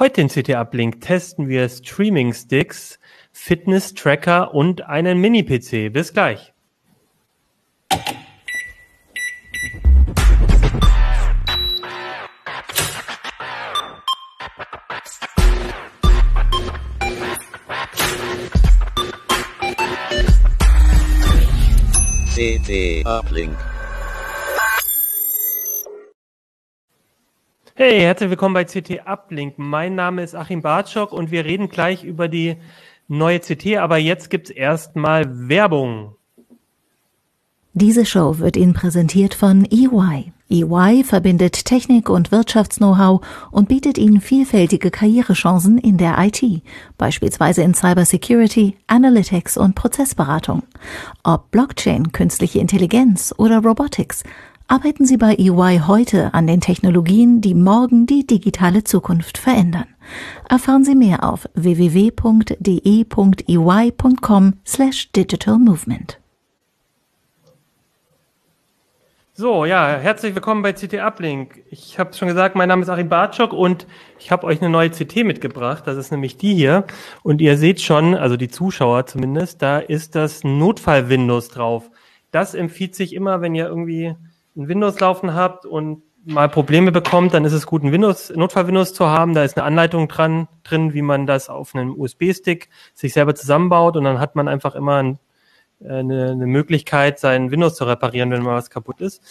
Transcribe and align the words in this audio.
Heute 0.00 0.20
in 0.20 0.28
CT 0.28 0.50
Uplink 0.50 1.00
testen 1.00 1.48
wir 1.48 1.68
Streaming 1.68 2.32
Sticks, 2.32 3.00
Fitness 3.32 3.94
Tracker 3.94 4.54
und 4.54 4.82
einen 4.82 5.20
Mini-PC. 5.20 5.92
Bis 5.92 6.12
gleich. 6.12 6.52
CT 22.36 23.04
Uplink. 23.04 23.67
Hey, 27.80 28.00
herzlich 28.00 28.30
willkommen 28.30 28.54
bei 28.54 28.64
CT 28.64 29.06
Uplink. 29.06 29.54
Mein 29.56 29.94
Name 29.94 30.24
ist 30.24 30.34
Achim 30.34 30.62
Bartschok 30.62 31.12
und 31.12 31.30
wir 31.30 31.44
reden 31.44 31.68
gleich 31.68 32.02
über 32.02 32.26
die 32.26 32.56
neue 33.06 33.38
CT, 33.38 33.76
aber 33.76 33.98
jetzt 33.98 34.30
gibt's 34.30 34.50
erstmal 34.50 35.48
Werbung. 35.48 36.16
Diese 37.74 38.04
Show 38.04 38.40
wird 38.40 38.56
Ihnen 38.56 38.74
präsentiert 38.74 39.32
von 39.32 39.64
EY. 39.64 40.32
EY 40.50 41.04
verbindet 41.04 41.66
Technik 41.66 42.10
und 42.10 42.32
Wirtschaftsknow-how 42.32 43.20
und 43.52 43.68
bietet 43.68 43.96
Ihnen 43.96 44.20
vielfältige 44.20 44.90
Karrierechancen 44.90 45.78
in 45.78 45.98
der 45.98 46.18
IT, 46.18 46.42
beispielsweise 46.96 47.62
in 47.62 47.74
Cybersecurity, 47.74 48.76
Analytics 48.88 49.56
und 49.56 49.76
Prozessberatung. 49.76 50.64
Ob 51.22 51.52
Blockchain, 51.52 52.10
künstliche 52.10 52.58
Intelligenz 52.58 53.32
oder 53.38 53.62
Robotics– 53.62 54.24
arbeiten 54.68 55.06
Sie 55.06 55.16
bei 55.16 55.34
EY 55.34 55.80
heute 55.86 56.32
an 56.34 56.46
den 56.46 56.60
Technologien, 56.60 57.40
die 57.40 57.54
morgen 57.54 58.06
die 58.06 58.26
digitale 58.26 58.84
Zukunft 58.84 59.38
verändern. 59.38 59.86
Erfahren 60.48 60.84
Sie 60.84 60.94
mehr 60.94 61.24
auf 61.24 61.48
www.de.ey.com 61.54 62.14
slash 64.66 65.10
digital 65.12 65.58
movement. 65.58 66.20
So, 69.32 69.64
ja, 69.64 69.96
herzlich 69.96 70.34
willkommen 70.34 70.62
bei 70.62 70.72
CT 70.72 70.94
Uplink. 70.94 71.62
Ich 71.70 71.98
habe 71.98 72.12
schon 72.12 72.26
gesagt, 72.28 72.56
mein 72.56 72.68
Name 72.68 72.82
ist 72.82 72.88
Achim 72.88 73.08
Bartschok 73.08 73.52
und 73.52 73.86
ich 74.18 74.32
habe 74.32 74.46
euch 74.46 74.60
eine 74.60 74.68
neue 74.68 74.90
CT 74.90 75.24
mitgebracht. 75.24 75.84
Das 75.86 75.96
ist 75.96 76.10
nämlich 76.10 76.36
die 76.36 76.54
hier. 76.54 76.84
Und 77.22 77.40
ihr 77.40 77.56
seht 77.56 77.80
schon, 77.80 78.16
also 78.16 78.36
die 78.36 78.48
Zuschauer 78.48 79.06
zumindest, 79.06 79.62
da 79.62 79.78
ist 79.78 80.14
das 80.16 80.42
Notfall-Windows 80.44 81.50
drauf. 81.50 81.88
Das 82.32 82.54
empfiehlt 82.54 82.96
sich 82.96 83.14
immer, 83.14 83.40
wenn 83.40 83.54
ihr 83.54 83.68
irgendwie 83.68 84.16
ein 84.58 84.68
Windows 84.68 85.00
laufen 85.00 85.34
habt 85.34 85.64
und 85.64 86.02
mal 86.24 86.48
Probleme 86.48 86.92
bekommt, 86.92 87.32
dann 87.32 87.44
ist 87.44 87.52
es 87.52 87.66
gut, 87.66 87.82
ein 87.82 87.92
Windows, 87.92 88.30
Notfall-Windows 88.30 88.92
zu 88.92 89.06
haben. 89.06 89.34
Da 89.34 89.44
ist 89.44 89.56
eine 89.56 89.64
Anleitung 89.64 90.08
dran, 90.08 90.48
drin, 90.62 90.92
wie 90.92 91.02
man 91.02 91.26
das 91.26 91.48
auf 91.48 91.74
einem 91.74 91.98
USB-Stick 91.98 92.68
sich 92.94 93.12
selber 93.12 93.34
zusammenbaut 93.34 93.96
und 93.96 94.04
dann 94.04 94.20
hat 94.20 94.34
man 94.34 94.48
einfach 94.48 94.74
immer 94.74 94.96
ein, 94.96 95.18
äh, 95.80 95.94
eine, 95.94 96.32
eine 96.32 96.46
Möglichkeit, 96.46 97.18
sein 97.18 97.50
Windows 97.50 97.76
zu 97.76 97.84
reparieren, 97.84 98.30
wenn 98.30 98.42
mal 98.42 98.56
was 98.56 98.70
kaputt 98.70 99.00
ist. 99.00 99.22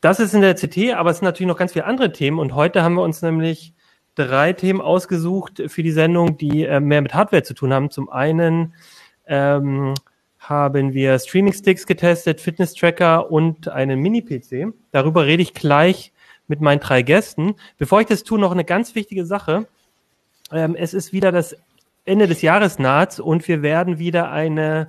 Das 0.00 0.18
ist 0.18 0.34
in 0.34 0.40
der 0.40 0.54
CT, 0.54 0.94
aber 0.94 1.10
es 1.10 1.18
sind 1.18 1.26
natürlich 1.26 1.48
noch 1.48 1.58
ganz 1.58 1.72
viele 1.72 1.84
andere 1.84 2.12
Themen 2.12 2.38
und 2.38 2.54
heute 2.54 2.82
haben 2.82 2.94
wir 2.94 3.02
uns 3.02 3.22
nämlich 3.22 3.74
drei 4.14 4.52
Themen 4.52 4.80
ausgesucht 4.80 5.62
für 5.66 5.82
die 5.82 5.92
Sendung, 5.92 6.36
die 6.38 6.64
äh, 6.64 6.80
mehr 6.80 7.02
mit 7.02 7.14
Hardware 7.14 7.42
zu 7.42 7.54
tun 7.54 7.72
haben. 7.72 7.90
Zum 7.90 8.08
einen 8.08 8.74
ähm, 9.26 9.94
haben 10.52 10.92
wir 10.92 11.18
Streaming-Sticks 11.18 11.86
getestet, 11.86 12.40
Fitness-Tracker 12.40 13.30
und 13.30 13.68
einen 13.68 13.98
Mini-PC. 14.00 14.74
Darüber 14.90 15.24
rede 15.24 15.42
ich 15.42 15.54
gleich 15.54 16.12
mit 16.46 16.60
meinen 16.60 16.80
drei 16.80 17.02
Gästen. 17.02 17.54
Bevor 17.78 18.02
ich 18.02 18.06
das 18.06 18.22
tue, 18.22 18.38
noch 18.38 18.52
eine 18.52 18.64
ganz 18.64 18.94
wichtige 18.94 19.24
Sache. 19.24 19.66
Ähm, 20.52 20.76
es 20.76 20.92
ist 20.92 21.12
wieder 21.12 21.32
das 21.32 21.56
Ende 22.04 22.26
des 22.26 22.42
Jahres 22.42 22.78
naht 22.78 23.18
und 23.18 23.48
wir 23.48 23.62
werden 23.62 23.98
wieder 23.98 24.30
eine 24.30 24.88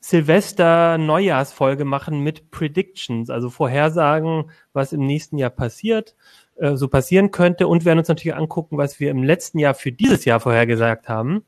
Silvester-Neujahrsfolge 0.00 1.84
machen 1.84 2.20
mit 2.20 2.50
Predictions, 2.50 3.28
also 3.28 3.50
Vorhersagen, 3.50 4.50
was 4.72 4.94
im 4.94 5.04
nächsten 5.06 5.36
Jahr 5.36 5.50
passiert, 5.50 6.16
äh, 6.56 6.76
so 6.76 6.88
passieren 6.88 7.30
könnte 7.30 7.68
und 7.68 7.84
werden 7.84 7.98
uns 7.98 8.08
natürlich 8.08 8.34
angucken, 8.34 8.78
was 8.78 8.98
wir 8.98 9.10
im 9.10 9.22
letzten 9.22 9.58
Jahr 9.58 9.74
für 9.74 9.92
dieses 9.92 10.24
Jahr 10.24 10.40
vorhergesagt 10.40 11.08
haben. 11.08 11.44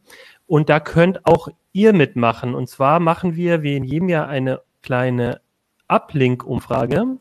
Und 0.46 0.68
da 0.68 0.80
könnt 0.80 1.26
auch 1.26 1.48
ihr 1.72 1.92
mitmachen. 1.92 2.54
Und 2.54 2.68
zwar 2.68 3.00
machen 3.00 3.36
wir 3.36 3.62
wie 3.62 3.76
in 3.76 3.84
jedem 3.84 4.08
Jahr 4.08 4.28
eine 4.28 4.60
kleine 4.82 5.40
Uplink-Umfrage. 5.88 7.18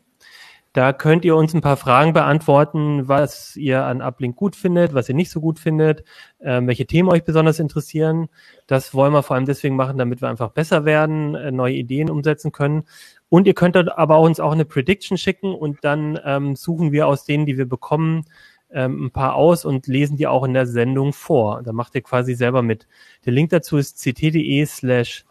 Da 0.74 0.94
könnt 0.94 1.26
ihr 1.26 1.36
uns 1.36 1.52
ein 1.52 1.60
paar 1.60 1.76
Fragen 1.76 2.14
beantworten, 2.14 3.06
was 3.06 3.56
ihr 3.56 3.84
an 3.84 4.00
Uplink 4.00 4.36
gut 4.36 4.56
findet, 4.56 4.94
was 4.94 5.06
ihr 5.06 5.14
nicht 5.14 5.30
so 5.30 5.38
gut 5.38 5.58
findet, 5.58 6.02
äh, 6.38 6.62
welche 6.64 6.86
Themen 6.86 7.10
euch 7.10 7.24
besonders 7.24 7.58
interessieren. 7.58 8.28
Das 8.66 8.94
wollen 8.94 9.12
wir 9.12 9.22
vor 9.22 9.36
allem 9.36 9.44
deswegen 9.44 9.76
machen, 9.76 9.98
damit 9.98 10.22
wir 10.22 10.30
einfach 10.30 10.50
besser 10.50 10.86
werden, 10.86 11.34
äh, 11.34 11.50
neue 11.50 11.74
Ideen 11.74 12.08
umsetzen 12.08 12.52
können. 12.52 12.84
Und 13.28 13.46
ihr 13.46 13.52
könnt 13.52 13.76
aber 13.76 14.20
uns 14.20 14.40
auch 14.40 14.52
eine 14.52 14.64
Prediction 14.64 15.18
schicken 15.18 15.54
und 15.54 15.84
dann 15.84 16.18
ähm, 16.24 16.56
suchen 16.56 16.90
wir 16.90 17.06
aus 17.06 17.26
denen, 17.26 17.44
die 17.44 17.58
wir 17.58 17.68
bekommen, 17.68 18.24
ähm, 18.72 19.06
ein 19.06 19.10
paar 19.10 19.34
aus 19.34 19.64
und 19.64 19.86
lesen 19.86 20.16
die 20.16 20.26
auch 20.26 20.44
in 20.44 20.54
der 20.54 20.66
Sendung 20.66 21.12
vor. 21.12 21.62
Da 21.62 21.72
macht 21.72 21.94
ihr 21.94 22.02
quasi 22.02 22.34
selber 22.34 22.62
mit. 22.62 22.86
Der 23.24 23.32
Link 23.32 23.50
dazu 23.50 23.76
ist 23.76 24.02
ct.de 24.02 24.64
slash 24.66 25.24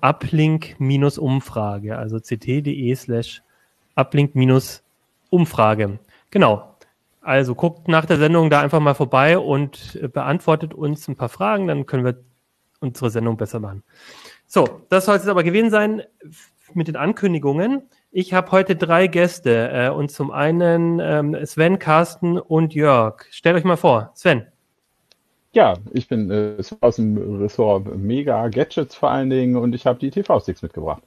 uplink-umfrage, 0.00 1.96
also 1.96 2.20
ct.de 2.20 2.94
slash 2.94 3.42
uplink-umfrage. 3.96 5.98
Genau. 6.30 6.70
Also 7.20 7.54
guckt 7.54 7.88
nach 7.88 8.04
der 8.04 8.18
Sendung 8.18 8.50
da 8.50 8.60
einfach 8.60 8.80
mal 8.80 8.94
vorbei 8.94 9.38
und 9.38 9.98
äh, 10.02 10.08
beantwortet 10.08 10.74
uns 10.74 11.08
ein 11.08 11.16
paar 11.16 11.30
Fragen, 11.30 11.66
dann 11.66 11.86
können 11.86 12.04
wir 12.04 12.22
unsere 12.80 13.10
Sendung 13.10 13.38
besser 13.38 13.60
machen. 13.60 13.82
So, 14.46 14.82
das 14.90 15.06
soll 15.06 15.16
es 15.16 15.26
aber 15.26 15.42
gewesen 15.42 15.70
sein 15.70 16.02
mit 16.74 16.88
den 16.88 16.96
Ankündigungen. 16.96 17.88
Ich 18.16 18.32
habe 18.32 18.52
heute 18.52 18.76
drei 18.76 19.08
Gäste 19.08 19.70
äh, 19.72 19.88
und 19.88 20.08
zum 20.08 20.30
einen 20.30 21.00
ähm, 21.00 21.36
Sven, 21.44 21.80
Carsten 21.80 22.38
und 22.38 22.72
Jörg. 22.72 23.24
Stellt 23.30 23.56
euch 23.56 23.64
mal 23.64 23.76
vor, 23.76 24.12
Sven. 24.14 24.46
Ja, 25.52 25.74
ich 25.92 26.06
bin 26.06 26.30
äh, 26.30 26.62
aus 26.80 26.94
dem 26.94 27.40
Ressort 27.40 27.96
Mega 27.96 28.46
Gadgets 28.46 28.94
vor 28.94 29.10
allen 29.10 29.30
Dingen 29.30 29.56
und 29.56 29.74
ich 29.74 29.84
habe 29.84 29.98
die 29.98 30.12
TV-Sticks 30.12 30.62
mitgebracht. 30.62 31.02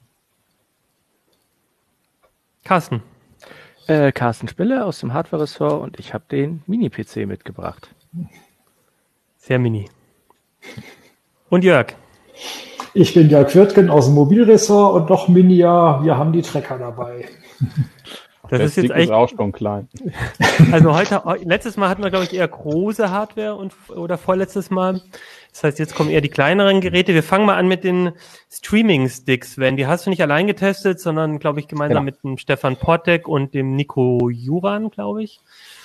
Carsten. 2.62 3.02
Äh, 3.86 4.12
Carsten 4.12 4.46
Spille 4.46 4.84
aus 4.84 5.00
dem 5.00 5.14
Hardware-Ressort 5.14 5.82
und 5.82 5.98
ich 5.98 6.12
habe 6.12 6.24
den 6.30 6.62
Mini-PC 6.66 7.26
mitgebracht. 7.26 7.88
Sehr 9.38 9.58
mini. 9.58 9.88
Und 11.48 11.64
Jörg. 11.64 11.94
Ich 13.00 13.14
bin 13.14 13.30
Jörg 13.30 13.54
Wirtgen 13.54 13.90
aus 13.90 14.06
dem 14.06 14.16
Mobilressort 14.16 14.96
und 14.96 15.08
noch 15.08 15.28
Minia, 15.28 16.02
wir 16.02 16.18
haben 16.18 16.32
die 16.32 16.42
Trecker 16.42 16.78
dabei. 16.78 17.26
Das, 18.50 18.60
ist 18.60 18.76
jetzt 18.76 18.90
echt 18.90 19.12
auch 19.12 19.28
schon 19.28 19.52
klein. 19.52 19.88
Also 20.72 20.96
heute, 20.96 21.22
letztes 21.44 21.76
Mal 21.76 21.90
hatten 21.90 22.02
wir, 22.02 22.10
glaube 22.10 22.24
ich, 22.24 22.34
eher 22.34 22.48
große 22.48 23.08
Hardware 23.08 23.54
und 23.54 23.72
oder 23.90 24.18
vorletztes 24.18 24.70
Mal. 24.70 25.00
Das 25.52 25.62
heißt, 25.62 25.78
jetzt 25.78 25.94
kommen 25.94 26.10
eher 26.10 26.22
die 26.22 26.28
kleineren 26.28 26.80
Geräte. 26.80 27.14
Wir 27.14 27.22
fangen 27.22 27.46
mal 27.46 27.56
an 27.56 27.68
mit 27.68 27.84
den 27.84 28.10
Streaming-Sticks, 28.50 29.58
wenn 29.58 29.76
die 29.76 29.86
hast 29.86 30.06
du 30.06 30.10
nicht 30.10 30.22
allein 30.22 30.48
getestet, 30.48 30.98
sondern, 30.98 31.38
glaube 31.38 31.60
ich, 31.60 31.68
gemeinsam 31.68 32.04
genau. 32.04 32.16
mit 32.16 32.24
dem 32.24 32.36
Stefan 32.36 32.76
Portek 32.76 33.28
und 33.28 33.54
dem 33.54 33.76
Nico 33.76 34.28
Juran, 34.28 34.90
glaube 34.90 35.22
ich. 35.22 35.38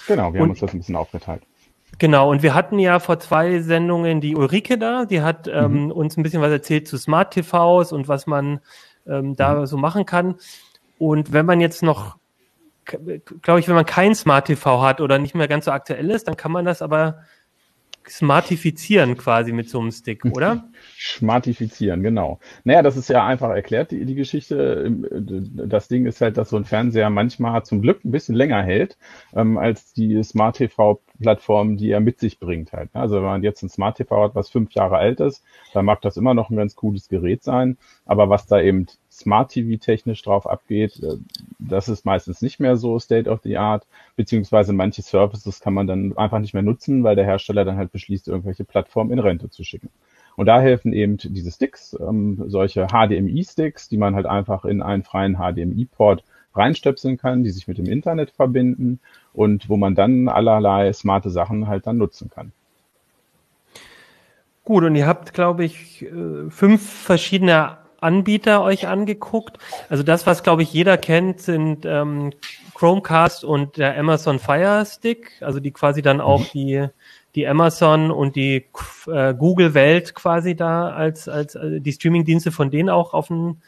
Genau, 0.07 0.33
wir 0.33 0.41
und, 0.41 0.45
haben 0.45 0.49
uns 0.49 0.61
das 0.61 0.73
ein 0.73 0.79
bisschen 0.79 0.95
aufgeteilt. 0.95 1.43
Genau, 1.99 2.29
und 2.29 2.43
wir 2.43 2.53
hatten 2.53 2.79
ja 2.79 2.99
vor 2.99 3.19
zwei 3.19 3.59
Sendungen 3.59 4.19
die 4.19 4.35
Ulrike 4.35 4.77
da, 4.77 5.05
die 5.05 5.21
hat 5.21 5.47
ähm, 5.47 5.85
mhm. 5.85 5.91
uns 5.91 6.17
ein 6.17 6.23
bisschen 6.23 6.41
was 6.41 6.51
erzählt 6.51 6.87
zu 6.87 6.97
Smart 6.97 7.33
TVs 7.33 7.91
und 7.91 8.07
was 8.07 8.25
man 8.27 8.59
ähm, 9.07 9.35
da 9.35 9.55
mhm. 9.55 9.65
so 9.65 9.77
machen 9.77 10.05
kann. 10.05 10.35
Und 10.97 11.33
wenn 11.33 11.45
man 11.45 11.61
jetzt 11.61 11.83
noch, 11.83 12.17
glaube 12.85 13.59
ich, 13.59 13.67
wenn 13.67 13.75
man 13.75 13.85
kein 13.85 14.15
Smart 14.15 14.47
TV 14.47 14.81
hat 14.81 15.01
oder 15.01 15.19
nicht 15.19 15.35
mehr 15.35 15.47
ganz 15.47 15.65
so 15.65 15.71
aktuell 15.71 16.09
ist, 16.09 16.27
dann 16.27 16.37
kann 16.37 16.51
man 16.51 16.65
das 16.65 16.81
aber 16.81 17.19
smartifizieren 18.09 19.17
quasi 19.17 19.51
mit 19.51 19.69
so 19.69 19.79
einem 19.79 19.91
Stick, 19.91 20.25
oder? 20.31 20.69
Smartifizieren, 20.99 22.03
genau. 22.03 22.39
Naja, 22.63 22.81
das 22.81 22.97
ist 22.97 23.09
ja 23.09 23.25
einfach 23.25 23.49
erklärt, 23.49 23.91
die, 23.91 24.05
die 24.05 24.15
Geschichte. 24.15 24.91
Das 25.21 25.87
Ding 25.87 26.05
ist 26.05 26.21
halt, 26.21 26.37
dass 26.37 26.49
so 26.49 26.57
ein 26.57 26.65
Fernseher 26.65 27.09
manchmal 27.09 27.63
zum 27.63 27.81
Glück 27.81 28.03
ein 28.03 28.11
bisschen 28.11 28.35
länger 28.35 28.61
hält, 28.63 28.97
ähm, 29.35 29.57
als 29.57 29.93
die 29.93 30.21
Smart 30.23 30.57
TV-Plattform, 30.57 31.77
die 31.77 31.91
er 31.91 31.99
mit 31.99 32.19
sich 32.19 32.39
bringt 32.39 32.73
halt. 32.73 32.89
Also 32.93 33.15
wenn 33.15 33.23
man 33.23 33.43
jetzt 33.43 33.63
ein 33.63 33.69
Smart 33.69 33.97
TV 33.97 34.23
hat, 34.23 34.35
was 34.35 34.49
fünf 34.49 34.73
Jahre 34.73 34.97
alt 34.97 35.19
ist, 35.19 35.43
dann 35.73 35.85
mag 35.85 36.01
das 36.01 36.17
immer 36.17 36.33
noch 36.33 36.49
ein 36.49 36.57
ganz 36.57 36.75
cooles 36.75 37.09
Gerät 37.09 37.43
sein. 37.43 37.77
Aber 38.05 38.29
was 38.29 38.47
da 38.47 38.59
eben 38.59 38.87
Smart 39.19 39.51
TV 39.51 39.79
technisch 39.79 40.21
drauf 40.23 40.47
abgeht, 40.47 41.01
äh, 41.03 41.17
das 41.59 41.87
ist 41.87 42.05
meistens 42.05 42.41
nicht 42.41 42.59
mehr 42.59 42.75
so 42.75 42.99
State 42.99 43.29
of 43.29 43.41
the 43.43 43.57
Art, 43.57 43.85
beziehungsweise 44.15 44.73
manche 44.73 45.01
Services 45.01 45.59
kann 45.59 45.73
man 45.73 45.87
dann 45.87 46.17
einfach 46.17 46.39
nicht 46.39 46.53
mehr 46.53 46.63
nutzen, 46.63 47.03
weil 47.03 47.15
der 47.15 47.25
Hersteller 47.25 47.65
dann 47.65 47.77
halt 47.77 47.91
beschließt, 47.91 48.27
irgendwelche 48.27 48.63
Plattformen 48.63 49.11
in 49.11 49.19
Rente 49.19 49.49
zu 49.49 49.63
schicken. 49.63 49.89
Und 50.35 50.47
da 50.47 50.59
helfen 50.59 50.93
eben 50.93 51.17
diese 51.17 51.51
Sticks, 51.51 51.95
ähm, 51.99 52.43
solche 52.47 52.87
HDMI-Sticks, 52.87 53.87
die 53.89 53.97
man 53.97 54.15
halt 54.15 54.25
einfach 54.25 54.65
in 54.65 54.81
einen 54.81 55.03
freien 55.03 55.35
HDMI-Port 55.35 56.23
reinstöpseln 56.55 57.17
kann, 57.17 57.43
die 57.43 57.51
sich 57.51 57.67
mit 57.67 57.77
dem 57.77 57.85
Internet 57.85 58.31
verbinden 58.31 58.99
und 59.33 59.69
wo 59.69 59.77
man 59.77 59.95
dann 59.95 60.27
allerlei 60.27 60.91
smarte 60.93 61.29
Sachen 61.29 61.67
halt 61.67 61.87
dann 61.87 61.97
nutzen 61.97 62.29
kann. 62.33 62.51
Gut, 64.63 64.83
und 64.83 64.95
ihr 64.95 65.07
habt, 65.07 65.33
glaube 65.33 65.65
ich, 65.65 66.03
äh, 66.03 66.49
fünf 66.49 66.89
verschiedene 66.89 67.82
Anbieter 68.03 68.61
euch 68.63 68.87
angeguckt. 68.87 69.57
Also 69.89 70.03
das, 70.03 70.27
was, 70.27 70.43
glaube 70.43 70.63
ich, 70.63 70.73
jeder 70.73 70.97
kennt, 70.97 71.41
sind 71.41 71.85
ähm, 71.85 72.31
Chromecast 72.75 73.43
und 73.43 73.77
der 73.77 73.97
Amazon 73.97 74.39
Fire 74.39 74.85
Stick, 74.85 75.31
also 75.41 75.59
die 75.59 75.71
quasi 75.71 76.01
dann 76.01 76.21
auch 76.21 76.41
mhm. 76.41 76.47
die, 76.53 76.87
die 77.35 77.47
Amazon 77.47 78.11
und 78.11 78.35
die 78.35 78.65
äh, 79.07 79.33
Google-Welt 79.33 80.13
quasi 80.15 80.55
da 80.55 80.89
als, 80.89 81.27
als 81.27 81.55
äh, 81.55 81.79
die 81.79 81.91
Streaming-Dienste 81.93 82.51
von 82.51 82.71
denen 82.71 82.89
auch 82.89 83.13
auf 83.13 83.27
den, 83.27 83.61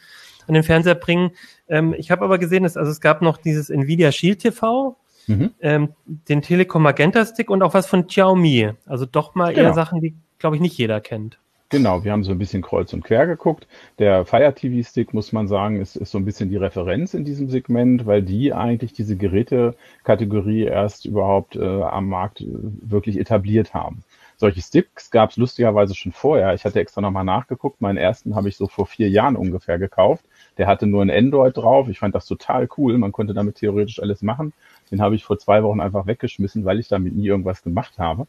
an 0.46 0.54
den 0.54 0.62
Fernseher 0.62 0.94
bringen. 0.94 1.30
Ähm, 1.68 1.94
ich 1.96 2.10
habe 2.10 2.24
aber 2.24 2.38
gesehen, 2.38 2.62
dass 2.62 2.76
also 2.76 2.90
es 2.90 3.00
gab 3.00 3.22
noch 3.22 3.38
dieses 3.38 3.70
Nvidia 3.70 4.12
Shield 4.12 4.40
TV, 4.40 4.96
mhm. 5.26 5.54
ähm, 5.60 5.92
den 6.04 6.42
Telekom 6.42 6.82
Magenta 6.82 7.24
Stick 7.24 7.50
und 7.50 7.62
auch 7.62 7.74
was 7.74 7.86
von 7.86 8.06
Xiaomi. 8.06 8.70
Also 8.86 9.06
doch 9.06 9.34
mal 9.34 9.54
genau. 9.54 9.68
eher 9.68 9.74
Sachen, 9.74 10.00
die, 10.00 10.14
glaube 10.38 10.56
ich, 10.56 10.62
nicht 10.62 10.76
jeder 10.78 11.00
kennt. 11.00 11.38
Genau, 11.68 12.04
wir 12.04 12.12
haben 12.12 12.22
so 12.22 12.30
ein 12.30 12.38
bisschen 12.38 12.62
kreuz 12.62 12.92
und 12.92 13.02
quer 13.02 13.26
geguckt. 13.26 13.66
Der 13.98 14.24
Fire 14.24 14.54
TV 14.54 14.88
Stick, 14.88 15.12
muss 15.12 15.32
man 15.32 15.48
sagen, 15.48 15.80
ist, 15.80 15.96
ist 15.96 16.12
so 16.12 16.18
ein 16.18 16.24
bisschen 16.24 16.48
die 16.48 16.56
Referenz 16.56 17.12
in 17.12 17.24
diesem 17.24 17.48
Segment, 17.48 18.06
weil 18.06 18.22
die 18.22 18.52
eigentlich 18.52 18.92
diese 18.92 19.16
Gerätekategorie 19.16 20.62
erst 20.62 21.06
überhaupt 21.06 21.56
äh, 21.56 21.82
am 21.82 22.08
Markt 22.08 22.40
äh, 22.40 22.46
wirklich 22.48 23.18
etabliert 23.18 23.74
haben. 23.74 24.04
Solche 24.38 24.60
Sticks 24.60 25.10
gab 25.10 25.30
es 25.30 25.38
lustigerweise 25.38 25.94
schon 25.94 26.12
vorher. 26.12 26.52
Ich 26.54 26.64
hatte 26.64 26.78
extra 26.78 27.00
nochmal 27.00 27.24
nachgeguckt. 27.24 27.80
Meinen 27.80 27.96
ersten 27.96 28.36
habe 28.36 28.48
ich 28.50 28.56
so 28.56 28.68
vor 28.68 28.86
vier 28.86 29.08
Jahren 29.08 29.34
ungefähr 29.34 29.78
gekauft. 29.78 30.24
Der 30.58 30.66
hatte 30.66 30.86
nur 30.86 31.02
ein 31.02 31.10
Android 31.10 31.56
drauf. 31.56 31.88
Ich 31.88 31.98
fand 31.98 32.14
das 32.14 32.26
total 32.26 32.68
cool. 32.76 32.98
Man 32.98 33.12
konnte 33.12 33.32
damit 33.32 33.56
theoretisch 33.56 34.00
alles 34.00 34.20
machen. 34.20 34.52
Den 34.90 35.00
habe 35.00 35.14
ich 35.14 35.24
vor 35.24 35.38
zwei 35.38 35.62
Wochen 35.62 35.80
einfach 35.80 36.06
weggeschmissen, 36.06 36.66
weil 36.66 36.78
ich 36.78 36.88
damit 36.88 37.14
nie 37.16 37.26
irgendwas 37.26 37.62
gemacht 37.62 37.98
habe. 37.98 38.26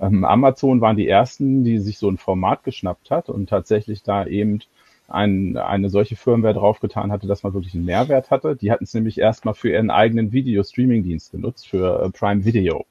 Ähm, 0.00 0.24
Amazon 0.24 0.80
waren 0.80 0.96
die 0.96 1.08
ersten, 1.08 1.64
die 1.64 1.78
sich 1.78 1.98
so 1.98 2.08
ein 2.08 2.18
Format 2.18 2.64
geschnappt 2.64 3.10
hat 3.10 3.28
und 3.28 3.48
tatsächlich 3.48 4.02
da 4.02 4.26
eben 4.26 4.60
ein, 5.08 5.56
eine 5.56 5.88
solche 5.88 6.16
Firmware 6.16 6.54
draufgetan 6.54 7.10
hatte, 7.10 7.26
dass 7.26 7.42
man 7.42 7.54
wirklich 7.54 7.74
einen 7.74 7.86
Mehrwert 7.86 8.30
hatte. 8.30 8.56
Die 8.56 8.70
hatten 8.70 8.84
es 8.84 8.94
nämlich 8.94 9.18
erstmal 9.18 9.54
für 9.54 9.70
ihren 9.70 9.90
eigenen 9.90 10.32
Video-Streaming-Dienst 10.32 11.32
genutzt, 11.32 11.68
für 11.68 12.02
äh, 12.02 12.10
Prime 12.10 12.44
Video. 12.44 12.84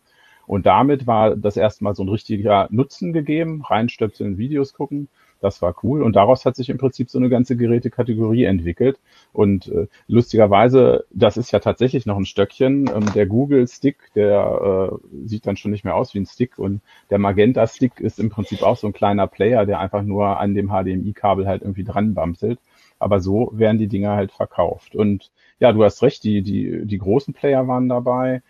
Und 0.47 0.65
damit 0.65 1.05
war 1.05 1.35
das 1.35 1.57
erstmal 1.57 1.93
so 1.93 2.03
ein 2.03 2.09
richtiger 2.09 2.67
Nutzen 2.71 3.13
gegeben, 3.13 3.63
reinstöpseln, 3.63 4.37
Videos 4.37 4.73
gucken. 4.73 5.09
Das 5.39 5.61
war 5.61 5.75
cool. 5.83 6.01
Und 6.01 6.15
daraus 6.15 6.45
hat 6.45 6.55
sich 6.55 6.69
im 6.69 6.77
Prinzip 6.77 7.09
so 7.09 7.19
eine 7.19 7.29
ganze 7.29 7.55
Gerätekategorie 7.55 8.45
entwickelt. 8.45 8.99
Und 9.33 9.67
äh, 9.67 9.87
lustigerweise, 10.07 11.05
das 11.11 11.37
ist 11.37 11.51
ja 11.51 11.59
tatsächlich 11.59 12.05
noch 12.05 12.17
ein 12.17 12.25
Stöckchen. 12.25 12.89
Ähm, 12.89 13.13
der 13.13 13.27
Google 13.27 13.67
Stick, 13.67 13.97
der 14.15 14.91
äh, 14.91 15.27
sieht 15.27 15.45
dann 15.45 15.57
schon 15.57 15.71
nicht 15.71 15.83
mehr 15.83 15.95
aus 15.95 16.13
wie 16.13 16.19
ein 16.19 16.25
Stick. 16.25 16.57
Und 16.57 16.81
der 17.09 17.19
Magenta 17.19 17.67
Stick 17.67 17.99
ist 17.99 18.19
im 18.19 18.29
Prinzip 18.29 18.63
auch 18.63 18.77
so 18.77 18.87
ein 18.87 18.93
kleiner 18.93 19.27
Player, 19.27 19.65
der 19.65 19.79
einfach 19.79 20.03
nur 20.03 20.39
an 20.39 20.55
dem 20.55 20.69
HDMI-Kabel 20.69 21.47
halt 21.47 21.61
irgendwie 21.61 21.83
dran 21.83 22.13
bamselt. 22.13 22.59
Aber 22.99 23.19
so 23.19 23.51
werden 23.53 23.77
die 23.77 23.87
Dinger 23.87 24.15
halt 24.15 24.31
verkauft. 24.31 24.95
Und 24.95 25.31
ja, 25.59 25.71
du 25.71 25.83
hast 25.83 26.01
recht, 26.01 26.23
die, 26.23 26.41
die, 26.41 26.85
die 26.85 26.97
großen 26.97 27.33
Player 27.33 27.67
waren 27.67 27.89
dabei. 27.89 28.41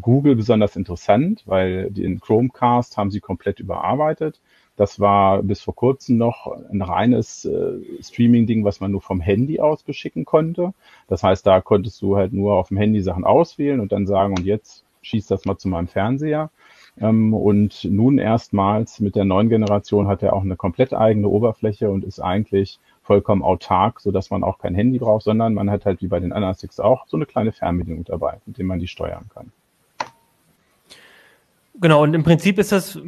Google 0.00 0.34
besonders 0.34 0.76
interessant, 0.76 1.42
weil 1.46 1.90
den 1.90 2.20
Chromecast 2.20 2.96
haben 2.96 3.10
sie 3.10 3.20
komplett 3.20 3.60
überarbeitet. 3.60 4.40
Das 4.78 5.00
war 5.00 5.42
bis 5.42 5.60
vor 5.60 5.74
kurzem 5.74 6.18
noch 6.18 6.46
ein 6.70 6.82
reines 6.82 7.44
äh, 7.44 7.80
Streaming-Ding, 8.00 8.64
was 8.64 8.78
man 8.78 8.92
nur 8.92 9.02
vom 9.02 9.20
Handy 9.20 9.58
aus 9.58 9.82
beschicken 9.82 10.24
konnte. 10.24 10.72
Das 11.08 11.24
heißt, 11.24 11.44
da 11.44 11.60
konntest 11.60 12.00
du 12.00 12.16
halt 12.16 12.32
nur 12.32 12.54
auf 12.54 12.68
dem 12.68 12.76
Handy 12.76 13.02
Sachen 13.02 13.24
auswählen 13.24 13.80
und 13.80 13.90
dann 13.90 14.06
sagen, 14.06 14.36
und 14.38 14.44
jetzt 14.44 14.84
schießt 15.02 15.32
das 15.32 15.44
mal 15.46 15.58
zu 15.58 15.66
meinem 15.68 15.88
Fernseher. 15.88 16.50
Ähm, 17.00 17.34
und 17.34 17.88
nun 17.90 18.18
erstmals 18.18 19.00
mit 19.00 19.16
der 19.16 19.24
neuen 19.24 19.48
Generation 19.48 20.06
hat 20.06 20.22
er 20.22 20.32
auch 20.32 20.42
eine 20.42 20.54
komplett 20.54 20.94
eigene 20.94 21.26
Oberfläche 21.26 21.90
und 21.90 22.04
ist 22.04 22.20
eigentlich 22.20 22.78
vollkommen 23.02 23.42
autark, 23.42 23.98
so 23.98 24.12
dass 24.12 24.30
man 24.30 24.44
auch 24.44 24.58
kein 24.58 24.76
Handy 24.76 25.00
braucht, 25.00 25.24
sondern 25.24 25.54
man 25.54 25.70
hat 25.70 25.86
halt 25.86 26.02
wie 26.02 26.06
bei 26.06 26.20
den 26.20 26.32
Sticks 26.54 26.78
auch 26.78 27.08
so 27.08 27.16
eine 27.16 27.26
kleine 27.26 27.50
Fernbedienung 27.50 28.04
dabei, 28.04 28.38
mit 28.46 28.58
dem 28.58 28.68
man 28.68 28.78
die 28.78 28.86
steuern 28.86 29.28
kann. 29.34 29.50
Genau, 31.80 32.02
und 32.02 32.14
im 32.14 32.22
Prinzip 32.24 32.58
ist 32.58 32.72
das 32.72 33.00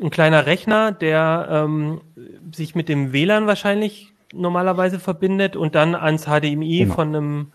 ein 0.00 0.10
kleiner 0.10 0.46
Rechner, 0.46 0.92
der 0.92 1.48
ähm, 1.50 2.00
sich 2.52 2.74
mit 2.74 2.88
dem 2.88 3.12
WLAN 3.12 3.46
wahrscheinlich 3.46 4.12
normalerweise 4.32 4.98
verbindet 4.98 5.56
und 5.56 5.74
dann 5.74 5.94
ans 5.94 6.24
HDMI 6.24 6.78
genau. 6.80 6.94
von 6.94 7.08
einem 7.08 7.52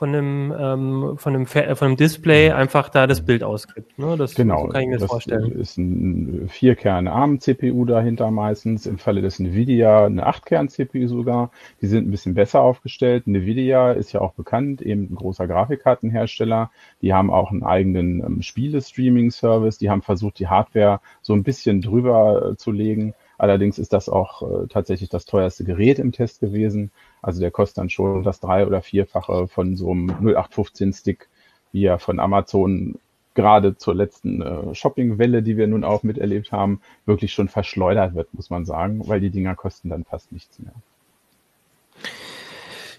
von 0.00 0.14
einem, 0.14 0.54
ähm, 0.58 1.18
von 1.18 1.34
einem, 1.34 1.44
von 1.44 1.76
einem 1.78 1.96
Display 1.98 2.52
einfach 2.52 2.88
da 2.88 3.06
das 3.06 3.20
Bild 3.20 3.42
ausgibt. 3.42 3.98
Ne? 3.98 4.16
Das 4.16 4.34
genau, 4.34 4.62
so 4.62 4.68
kann 4.68 4.80
ich 4.80 4.88
mir 4.88 4.96
das 4.96 5.10
vorstellen. 5.10 5.52
ist 5.52 5.76
ein 5.76 6.48
Vier-Kern-ARM-CPU 6.48 7.84
dahinter 7.84 8.30
meistens. 8.30 8.86
Im 8.86 8.96
Falle 8.96 9.20
des 9.20 9.38
NVIDIA 9.40 10.06
eine 10.06 10.24
Acht-Kern-CPU 10.24 11.06
sogar. 11.06 11.50
Die 11.82 11.86
sind 11.86 12.08
ein 12.08 12.10
bisschen 12.10 12.32
besser 12.32 12.62
aufgestellt. 12.62 13.26
NVIDIA 13.26 13.92
ist 13.92 14.14
ja 14.14 14.22
auch 14.22 14.32
bekannt, 14.32 14.80
eben 14.80 15.02
ein 15.02 15.16
großer 15.16 15.46
Grafikkartenhersteller. 15.46 16.70
Die 17.02 17.12
haben 17.12 17.30
auch 17.30 17.50
einen 17.50 17.62
eigenen 17.62 18.24
ähm, 18.24 18.40
Spiele-Streaming-Service. 18.40 19.76
Die 19.76 19.90
haben 19.90 20.00
versucht, 20.00 20.38
die 20.38 20.48
Hardware 20.48 21.00
so 21.20 21.34
ein 21.34 21.42
bisschen 21.42 21.82
drüber 21.82 22.52
äh, 22.52 22.56
zu 22.56 22.72
legen. 22.72 23.12
Allerdings 23.40 23.78
ist 23.78 23.94
das 23.94 24.10
auch 24.10 24.42
äh, 24.42 24.66
tatsächlich 24.66 25.08
das 25.08 25.24
teuerste 25.24 25.64
Gerät 25.64 25.98
im 25.98 26.12
Test 26.12 26.40
gewesen. 26.40 26.90
Also 27.22 27.40
der 27.40 27.50
kostet 27.50 27.78
dann 27.78 27.88
schon 27.88 28.22
das 28.22 28.38
drei- 28.38 28.66
oder 28.66 28.82
vierfache 28.82 29.48
von 29.48 29.76
so 29.76 29.92
einem 29.92 30.10
0815-Stick, 30.10 31.26
wie 31.72 31.86
er 31.86 31.98
von 31.98 32.20
Amazon 32.20 32.98
gerade 33.32 33.78
zur 33.78 33.94
letzten 33.94 34.42
äh, 34.42 34.74
Shopping-Welle, 34.74 35.42
die 35.42 35.56
wir 35.56 35.68
nun 35.68 35.84
auch 35.84 36.02
miterlebt 36.02 36.52
haben, 36.52 36.82
wirklich 37.06 37.32
schon 37.32 37.48
verschleudert 37.48 38.14
wird, 38.14 38.28
muss 38.34 38.50
man 38.50 38.66
sagen, 38.66 39.08
weil 39.08 39.20
die 39.20 39.30
Dinger 39.30 39.54
kosten 39.54 39.88
dann 39.88 40.04
fast 40.04 40.32
nichts 40.32 40.58
mehr. 40.58 40.74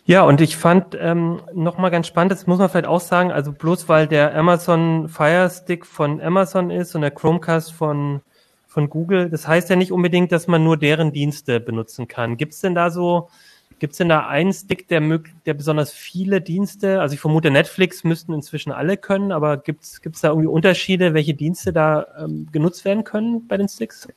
Ja, 0.06 0.24
und 0.24 0.42
ich 0.42 0.58
fand 0.58 0.98
ähm, 1.00 1.42
nochmal 1.54 1.92
ganz 1.92 2.08
spannend, 2.08 2.32
das 2.32 2.48
muss 2.48 2.58
man 2.58 2.68
vielleicht 2.68 2.88
auch 2.88 3.00
sagen, 3.00 3.32
also 3.32 3.52
bloß 3.52 3.88
weil 3.90 4.08
der 4.08 4.36
Amazon 4.36 5.08
Fire 5.08 5.48
Stick 5.52 5.86
von 5.86 6.20
Amazon 6.20 6.72
ist 6.72 6.96
und 6.96 7.02
der 7.02 7.12
Chromecast 7.12 7.72
von, 7.72 8.22
von 8.72 8.90
Google, 8.90 9.30
das 9.30 9.48
heißt 9.48 9.70
ja 9.70 9.76
nicht 9.76 9.92
unbedingt, 9.92 10.32
dass 10.32 10.48
man 10.48 10.64
nur 10.64 10.78
deren 10.78 11.12
Dienste 11.12 11.60
benutzen 11.60 12.08
kann. 12.08 12.38
Gibt 12.38 12.54
es 12.54 12.62
denn 12.62 12.74
da 12.74 12.90
so 12.90 13.30
Gibt 13.82 13.94
es 13.94 13.98
denn 13.98 14.10
da 14.10 14.28
einen 14.28 14.54
Stick, 14.54 14.88
der, 14.90 15.02
der 15.48 15.56
besonders 15.56 15.92
viele 15.92 16.40
Dienste, 16.40 17.02
also 17.02 17.16
ich 17.16 17.20
vermute, 17.20 17.50
Netflix 17.50 18.04
müssten 18.04 18.32
inzwischen 18.32 18.72
alle 18.72 18.96
können, 18.96 19.32
aber 19.32 19.58
gibt 19.58 19.82
es 19.82 20.22
da 20.22 20.28
irgendwie 20.30 20.48
Unterschiede, 20.48 21.16
welche 21.16 21.34
Dienste 21.34 21.74
da 21.74 22.06
ähm, 22.20 22.48
genutzt 22.52 22.86
werden 22.86 23.04
können 23.04 23.48
bei 23.48 23.58
den 23.58 23.68
Sticks? 23.68 24.08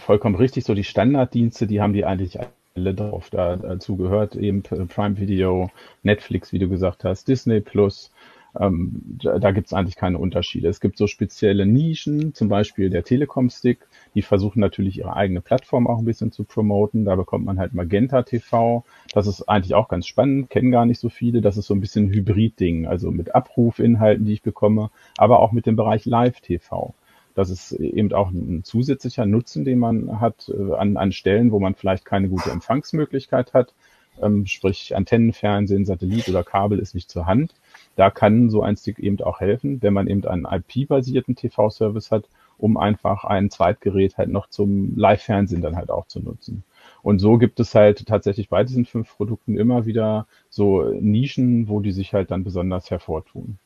Vollkommen 0.00 0.36
richtig, 0.36 0.64
so 0.64 0.72
die 0.72 0.82
Standarddienste, 0.82 1.66
die 1.66 1.82
haben 1.82 1.92
die 1.92 2.06
eigentlich 2.06 2.38
alle 2.74 2.94
drauf. 2.94 3.28
Da, 3.28 3.56
dazu 3.56 3.96
gehört 3.96 4.34
eben 4.34 4.62
Prime 4.62 5.18
Video, 5.18 5.70
Netflix, 6.02 6.54
wie 6.54 6.58
du 6.58 6.70
gesagt 6.70 7.04
hast, 7.04 7.28
Disney 7.28 7.60
Plus, 7.60 8.10
ähm, 8.58 9.18
da 9.22 9.38
da 9.38 9.50
gibt 9.50 9.68
es 9.68 9.72
eigentlich 9.72 9.96
keine 9.96 10.18
Unterschiede. 10.18 10.68
Es 10.68 10.80
gibt 10.80 10.98
so 10.98 11.06
spezielle 11.06 11.64
Nischen, 11.64 12.34
zum 12.34 12.48
Beispiel 12.48 12.90
der 12.90 13.02
Telekom-Stick, 13.02 13.86
die 14.14 14.22
versuchen 14.22 14.60
natürlich 14.60 14.98
ihre 14.98 15.16
eigene 15.16 15.40
Plattform 15.40 15.86
auch 15.86 15.98
ein 15.98 16.04
bisschen 16.04 16.32
zu 16.32 16.44
promoten. 16.44 17.04
Da 17.04 17.16
bekommt 17.16 17.46
man 17.46 17.58
halt 17.58 17.72
Magenta 17.72 18.22
TV. 18.22 18.84
Das 19.14 19.26
ist 19.26 19.48
eigentlich 19.48 19.74
auch 19.74 19.88
ganz 19.88 20.06
spannend, 20.06 20.50
kennen 20.50 20.70
gar 20.70 20.84
nicht 20.84 21.00
so 21.00 21.08
viele. 21.08 21.40
Das 21.40 21.56
ist 21.56 21.66
so 21.66 21.74
ein 21.74 21.80
bisschen 21.80 22.06
ein 22.06 22.12
Hybrid-Ding, 22.12 22.86
also 22.86 23.10
mit 23.10 23.34
Abrufinhalten, 23.34 24.26
die 24.26 24.34
ich 24.34 24.42
bekomme, 24.42 24.90
aber 25.16 25.40
auch 25.40 25.52
mit 25.52 25.66
dem 25.66 25.76
Bereich 25.76 26.04
Live-TV. 26.04 26.94
Das 27.34 27.48
ist 27.48 27.72
eben 27.72 28.12
auch 28.12 28.30
ein 28.30 28.62
zusätzlicher 28.62 29.24
Nutzen, 29.24 29.64
den 29.64 29.78
man 29.78 30.20
hat 30.20 30.50
äh, 30.54 30.74
an, 30.74 30.98
an 30.98 31.12
Stellen, 31.12 31.50
wo 31.50 31.58
man 31.58 31.74
vielleicht 31.74 32.04
keine 32.04 32.28
gute 32.28 32.50
Empfangsmöglichkeit 32.50 33.54
hat. 33.54 33.72
Ähm, 34.20 34.44
sprich 34.44 34.94
Antennenfernsehen, 34.94 35.86
Satellit 35.86 36.28
oder 36.28 36.44
Kabel 36.44 36.78
ist 36.78 36.94
nicht 36.94 37.10
zur 37.10 37.24
Hand 37.24 37.54
da 37.96 38.10
kann 38.10 38.50
so 38.50 38.62
ein 38.62 38.76
Stick 38.76 38.98
eben 38.98 39.20
auch 39.20 39.40
helfen, 39.40 39.82
wenn 39.82 39.92
man 39.92 40.06
eben 40.06 40.24
einen 40.26 40.46
IP-basierten 40.46 41.36
TV-Service 41.36 42.10
hat, 42.10 42.24
um 42.58 42.76
einfach 42.76 43.24
ein 43.24 43.50
Zweitgerät 43.50 44.16
halt 44.16 44.30
noch 44.30 44.48
zum 44.48 44.96
Live-Fernsehen 44.96 45.62
dann 45.62 45.76
halt 45.76 45.90
auch 45.90 46.06
zu 46.06 46.20
nutzen. 46.20 46.62
Und 47.02 47.18
so 47.18 47.36
gibt 47.36 47.58
es 47.60 47.74
halt 47.74 48.06
tatsächlich 48.06 48.48
bei 48.48 48.62
diesen 48.64 48.86
fünf 48.86 49.16
Produkten 49.16 49.58
immer 49.58 49.86
wieder 49.86 50.26
so 50.48 50.84
Nischen, 51.00 51.68
wo 51.68 51.80
die 51.80 51.92
sich 51.92 52.14
halt 52.14 52.30
dann 52.30 52.44
besonders 52.44 52.90
hervortun. 52.90 53.58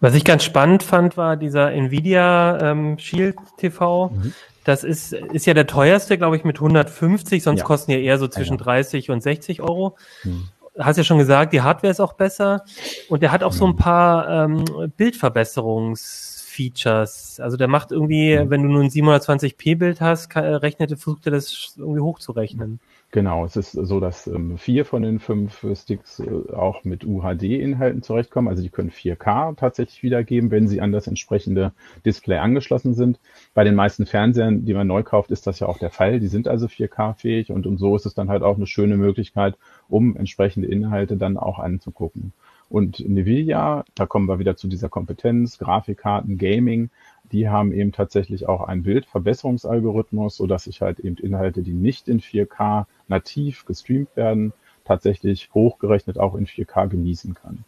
Was 0.00 0.14
ich 0.14 0.24
ganz 0.24 0.42
spannend 0.42 0.82
fand, 0.82 1.16
war 1.16 1.36
dieser 1.36 1.72
Nvidia 1.72 2.72
ähm, 2.72 2.98
Shield 2.98 3.36
TV. 3.56 4.08
Mhm. 4.08 4.32
Das 4.64 4.84
ist, 4.84 5.12
ist 5.12 5.46
ja 5.46 5.54
der 5.54 5.66
teuerste, 5.66 6.18
glaube 6.18 6.36
ich, 6.36 6.44
mit 6.44 6.56
150, 6.56 7.42
sonst 7.42 7.60
ja. 7.60 7.64
kosten 7.64 7.92
ja 7.92 7.98
eher 7.98 8.18
so 8.18 8.28
zwischen 8.28 8.58
ja. 8.58 8.64
30 8.64 9.10
und 9.10 9.22
60 9.22 9.62
Euro. 9.62 9.96
Mhm 10.24 10.48
hast 10.78 10.96
ja 10.96 11.04
schon 11.04 11.18
gesagt, 11.18 11.52
die 11.52 11.60
Hardware 11.60 11.90
ist 11.90 12.00
auch 12.00 12.14
besser 12.14 12.64
und 13.08 13.22
der 13.22 13.30
hat 13.32 13.42
auch 13.42 13.52
so 13.52 13.66
ein 13.66 13.72
mhm. 13.72 13.76
paar 13.76 14.44
ähm, 14.44 14.64
Bildverbesserungsfeatures. 14.96 17.40
Also 17.40 17.56
der 17.56 17.66
macht 17.68 17.92
irgendwie, 17.92 18.38
mhm. 18.38 18.50
wenn 18.50 18.62
du 18.62 18.68
nur 18.68 18.82
ein 18.82 18.90
720p 18.90 19.78
Bild 19.78 20.00
hast, 20.00 20.30
kann, 20.30 20.44
rechnet, 20.44 20.90
versucht 20.90 21.26
er 21.26 21.32
das 21.32 21.74
irgendwie 21.76 22.00
hochzurechnen. 22.00 22.80
Genau, 23.14 23.44
es 23.44 23.56
ist 23.56 23.72
so, 23.72 24.00
dass 24.00 24.26
ähm, 24.26 24.56
vier 24.56 24.86
von 24.86 25.02
den 25.02 25.20
fünf 25.20 25.66
Sticks 25.74 26.18
äh, 26.18 26.54
auch 26.54 26.82
mit 26.82 27.04
UHD-Inhalten 27.04 28.02
zurechtkommen. 28.02 28.48
Also 28.48 28.62
die 28.62 28.70
können 28.70 28.90
4K 28.90 29.54
tatsächlich 29.54 30.02
wiedergeben, 30.02 30.50
wenn 30.50 30.66
sie 30.66 30.80
an 30.80 30.92
das 30.92 31.08
entsprechende 31.08 31.72
Display 32.06 32.38
angeschlossen 32.38 32.94
sind. 32.94 33.20
Bei 33.52 33.64
den 33.64 33.74
meisten 33.74 34.06
Fernsehern, 34.06 34.64
die 34.64 34.72
man 34.72 34.86
neu 34.86 35.02
kauft, 35.02 35.30
ist 35.30 35.46
das 35.46 35.60
ja 35.60 35.66
auch 35.66 35.76
der 35.76 35.90
Fall. 35.90 36.20
Die 36.20 36.28
sind 36.28 36.48
also 36.48 36.68
4K-fähig 36.68 37.52
und, 37.52 37.66
und 37.66 37.76
so 37.76 37.94
ist 37.96 38.06
es 38.06 38.14
dann 38.14 38.30
halt 38.30 38.42
auch 38.42 38.56
eine 38.56 38.66
schöne 38.66 38.96
Möglichkeit, 38.96 39.58
um 39.88 40.16
entsprechende 40.16 40.68
Inhalte 40.68 41.16
dann 41.16 41.36
auch 41.36 41.58
anzugucken. 41.58 42.32
Und 42.68 43.00
Nvidia, 43.00 43.84
da 43.94 44.06
kommen 44.06 44.28
wir 44.28 44.38
wieder 44.38 44.56
zu 44.56 44.66
dieser 44.66 44.88
Kompetenz, 44.88 45.58
Grafikkarten, 45.58 46.38
Gaming, 46.38 46.88
die 47.30 47.48
haben 47.48 47.72
eben 47.72 47.92
tatsächlich 47.92 48.48
auch 48.48 48.62
einen 48.62 48.82
Bildverbesserungsalgorithmus, 48.82 50.36
so 50.36 50.46
dass 50.46 50.66
ich 50.66 50.80
halt 50.80 51.00
eben 51.00 51.16
Inhalte, 51.16 51.62
die 51.62 51.72
nicht 51.72 52.08
in 52.08 52.20
4K 52.20 52.86
nativ 53.08 53.64
gestreamt 53.64 54.16
werden, 54.16 54.52
tatsächlich 54.84 55.50
hochgerechnet 55.54 56.18
auch 56.18 56.34
in 56.34 56.46
4K 56.46 56.88
genießen 56.88 57.34
kann. 57.34 57.64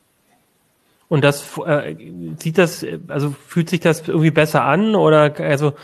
Und 1.09 1.23
das 1.23 1.59
äh, 1.59 1.95
sieht 2.39 2.59
das, 2.59 2.85
also 3.09 3.31
fühlt 3.31 3.71
sich 3.71 3.81
das 3.81 4.09
irgendwie 4.09 4.31
besser 4.31 4.65
an 4.65 4.95
oder 4.95 5.39
also 5.39 5.75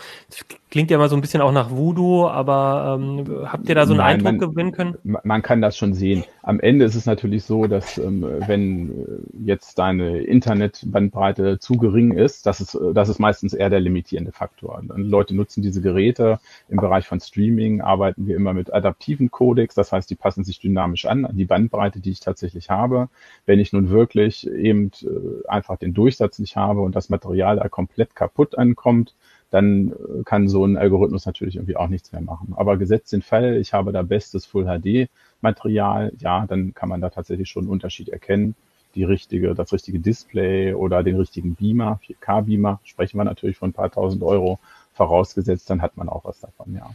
klingt 0.71 0.89
ja 0.89 0.97
immer 0.97 1.09
so 1.09 1.15
ein 1.15 1.21
bisschen 1.21 1.41
auch 1.41 1.51
nach 1.51 1.69
Voodoo, 1.69 2.27
aber 2.27 2.97
ähm, 2.97 3.45
habt 3.45 3.67
ihr 3.67 3.75
da 3.75 3.85
so 3.85 3.91
einen 3.91 3.99
Nein, 3.99 4.25
Eindruck 4.25 4.39
man, 4.39 4.39
gewinnen 4.39 4.71
können? 4.71 4.97
Man 5.03 5.41
kann 5.41 5.61
das 5.61 5.77
schon 5.77 5.93
sehen. 5.93 6.23
Am 6.41 6.59
Ende 6.61 6.85
ist 6.85 6.95
es 6.95 7.05
natürlich 7.05 7.43
so, 7.43 7.67
dass 7.67 7.97
ähm, 7.97 8.25
wenn 8.47 8.89
äh, 8.89 9.45
jetzt 9.45 9.77
deine 9.77 10.21
Internetbandbreite 10.21 11.59
zu 11.59 11.75
gering 11.75 12.13
ist, 12.13 12.45
das 12.45 12.61
ist, 12.61 12.79
das 12.93 13.09
ist 13.09 13.19
meistens 13.19 13.53
eher 13.53 13.69
der 13.69 13.81
limitierende 13.81 14.31
Faktor. 14.31 14.81
Leute 14.95 15.35
nutzen 15.35 15.61
diese 15.61 15.81
Geräte. 15.81 16.39
Im 16.69 16.77
Bereich 16.77 17.05
von 17.05 17.19
Streaming 17.19 17.81
arbeiten 17.81 18.25
wir 18.25 18.37
immer 18.37 18.53
mit 18.53 18.73
adaptiven 18.73 19.29
Codecs, 19.29 19.75
das 19.75 19.91
heißt, 19.91 20.09
die 20.09 20.15
passen 20.15 20.45
sich 20.45 20.59
dynamisch 20.59 21.05
an, 21.05 21.25
an 21.25 21.35
die 21.35 21.45
Bandbreite, 21.45 21.99
die 21.99 22.11
ich 22.11 22.21
tatsächlich 22.21 22.69
habe. 22.69 23.09
Wenn 23.45 23.59
ich 23.59 23.73
nun 23.73 23.89
wirklich 23.89 24.49
eben 24.49 24.91
äh, 25.03 25.47
einfach 25.49 25.77
den 25.77 25.93
Durchsatz 25.93 26.39
nicht 26.39 26.55
habe 26.55 26.79
und 26.79 26.95
das 26.95 27.09
Material 27.09 27.57
da 27.57 27.67
komplett 27.67 28.15
kaputt 28.15 28.57
ankommt, 28.57 29.13
dann 29.51 29.91
äh, 29.91 30.23
kann 30.23 30.47
so 30.47 30.65
ein 30.65 30.77
Algorithmus 30.77 31.25
natürlich 31.25 31.57
irgendwie 31.57 31.75
auch 31.75 31.89
nichts 31.89 32.11
mehr 32.11 32.21
machen. 32.21 32.53
Aber 32.55 32.77
gesetzt 32.77 33.13
den 33.13 33.21
Fall, 33.21 33.57
ich 33.57 33.73
habe 33.73 33.91
da 33.91 34.01
bestes 34.01 34.45
Full 34.45 34.65
HD 34.65 35.09
Material, 35.41 36.13
ja, 36.19 36.47
dann 36.47 36.73
kann 36.73 36.89
man 36.89 37.01
da 37.01 37.09
tatsächlich 37.09 37.49
schon 37.49 37.63
einen 37.63 37.71
Unterschied 37.71 38.09
erkennen. 38.09 38.55
Die 38.95 39.03
richtige, 39.03 39.53
das 39.53 39.71
richtige 39.71 39.99
Display 39.99 40.73
oder 40.73 41.03
den 41.03 41.15
richtigen 41.17 41.55
Beamer, 41.55 41.99
4K 42.05 42.41
Beamer, 42.43 42.79
sprechen 42.83 43.17
wir 43.17 43.23
natürlich 43.23 43.57
von 43.57 43.69
ein 43.69 43.73
paar 43.73 43.91
tausend 43.91 44.23
Euro 44.23 44.59
vorausgesetzt, 44.93 45.69
dann 45.69 45.81
hat 45.81 45.97
man 45.97 46.09
auch 46.09 46.25
was 46.25 46.39
davon, 46.41 46.75
ja. 46.75 46.89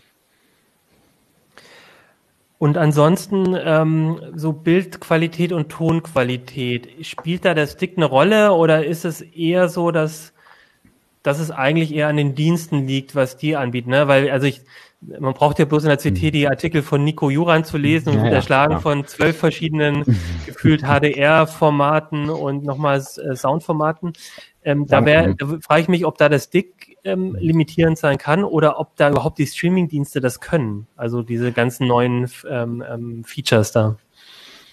Und 2.59 2.79
ansonsten 2.79 3.55
ähm, 3.59 4.19
so 4.35 4.53
Bildqualität 4.53 5.53
und 5.53 5.69
Tonqualität, 5.69 7.05
spielt 7.07 7.45
da 7.45 7.53
der 7.53 7.67
Stick 7.67 7.97
eine 7.97 8.07
Rolle 8.07 8.53
oder 8.53 8.87
ist 8.87 9.05
es 9.05 9.21
eher 9.21 9.69
so, 9.69 9.91
dass 9.91 10.33
dass 11.26 11.40
es 11.40 11.50
eigentlich 11.50 11.92
eher 11.92 12.09
an 12.09 12.16
den 12.16 12.35
Diensten 12.35 12.87
liegt, 12.87 13.14
was 13.14 13.37
die 13.37 13.56
anbieten. 13.56 13.90
Ne? 13.90 14.06
Weil, 14.06 14.30
also 14.30 14.47
ich, 14.47 14.61
man 15.00 15.35
braucht 15.35 15.59
ja 15.59 15.64
bloß 15.64 15.85
in 15.85 15.88
der 15.88 15.99
CT 15.99 16.23
mhm. 16.23 16.30
die 16.33 16.49
Artikel 16.49 16.83
von 16.83 17.02
Nico 17.02 17.30
Juran 17.30 17.64
zu 17.64 17.78
lesen 17.78 18.11
und 18.11 18.25
ja, 18.25 18.30
erschlagen 18.30 18.75
ja. 18.75 18.80
von 18.80 19.06
zwölf 19.06 19.37
verschiedenen 19.37 20.04
gefühlt 20.47 20.83
HDR-Formaten 20.83 22.30
und 22.30 22.64
nochmals 22.64 23.18
äh, 23.18 23.35
Soundformaten. 23.35 24.12
Ähm, 24.62 24.87
da 24.87 25.04
wäre, 25.04 25.35
da 25.35 25.47
frage 25.61 25.83
ich 25.83 25.88
mich, 25.88 26.06
ob 26.06 26.18
da 26.18 26.28
das 26.28 26.45
Stick 26.45 26.97
ähm, 27.04 27.37
limitierend 27.38 27.99
sein 27.99 28.18
kann 28.18 28.45
oder 28.45 28.78
ob 28.78 28.97
da 28.97 29.11
überhaupt 29.11 29.38
die 29.38 29.47
Streaming-Dienste 29.47 30.21
das 30.21 30.40
können. 30.40 30.87
Also 30.97 31.23
diese 31.23 31.52
ganzen 31.52 31.87
neuen 31.87 32.30
ähm, 32.49 32.85
ähm, 32.88 33.25
Features 33.25 33.73
da. 33.73 33.97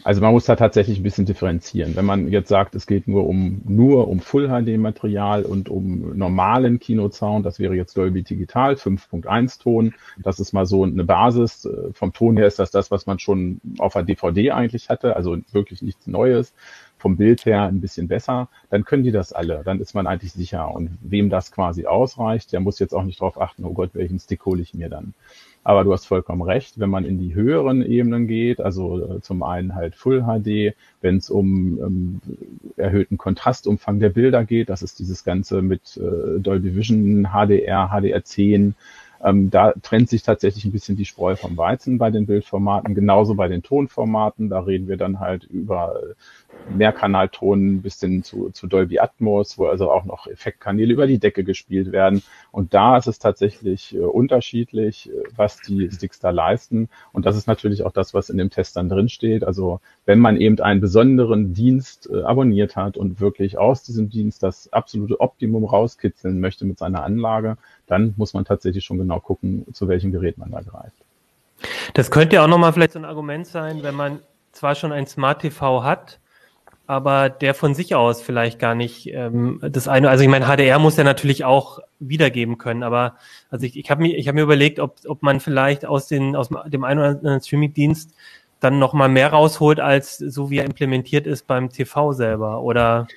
Also 0.03 0.19
man 0.21 0.33
muss 0.33 0.45
da 0.45 0.55
tatsächlich 0.55 0.99
ein 0.99 1.03
bisschen 1.03 1.25
differenzieren. 1.25 1.95
Wenn 1.95 2.05
man 2.05 2.27
jetzt 2.27 2.49
sagt, 2.49 2.75
es 2.75 2.87
geht 2.87 3.07
nur 3.07 3.25
um 3.25 3.61
nur 3.65 4.09
um 4.09 4.19
Full 4.19 4.49
HD 4.49 4.77
Material 4.77 5.43
und 5.43 5.69
um 5.69 6.17
normalen 6.17 6.79
Kinosound, 6.79 7.45
das 7.45 7.57
wäre 7.57 7.73
jetzt 7.73 7.95
Dolby 7.95 8.23
Digital 8.23 8.73
5.1 8.73 9.61
Ton. 9.61 9.93
Das 10.17 10.39
ist 10.39 10.51
mal 10.51 10.65
so 10.65 10.83
eine 10.83 11.05
Basis. 11.05 11.69
Vom 11.93 12.11
Ton 12.11 12.35
her 12.35 12.47
ist 12.47 12.59
das 12.59 12.71
das, 12.71 12.91
was 12.91 13.05
man 13.05 13.19
schon 13.19 13.61
auf 13.77 13.93
der 13.93 14.03
DVD 14.03 14.51
eigentlich 14.51 14.89
hatte, 14.89 15.15
also 15.15 15.37
wirklich 15.51 15.81
nichts 15.81 16.05
Neues. 16.05 16.53
Vom 16.97 17.17
Bild 17.17 17.45
her 17.45 17.63
ein 17.63 17.81
bisschen 17.81 18.07
besser. 18.07 18.47
Dann 18.69 18.85
können 18.85 19.03
die 19.03 19.11
das 19.11 19.33
alle. 19.33 19.61
Dann 19.65 19.81
ist 19.81 19.93
man 19.93 20.07
eigentlich 20.07 20.31
sicher. 20.31 20.73
Und 20.73 20.97
wem 21.01 21.29
das 21.29 21.51
quasi 21.51 21.85
ausreicht, 21.85 22.53
der 22.53 22.61
muss 22.61 22.79
jetzt 22.79 22.93
auch 22.93 23.03
nicht 23.03 23.19
darauf 23.19 23.39
achten, 23.41 23.65
oh 23.65 23.73
Gott, 23.73 23.91
welchen 23.93 24.19
Stick 24.19 24.45
hole 24.45 24.61
ich 24.61 24.73
mir 24.73 24.89
dann. 24.89 25.13
Aber 25.63 25.83
du 25.83 25.93
hast 25.93 26.05
vollkommen 26.05 26.41
recht, 26.41 26.79
wenn 26.79 26.89
man 26.89 27.05
in 27.05 27.17
die 27.17 27.35
höheren 27.35 27.81
Ebenen 27.85 28.27
geht, 28.27 28.59
also 28.59 29.15
äh, 29.15 29.21
zum 29.21 29.43
einen 29.43 29.75
halt 29.75 29.95
Full 29.95 30.23
HD, 30.23 30.75
wenn 31.01 31.17
es 31.17 31.29
um 31.29 31.79
ähm, 31.79 32.21
erhöhten 32.75 33.17
Kontrastumfang 33.17 33.99
der 33.99 34.09
Bilder 34.09 34.43
geht, 34.43 34.69
das 34.69 34.83
ist 34.83 34.99
dieses 34.99 35.23
Ganze 35.23 35.61
mit 35.61 35.97
äh, 35.97 36.39
Dolby 36.39 36.75
Vision, 36.75 37.29
HDR, 37.31 37.91
HDR10, 37.91 38.73
ähm, 39.23 39.49
da 39.49 39.73
trennt 39.81 40.09
sich 40.09 40.23
tatsächlich 40.23 40.65
ein 40.65 40.71
bisschen 40.71 40.97
die 40.97 41.05
Spreu 41.05 41.35
vom 41.35 41.55
Weizen 41.57 41.97
bei 41.97 42.11
den 42.11 42.25
Bildformaten, 42.25 42.93
genauso 42.93 43.35
bei 43.35 43.47
den 43.47 43.63
Tonformaten. 43.63 44.49
Da 44.49 44.59
reden 44.59 44.87
wir 44.87 44.97
dann 44.97 45.19
halt 45.19 45.45
über 45.45 45.95
Mehrkanalton 46.75 47.81
bis 47.81 47.99
hin 47.99 48.23
zu, 48.23 48.49
zu 48.51 48.67
Dolby 48.67 48.99
Atmos, 48.99 49.57
wo 49.57 49.67
also 49.67 49.91
auch 49.91 50.05
noch 50.05 50.27
Effektkanäle 50.27 50.93
über 50.93 51.07
die 51.07 51.19
Decke 51.19 51.43
gespielt 51.43 51.91
werden. 51.91 52.21
Und 52.51 52.73
da 52.73 52.97
ist 52.97 53.07
es 53.07 53.19
tatsächlich 53.19 53.95
äh, 53.95 53.99
unterschiedlich, 53.99 55.09
äh, 55.09 55.23
was 55.35 55.61
die 55.61 55.89
Sticks 55.91 56.19
da 56.19 56.29
leisten. 56.29 56.89
Und 57.11 57.25
das 57.25 57.37
ist 57.37 57.47
natürlich 57.47 57.83
auch 57.83 57.91
das, 57.91 58.13
was 58.13 58.29
in 58.29 58.37
dem 58.37 58.49
Test 58.49 58.75
dann 58.75 58.89
drin 58.89 59.09
steht. 59.09 59.43
Also 59.43 59.79
wenn 60.05 60.19
man 60.19 60.37
eben 60.37 60.59
einen 60.59 60.81
besonderen 60.81 61.53
Dienst 61.53 62.09
äh, 62.11 62.23
abonniert 62.23 62.75
hat 62.75 62.97
und 62.97 63.19
wirklich 63.19 63.57
aus 63.57 63.83
diesem 63.83 64.09
Dienst 64.09 64.43
das 64.43 64.71
absolute 64.71 65.19
Optimum 65.19 65.63
rauskitzeln 65.63 66.39
möchte 66.39 66.65
mit 66.65 66.77
seiner 66.77 67.03
Anlage, 67.03 67.57
dann 67.87 68.13
muss 68.17 68.33
man 68.33 68.45
tatsächlich 68.45 68.83
schon 68.83 68.97
genau 68.97 69.19
gucken, 69.19 69.65
zu 69.73 69.87
welchem 69.87 70.11
Gerät 70.11 70.37
man 70.37 70.51
da 70.51 70.61
greift. 70.61 70.95
Das 71.93 72.11
könnte 72.11 72.37
ja 72.37 72.43
auch 72.43 72.47
nochmal 72.47 72.73
vielleicht 72.73 72.93
so 72.93 72.99
ein 72.99 73.05
Argument 73.05 73.47
sein, 73.47 73.83
wenn 73.83 73.95
man 73.95 74.19
zwar 74.51 74.75
schon 74.75 74.91
ein 74.91 75.07
Smart 75.07 75.41
TV 75.41 75.83
hat, 75.83 76.19
aber 76.85 77.29
der 77.29 77.53
von 77.53 77.73
sich 77.75 77.95
aus 77.95 78.21
vielleicht 78.21 78.59
gar 78.59 78.75
nicht 78.75 79.07
ähm, 79.07 79.59
das 79.61 79.87
eine. 79.87 80.09
Also 80.09 80.23
ich 80.23 80.29
meine, 80.29 80.45
HDR 80.45 80.79
muss 80.79 80.97
ja 80.97 81.03
natürlich 81.03 81.45
auch 81.45 81.79
wiedergeben 81.99 82.57
können, 82.57 82.83
aber 82.83 83.15
also 83.49 83.65
ich, 83.65 83.77
ich 83.77 83.89
habe 83.89 84.01
mir, 84.01 84.17
ich 84.17 84.27
habe 84.27 84.35
mir 84.35 84.43
überlegt, 84.43 84.79
ob, 84.79 84.97
ob 85.07 85.23
man 85.23 85.39
vielleicht 85.39 85.85
aus 85.85 86.07
den 86.07 86.35
aus 86.35 86.49
dem 86.49 86.83
einen 86.83 86.99
oder 86.99 87.09
anderen 87.09 87.41
Streaming-Dienst 87.41 88.13
dann 88.59 88.79
noch 88.79 88.93
mal 88.93 89.09
mehr 89.09 89.29
rausholt 89.29 89.79
als 89.79 90.17
so 90.17 90.49
wie 90.49 90.57
er 90.57 90.65
implementiert 90.65 91.27
ist 91.27 91.47
beim 91.47 91.69
TV 91.69 92.13
selber 92.13 92.61
oder 92.61 93.07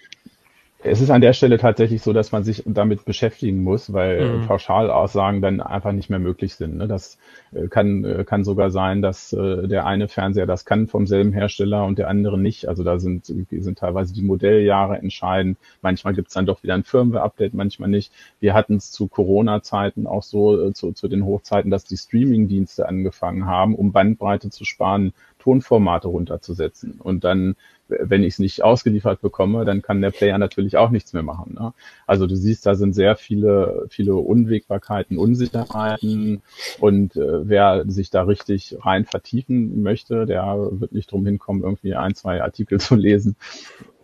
es 0.83 1.01
ist 1.01 1.11
an 1.11 1.21
der 1.21 1.33
Stelle 1.33 1.59
tatsächlich 1.59 2.03
so, 2.03 2.13
dass 2.13 2.33
man 2.33 2.45
sich 2.45 2.63
damit 2.67 3.05
beschäftigen 3.05 3.63
muss, 3.63 3.93
weil 3.93 4.39
mhm. 4.39 4.47
Pauschalaussagen 4.47 5.41
dann 5.41 5.61
einfach 5.61 5.93
nicht 5.93 6.11
mehr 6.11 6.19
möglich 6.19 6.55
sind. 6.55 6.77
Ne? 6.77 6.87
Das 6.87 7.19
äh, 7.53 7.69
kann, 7.69 8.05
äh, 8.05 8.25
kann 8.25 8.45
sogar 8.45 8.71
sein, 8.71 9.03
dass 9.03 9.33
äh, 9.33 9.67
der 9.67 9.87
eine 9.87 10.09
Fernseher 10.09 10.47
das 10.47 10.65
kann 10.65 10.87
vom 10.87 11.07
selben 11.07 11.33
Hersteller 11.33 11.85
und 11.85 11.99
der 11.99 12.09
andere 12.09 12.39
nicht. 12.39 12.69
Also 12.69 12.85
da 12.85 12.99
sind, 12.99 13.27
sind 13.27 13.79
teilweise 13.79 14.15
die 14.15 14.23
Modelljahre 14.23 14.99
entscheidend. 14.99 15.59
Manchmal 15.83 16.15
gibt 16.15 16.29
es 16.29 16.35
dann 16.35 16.47
doch 16.47 16.63
wieder 16.63 16.75
ein 16.75 16.85
Firmware-Update, 16.85 17.55
manchmal 17.55 17.89
nicht. 17.89 18.13
Wir 18.41 18.55
hatten 18.55 18.77
es 18.77 18.93
zu 18.93 19.09
Corona-Zeiten 19.09 20.07
auch 20.07 20.23
so, 20.23 20.71
zu, 20.73 20.93
zu 20.93 21.09
den 21.09 21.25
Hochzeiten, 21.25 21.71
dass 21.71 21.85
die 21.85 21.97
Streaming-Dienste 21.97 22.89
angefangen 22.89 23.47
haben, 23.47 23.75
um 23.75 23.93
Bandbreite 23.93 24.51
zu 24.51 24.65
sparen, 24.65 25.13
Tonformate 25.39 26.09
runterzusetzen. 26.09 27.01
Und 27.01 27.23
dann 27.23 27.55
wenn 27.89 28.23
ich 28.23 28.35
es 28.35 28.39
nicht 28.39 28.65
ausgeliefert 28.65 29.21
bekomme, 29.21 29.65
dann 29.65 29.83
kann 29.83 30.01
der 30.01 30.11
Player 30.11 30.39
natürlich 30.39 30.77
auch 30.77 30.91
nichts 30.91 31.13
mehr 31.13 31.23
machen. 31.23 31.55
Ne? 31.59 31.73
Also 32.07 32.27
du 32.27 32.37
siehst, 32.37 32.67
da 32.67 32.75
sind 32.75 32.95
sehr 32.95 33.17
viele, 33.17 33.87
viele 33.89 34.17
Unwägbarkeiten, 34.17 35.19
Unsicherheiten 35.19 36.43
und 36.81 37.17
äh, 37.17 37.49
wer 37.49 37.85
sich 37.87 38.11
da 38.11 38.23
richtig 38.23 38.77
rein 38.81 39.05
vertiefen 39.05 39.83
möchte, 39.83 40.27
der 40.27 40.57
wird 40.71 40.93
nicht 40.93 41.11
drum 41.11 41.25
hinkommen, 41.25 41.63
irgendwie 41.63 41.95
ein, 41.95 42.15
zwei 42.15 42.43
Artikel 42.43 42.81
zu 42.81 42.95
lesen. 42.95 43.37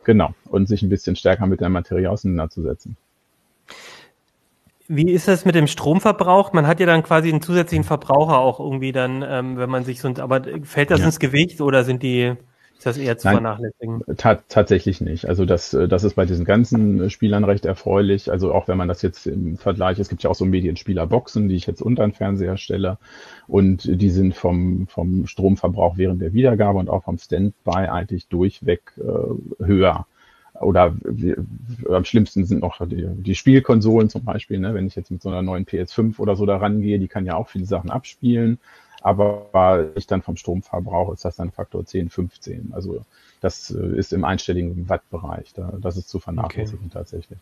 Genau. 0.04 0.34
Und 0.48 0.66
sich 0.68 0.82
ein 0.82 0.88
bisschen 0.88 1.16
stärker 1.16 1.46
mit 1.46 1.60
der 1.60 1.68
Materie 1.68 2.10
auseinanderzusetzen. 2.10 2.96
Wie 4.88 5.10
ist 5.10 5.28
das 5.28 5.44
mit 5.44 5.54
dem 5.54 5.68
Stromverbrauch? 5.68 6.52
Man 6.52 6.66
hat 6.66 6.80
ja 6.80 6.86
dann 6.86 7.02
quasi 7.02 7.28
einen 7.28 7.40
zusätzlichen 7.40 7.84
Verbraucher 7.84 8.38
auch 8.38 8.58
irgendwie 8.58 8.92
dann, 8.92 9.24
ähm, 9.26 9.56
wenn 9.56 9.70
man 9.70 9.84
sich 9.84 10.00
so, 10.00 10.08
aber 10.18 10.42
fällt 10.64 10.90
das 10.90 11.00
ja. 11.00 11.06
ins 11.06 11.18
Gewicht 11.18 11.60
oder 11.60 11.84
sind 11.84 12.02
die 12.02 12.34
ist 12.82 12.86
das 12.86 12.98
eher 12.98 13.16
zu 13.16 13.28
Nein, 13.28 13.36
vernachlässigen? 13.36 14.02
Ta 14.16 14.40
tatsächlich 14.48 15.00
nicht. 15.00 15.28
Also 15.28 15.44
das, 15.44 15.72
äh, 15.72 15.86
das 15.86 16.02
ist 16.02 16.14
bei 16.14 16.26
diesen 16.26 16.44
ganzen 16.44 17.00
äh, 17.00 17.10
Spielern 17.10 17.44
recht 17.44 17.64
erfreulich. 17.64 18.28
Also 18.28 18.52
auch 18.52 18.66
wenn 18.66 18.76
man 18.76 18.88
das 18.88 19.02
jetzt 19.02 19.26
im 19.28 19.56
Vergleich, 19.56 20.00
es 20.00 20.08
gibt 20.08 20.24
ja 20.24 20.30
auch 20.30 20.34
so 20.34 20.44
Medienspielerboxen, 20.44 21.48
die 21.48 21.54
ich 21.54 21.66
jetzt 21.66 21.80
unter 21.80 22.02
den 22.02 22.12
Fernseher 22.12 22.56
stelle. 22.56 22.98
Und 23.46 23.84
die 23.84 24.10
sind 24.10 24.34
vom, 24.34 24.88
vom 24.88 25.28
Stromverbrauch 25.28 25.96
während 25.96 26.20
der 26.20 26.32
Wiedergabe 26.32 26.80
und 26.80 26.90
auch 26.90 27.04
vom 27.04 27.18
Standby 27.18 27.88
eigentlich 27.88 28.26
durchweg 28.26 28.92
äh, 28.98 29.64
höher 29.64 30.06
oder 30.60 30.94
am 31.88 32.04
schlimmsten 32.04 32.44
sind 32.44 32.60
noch 32.60 32.86
die, 32.86 33.06
die 33.08 33.34
Spielkonsolen 33.34 34.08
zum 34.10 34.24
Beispiel, 34.24 34.58
ne? 34.58 34.74
wenn 34.74 34.86
ich 34.86 34.94
jetzt 34.94 35.10
mit 35.10 35.22
so 35.22 35.28
einer 35.28 35.42
neuen 35.42 35.66
PS5 35.66 36.18
oder 36.18 36.36
so 36.36 36.46
da 36.46 36.58
rangehe, 36.58 36.98
die 36.98 37.08
kann 37.08 37.26
ja 37.26 37.36
auch 37.36 37.48
viele 37.48 37.64
Sachen 37.64 37.90
abspielen. 37.90 38.58
Aber 39.02 39.90
ich 39.94 40.06
dann 40.06 40.22
vom 40.22 40.36
Stromverbrauch 40.36 41.12
ist 41.12 41.24
das 41.24 41.36
dann 41.36 41.50
Faktor 41.50 41.84
10, 41.84 42.08
15. 42.10 42.72
Also 42.72 43.04
das 43.40 43.70
äh, 43.70 43.96
ist 43.96 44.12
im 44.12 44.24
einstelligen 44.24 44.88
Wattbereich. 44.88 45.52
Da, 45.54 45.72
das 45.80 45.96
ist 45.96 46.08
zu 46.08 46.20
vernachlässigen 46.20 46.86
okay. 46.86 46.92
tatsächlich. 46.92 47.38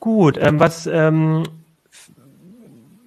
Gut, 0.00 0.38
ähm, 0.40 0.60
was, 0.60 0.86
ähm, 0.86 1.42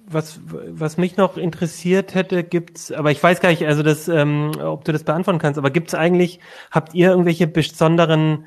was, 0.06 0.40
was 0.44 0.98
mich 0.98 1.16
noch 1.16 1.36
interessiert 1.36 2.14
hätte, 2.14 2.44
gibt's, 2.44 2.92
aber 2.92 3.10
ich 3.10 3.22
weiß 3.22 3.40
gar 3.40 3.48
nicht, 3.48 3.66
also 3.66 3.82
das, 3.82 4.08
ähm, 4.08 4.52
ob 4.60 4.84
du 4.84 4.92
das 4.92 5.04
beantworten 5.04 5.38
kannst, 5.38 5.58
aber 5.58 5.70
gibt's 5.70 5.94
eigentlich, 5.94 6.40
habt 6.70 6.94
ihr 6.94 7.10
irgendwelche 7.10 7.46
besonderen 7.46 8.44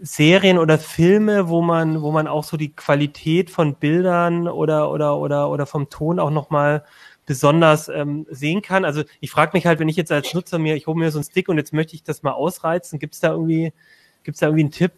Serien 0.00 0.58
oder 0.58 0.78
Filme, 0.78 1.48
wo 1.48 1.62
man, 1.62 2.02
wo 2.02 2.12
man 2.12 2.26
auch 2.26 2.44
so 2.44 2.58
die 2.58 2.74
Qualität 2.74 3.50
von 3.50 3.76
Bildern 3.76 4.46
oder 4.46 4.90
oder 4.90 5.16
oder 5.16 5.48
oder 5.48 5.64
vom 5.64 5.88
Ton 5.88 6.18
auch 6.20 6.30
nochmal 6.30 6.84
besonders 7.26 7.88
ähm, 7.88 8.26
sehen 8.30 8.62
kann. 8.62 8.84
Also 8.84 9.02
ich 9.20 9.30
frage 9.30 9.50
mich 9.54 9.66
halt, 9.66 9.80
wenn 9.80 9.88
ich 9.88 9.96
jetzt 9.96 10.12
als 10.12 10.32
Nutzer 10.32 10.58
mir, 10.58 10.76
ich 10.76 10.86
hole 10.86 10.98
mir 10.98 11.10
so 11.10 11.18
einen 11.18 11.24
Stick 11.24 11.48
und 11.48 11.58
jetzt 11.58 11.72
möchte 11.72 11.94
ich 11.94 12.04
das 12.04 12.22
mal 12.22 12.32
ausreizen, 12.32 12.98
gibt 12.98 13.14
es 13.14 13.20
da 13.20 13.32
irgendwie, 13.32 13.72
gibt's 14.22 14.40
da 14.40 14.46
irgendwie 14.46 14.62
einen 14.62 14.70
Tipp? 14.70 14.92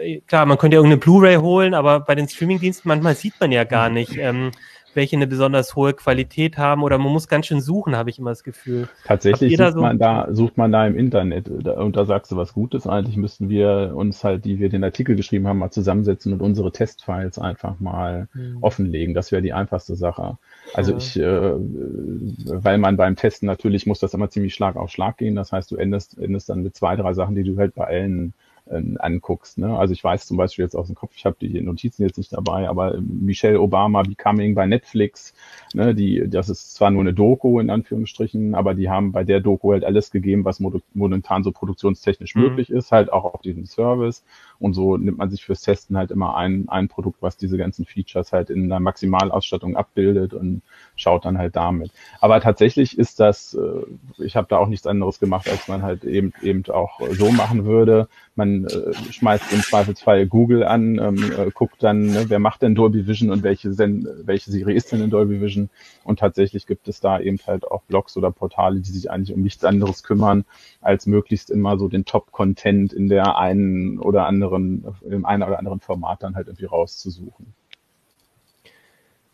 Äh, 0.00 0.20
klar, 0.22 0.46
man 0.46 0.58
könnte 0.58 0.76
ja 0.76 0.78
irgendeine 0.78 1.00
Blu-ray 1.00 1.36
holen, 1.36 1.74
aber 1.74 2.00
bei 2.00 2.14
den 2.14 2.28
Streamingdiensten 2.28 2.88
manchmal 2.88 3.14
sieht 3.14 3.34
man 3.38 3.52
ja 3.52 3.64
gar 3.64 3.90
nicht, 3.90 4.16
ähm, 4.16 4.50
welche 4.96 5.16
eine 5.16 5.26
besonders 5.26 5.76
hohe 5.76 5.92
Qualität 5.92 6.58
haben 6.58 6.82
oder 6.82 6.98
man 6.98 7.12
muss 7.12 7.28
ganz 7.28 7.46
schön 7.46 7.60
suchen, 7.60 7.96
habe 7.96 8.10
ich 8.10 8.18
immer 8.18 8.30
das 8.30 8.42
Gefühl. 8.42 8.88
Tatsächlich 9.04 9.56
sucht 9.56 9.74
so 9.74 9.80
man 9.80 9.98
da, 9.98 10.28
sucht 10.30 10.56
man 10.56 10.72
da 10.72 10.86
im 10.86 10.96
Internet 10.96 11.48
und 11.48 11.96
da 11.96 12.04
sagst 12.04 12.32
du 12.32 12.36
was 12.36 12.54
Gutes. 12.54 12.86
Eigentlich 12.86 13.16
müssten 13.16 13.48
wir 13.48 13.92
uns 13.94 14.24
halt, 14.24 14.44
die 14.44 14.58
wir 14.58 14.68
den 14.68 14.82
Artikel 14.82 15.14
geschrieben 15.14 15.46
haben, 15.46 15.58
mal 15.58 15.70
zusammensetzen 15.70 16.32
und 16.32 16.40
unsere 16.40 16.72
Testfiles 16.72 17.38
einfach 17.38 17.78
mal 17.78 18.28
mhm. 18.34 18.58
offenlegen. 18.62 19.14
Das 19.14 19.30
wäre 19.30 19.42
die 19.42 19.52
einfachste 19.52 19.94
Sache. 19.94 20.38
Also 20.74 20.92
ja. 20.92 20.98
ich, 20.98 21.18
äh, 21.18 21.52
weil 21.54 22.78
man 22.78 22.96
beim 22.96 23.16
Testen 23.16 23.46
natürlich 23.46 23.86
muss 23.86 24.00
das 24.00 24.14
immer 24.14 24.30
ziemlich 24.30 24.54
Schlag 24.54 24.76
auf 24.76 24.90
Schlag 24.90 25.18
gehen. 25.18 25.36
Das 25.36 25.52
heißt, 25.52 25.70
du 25.70 25.76
endest, 25.76 26.18
endest 26.18 26.48
dann 26.48 26.62
mit 26.62 26.74
zwei, 26.74 26.96
drei 26.96 27.12
Sachen, 27.12 27.34
die 27.34 27.44
du 27.44 27.56
halt 27.58 27.74
bei 27.74 27.86
allen 27.86 28.32
äh, 28.66 28.82
anguckst. 28.98 29.58
Ne? 29.58 29.76
Also 29.76 29.92
ich 29.92 30.02
weiß 30.02 30.26
zum 30.26 30.36
Beispiel 30.36 30.64
jetzt 30.64 30.74
aus 30.74 30.86
dem 30.86 30.94
Kopf, 30.94 31.12
ich 31.16 31.24
habe 31.24 31.36
die 31.40 31.60
Notizen 31.60 32.02
jetzt 32.02 32.18
nicht 32.18 32.32
dabei, 32.32 32.68
aber 32.68 32.98
Michelle 33.00 33.60
Obama 33.60 34.02
Becoming 34.02 34.54
bei 34.54 34.66
Netflix, 34.66 35.34
ne, 35.76 35.94
die, 35.94 36.24
das 36.26 36.48
ist 36.48 36.74
zwar 36.74 36.90
nur 36.90 37.02
eine 37.02 37.12
Doku 37.12 37.60
in 37.60 37.70
Anführungsstrichen, 37.70 38.54
aber 38.54 38.74
die 38.74 38.88
haben 38.88 39.12
bei 39.12 39.24
der 39.24 39.40
Doku 39.40 39.72
halt 39.72 39.84
alles 39.84 40.10
gegeben, 40.10 40.44
was 40.44 40.60
momentan 40.94 41.44
so 41.44 41.52
produktionstechnisch 41.52 42.34
mhm. 42.34 42.42
möglich 42.42 42.70
ist, 42.70 42.92
halt 42.92 43.12
auch 43.12 43.24
auf 43.24 43.42
diesem 43.42 43.66
Service. 43.66 44.24
Und 44.58 44.72
so 44.72 44.96
nimmt 44.96 45.18
man 45.18 45.28
sich 45.28 45.44
fürs 45.44 45.60
Testen 45.60 45.98
halt 45.98 46.10
immer 46.10 46.34
ein, 46.34 46.68
ein 46.68 46.88
Produkt, 46.88 47.20
was 47.20 47.36
diese 47.36 47.58
ganzen 47.58 47.84
Features 47.84 48.32
halt 48.32 48.48
in 48.48 48.64
einer 48.64 48.80
Maximalausstattung 48.80 49.76
abbildet 49.76 50.32
und 50.32 50.62
schaut 50.96 51.26
dann 51.26 51.36
halt 51.36 51.56
damit. 51.56 51.90
Aber 52.20 52.40
tatsächlich 52.40 52.98
ist 52.98 53.20
das, 53.20 53.54
äh, 53.54 54.22
ich 54.22 54.34
habe 54.34 54.46
da 54.48 54.56
auch 54.56 54.68
nichts 54.68 54.86
anderes 54.86 55.20
gemacht, 55.20 55.48
als 55.48 55.68
man 55.68 55.82
halt 55.82 56.04
eben 56.04 56.32
eben 56.42 56.64
auch 56.70 57.00
so 57.12 57.30
machen 57.30 57.66
würde. 57.66 58.08
Man 58.34 58.64
äh, 58.64 58.94
schmeißt 59.12 59.52
im 59.52 59.60
Zweifelsfall 59.60 60.26
Google 60.26 60.64
an, 60.64 60.98
ähm, 60.98 61.32
äh, 61.32 61.50
guckt 61.52 61.82
dann, 61.82 62.06
ne, 62.06 62.24
wer 62.28 62.38
macht 62.38 62.62
denn 62.62 62.74
Dolby 62.74 63.06
Vision 63.06 63.30
und 63.30 63.42
welche, 63.42 63.72
Sen 63.72 64.08
welche 64.24 64.50
Serie 64.50 64.74
ist 64.74 64.90
denn 64.92 65.02
in 65.02 65.10
Dolby 65.10 65.40
Vision. 65.40 65.65
Und 66.04 66.18
tatsächlich 66.18 66.66
gibt 66.66 66.88
es 66.88 67.00
da 67.00 67.20
eben 67.20 67.38
halt 67.46 67.66
auch 67.70 67.82
Blogs 67.82 68.16
oder 68.16 68.30
Portale, 68.30 68.80
die 68.80 68.90
sich 68.90 69.10
eigentlich 69.10 69.34
um 69.34 69.42
nichts 69.42 69.64
anderes 69.64 70.02
kümmern, 70.02 70.44
als 70.80 71.06
möglichst 71.06 71.50
immer 71.50 71.78
so 71.78 71.88
den 71.88 72.04
Top-Content 72.04 72.92
in 72.92 73.08
der 73.08 73.36
einen 73.38 73.98
oder 73.98 74.26
anderen, 74.26 74.86
im 75.08 75.24
einen 75.24 75.42
oder 75.42 75.58
anderen 75.58 75.80
Format 75.80 76.22
dann 76.22 76.34
halt 76.34 76.48
irgendwie 76.48 76.66
rauszusuchen. 76.66 77.54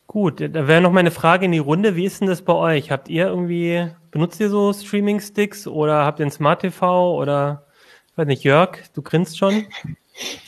Gut, 0.07 0.41
da 0.41 0.69
wäre 0.69 0.83
noch 0.83 0.93
meine 0.93 1.11
Frage 1.11 1.47
in 1.47 1.53
die 1.53 1.59
Runde. 1.59 1.97
Wie 1.97 2.05
ist 2.05 2.21
denn 2.21 2.29
das 2.29 2.43
bei 2.43 2.53
euch? 2.53 2.91
Habt 2.91 3.09
ihr 3.09 3.29
irgendwie, 3.29 3.89
benutzt 4.11 4.41
ihr 4.41 4.51
so 4.51 4.71
Streaming-Sticks 4.73 5.67
oder 5.67 6.05
habt 6.05 6.21
ihr 6.21 6.27
ein 6.27 6.31
Smart 6.31 6.61
TV 6.61 7.17
oder, 7.17 7.65
ich 8.11 8.19
weiß 8.19 8.27
nicht, 8.27 8.45
Jörg, 8.45 8.77
du 8.93 9.01
grinst 9.01 9.39
schon? 9.39 9.65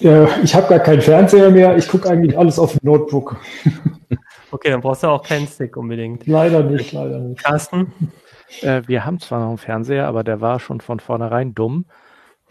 Ja, 0.01 0.29
ich 0.43 0.55
habe 0.55 0.69
gar 0.69 0.81
keinen 0.81 1.01
Fernseher 1.01 1.51
mehr. 1.51 1.77
Ich 1.79 1.89
gucke 1.89 2.11
eigentlich 2.11 2.37
alles 2.37 2.59
auf 2.59 2.73
dem 2.73 2.81
Notebook. 2.83 3.39
Okay, 4.55 4.71
dann 4.71 4.83
brauchst 4.83 5.03
du 5.03 5.09
auch 5.09 5.25
keinen 5.25 5.49
Stick 5.49 5.77
unbedingt. 5.77 6.29
Leider 6.29 6.63
nicht, 6.63 6.93
leider 6.93 7.19
nicht. 7.19 7.43
Carsten? 7.43 7.93
Äh, 8.61 8.83
wir 8.87 9.05
haben 9.05 9.19
zwar 9.19 9.41
noch 9.41 9.49
einen 9.49 9.59
Fernseher, 9.59 10.07
aber 10.07 10.23
der 10.23 10.41
war 10.41 10.61
schon 10.61 10.81
von 10.81 11.01
vornherein 11.01 11.57
dumm. 11.57 11.87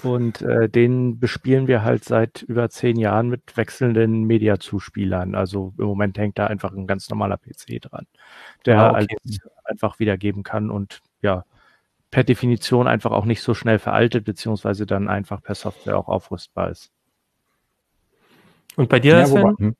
Und 0.03 0.41
äh, 0.41 0.67
den 0.67 1.21
bespielen 1.21 1.67
wir 1.67 1.81
halt 1.85 2.03
seit 2.03 2.41
über 2.41 2.69
zehn 2.69 2.99
Jahren 2.99 3.29
mit 3.29 3.55
wechselnden 3.55 4.25
Mediazuspielern. 4.25 5.33
Also 5.33 5.73
im 5.77 5.85
Moment 5.85 6.17
hängt 6.17 6.37
da 6.37 6.47
einfach 6.47 6.73
ein 6.73 6.87
ganz 6.87 7.09
normaler 7.09 7.37
PC 7.37 7.81
dran, 7.81 8.05
der 8.65 8.79
ah, 8.79 8.89
okay. 8.89 9.15
alles 9.23 9.39
einfach 9.63 9.99
wiedergeben 9.99 10.43
kann 10.43 10.71
und 10.71 10.99
ja, 11.21 11.45
per 12.11 12.25
Definition 12.25 12.85
einfach 12.85 13.11
auch 13.11 13.23
nicht 13.23 13.41
so 13.41 13.53
schnell 13.53 13.79
veraltet, 13.79 14.25
beziehungsweise 14.25 14.85
dann 14.85 15.07
einfach 15.07 15.41
per 15.41 15.55
Software 15.55 15.97
auch 15.97 16.09
aufrüstbar 16.09 16.69
ist. 16.69 16.91
Und 18.75 18.89
bei 18.89 18.99
dir, 18.99 19.19
ja, 19.19 19.25
Sven? 19.25 19.77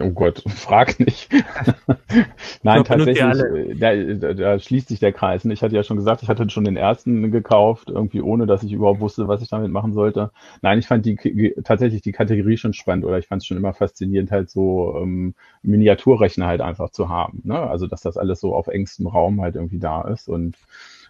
Oh 0.00 0.10
Gott, 0.10 0.42
frag 0.48 0.98
nicht. 0.98 1.32
Nein, 2.62 2.84
tatsächlich, 2.84 3.78
da, 3.78 3.94
da, 4.34 4.58
schließt 4.58 4.88
sich 4.88 4.98
der 4.98 5.12
Kreis. 5.12 5.44
Ich 5.44 5.62
hatte 5.62 5.74
ja 5.74 5.82
schon 5.82 5.96
gesagt, 5.96 6.22
ich 6.22 6.28
hatte 6.28 6.48
schon 6.50 6.64
den 6.64 6.76
ersten 6.76 7.30
gekauft, 7.30 7.90
irgendwie 7.90 8.20
ohne, 8.20 8.46
dass 8.46 8.62
ich 8.62 8.72
überhaupt 8.72 9.00
wusste, 9.00 9.28
was 9.28 9.42
ich 9.42 9.48
damit 9.48 9.70
machen 9.70 9.92
sollte. 9.92 10.30
Nein, 10.62 10.78
ich 10.78 10.86
fand 10.86 11.06
die 11.06 11.54
tatsächlich 11.62 12.02
die 12.02 12.12
Kategorie 12.12 12.56
schon 12.56 12.72
spannend 12.72 13.04
oder 13.04 13.18
ich 13.18 13.26
fand 13.26 13.42
es 13.42 13.46
schon 13.46 13.56
immer 13.56 13.72
faszinierend, 13.72 14.30
halt 14.30 14.50
so 14.50 14.96
ähm, 15.00 15.34
Miniaturrechner 15.62 16.46
halt 16.46 16.60
einfach 16.60 16.90
zu 16.90 17.08
haben. 17.08 17.40
Ne? 17.44 17.58
Also, 17.58 17.86
dass 17.86 18.02
das 18.02 18.16
alles 18.16 18.40
so 18.40 18.54
auf 18.54 18.66
engstem 18.66 19.06
Raum 19.06 19.40
halt 19.40 19.54
irgendwie 19.54 19.78
da 19.78 20.02
ist 20.02 20.28
und 20.28 20.56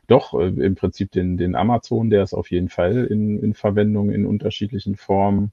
doch, 0.07 0.35
äh, 0.35 0.49
im 0.49 0.75
Prinzip 0.75 1.13
den, 1.13 1.37
den 1.37 1.55
Amazon, 1.55 2.11
der 2.11 2.23
ist 2.23 2.35
auf 2.35 2.51
jeden 2.51 2.69
Fall 2.69 3.05
in, 3.05 3.43
in 3.43 3.55
Verwendung 3.55 4.11
in 4.11 4.27
unterschiedlichen 4.27 4.97
Formen 4.97 5.53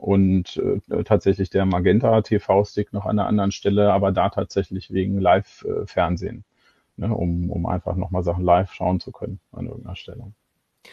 und 0.00 0.56
äh, 0.56 1.04
tatsächlich 1.04 1.50
der 1.50 1.66
Magenta 1.66 2.22
TV-Stick 2.22 2.92
noch 2.92 3.04
an 3.04 3.18
einer 3.18 3.28
anderen 3.28 3.52
Stelle, 3.52 3.92
aber 3.92 4.12
da 4.12 4.30
tatsächlich 4.30 4.92
wegen 4.92 5.20
Live-Fernsehen, 5.20 6.44
ne, 6.96 7.14
um, 7.14 7.50
um 7.50 7.66
einfach 7.66 7.96
nochmal 7.96 8.22
Sachen 8.22 8.44
live 8.44 8.72
schauen 8.72 9.00
zu 9.00 9.12
können 9.12 9.40
an 9.52 9.66
irgendeiner 9.66 9.96
Stelle. 9.96 10.32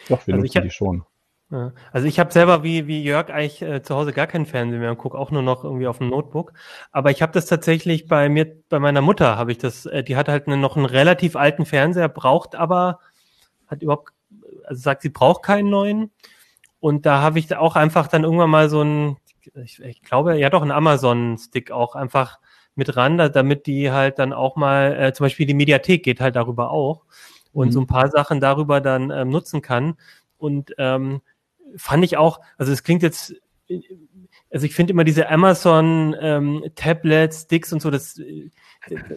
Doch, 0.08 0.26
wir 0.26 0.34
also 0.34 0.44
nutzen 0.44 0.62
die 0.62 0.70
schon. 0.70 1.04
Ja. 1.50 1.72
Also 1.92 2.06
ich 2.06 2.18
habe 2.18 2.30
selber 2.30 2.62
wie, 2.62 2.86
wie 2.86 3.02
Jörg 3.02 3.30
eigentlich 3.30 3.62
äh, 3.62 3.82
zu 3.82 3.94
Hause 3.94 4.12
gar 4.12 4.26
keinen 4.26 4.44
Fernseher 4.44 4.80
mehr 4.80 4.90
und 4.90 4.98
gucke 4.98 5.16
auch 5.16 5.30
nur 5.30 5.40
noch 5.40 5.64
irgendwie 5.64 5.86
auf 5.86 5.96
dem 5.96 6.10
Notebook. 6.10 6.52
Aber 6.92 7.10
ich 7.10 7.22
habe 7.22 7.32
das 7.32 7.46
tatsächlich 7.46 8.06
bei 8.06 8.28
mir, 8.28 8.54
bei 8.68 8.78
meiner 8.78 9.00
Mutter 9.00 9.38
habe 9.38 9.52
ich 9.52 9.58
das, 9.58 9.86
äh, 9.86 10.04
die 10.04 10.16
hat 10.16 10.28
halt 10.28 10.46
eine, 10.46 10.58
noch 10.58 10.76
einen 10.76 10.84
relativ 10.84 11.36
alten 11.36 11.64
Fernseher, 11.64 12.10
braucht 12.10 12.54
aber, 12.54 13.00
hat 13.66 13.82
überhaupt, 13.82 14.12
also 14.64 14.82
sagt, 14.82 15.00
sie 15.00 15.08
braucht 15.08 15.42
keinen 15.42 15.70
neuen 15.70 16.10
und 16.80 17.06
da 17.06 17.20
habe 17.20 17.38
ich 17.38 17.54
auch 17.56 17.76
einfach 17.76 18.08
dann 18.08 18.24
irgendwann 18.24 18.50
mal 18.50 18.68
so 18.68 18.82
ein, 18.82 19.16
ich, 19.64 19.82
ich 19.82 20.02
glaube, 20.02 20.38
ja 20.38 20.50
doch, 20.50 20.62
ein 20.62 20.70
Amazon-Stick 20.70 21.70
auch 21.70 21.94
einfach 21.94 22.38
mit 22.74 22.96
ran, 22.96 23.18
damit 23.18 23.66
die 23.66 23.90
halt 23.90 24.18
dann 24.18 24.32
auch 24.32 24.56
mal, 24.56 24.96
äh, 24.98 25.12
zum 25.12 25.24
Beispiel 25.24 25.46
die 25.46 25.54
Mediathek 25.54 26.04
geht 26.04 26.20
halt 26.20 26.36
darüber 26.36 26.70
auch 26.70 27.04
und 27.52 27.68
mhm. 27.68 27.72
so 27.72 27.80
ein 27.80 27.86
paar 27.86 28.08
Sachen 28.08 28.40
darüber 28.40 28.80
dann 28.80 29.10
ähm, 29.10 29.30
nutzen 29.30 29.62
kann. 29.62 29.96
Und 30.36 30.74
ähm, 30.78 31.20
fand 31.76 32.04
ich 32.04 32.16
auch, 32.16 32.40
also 32.56 32.70
es 32.72 32.84
klingt 32.84 33.02
jetzt, 33.02 33.34
also 34.50 34.64
ich 34.64 34.74
finde 34.74 34.92
immer 34.92 35.04
diese 35.04 35.28
Amazon 35.28 36.14
ähm, 36.20 36.64
Tablets, 36.76 37.42
Sticks 37.42 37.72
und 37.72 37.82
so, 37.82 37.90
das 37.90 38.20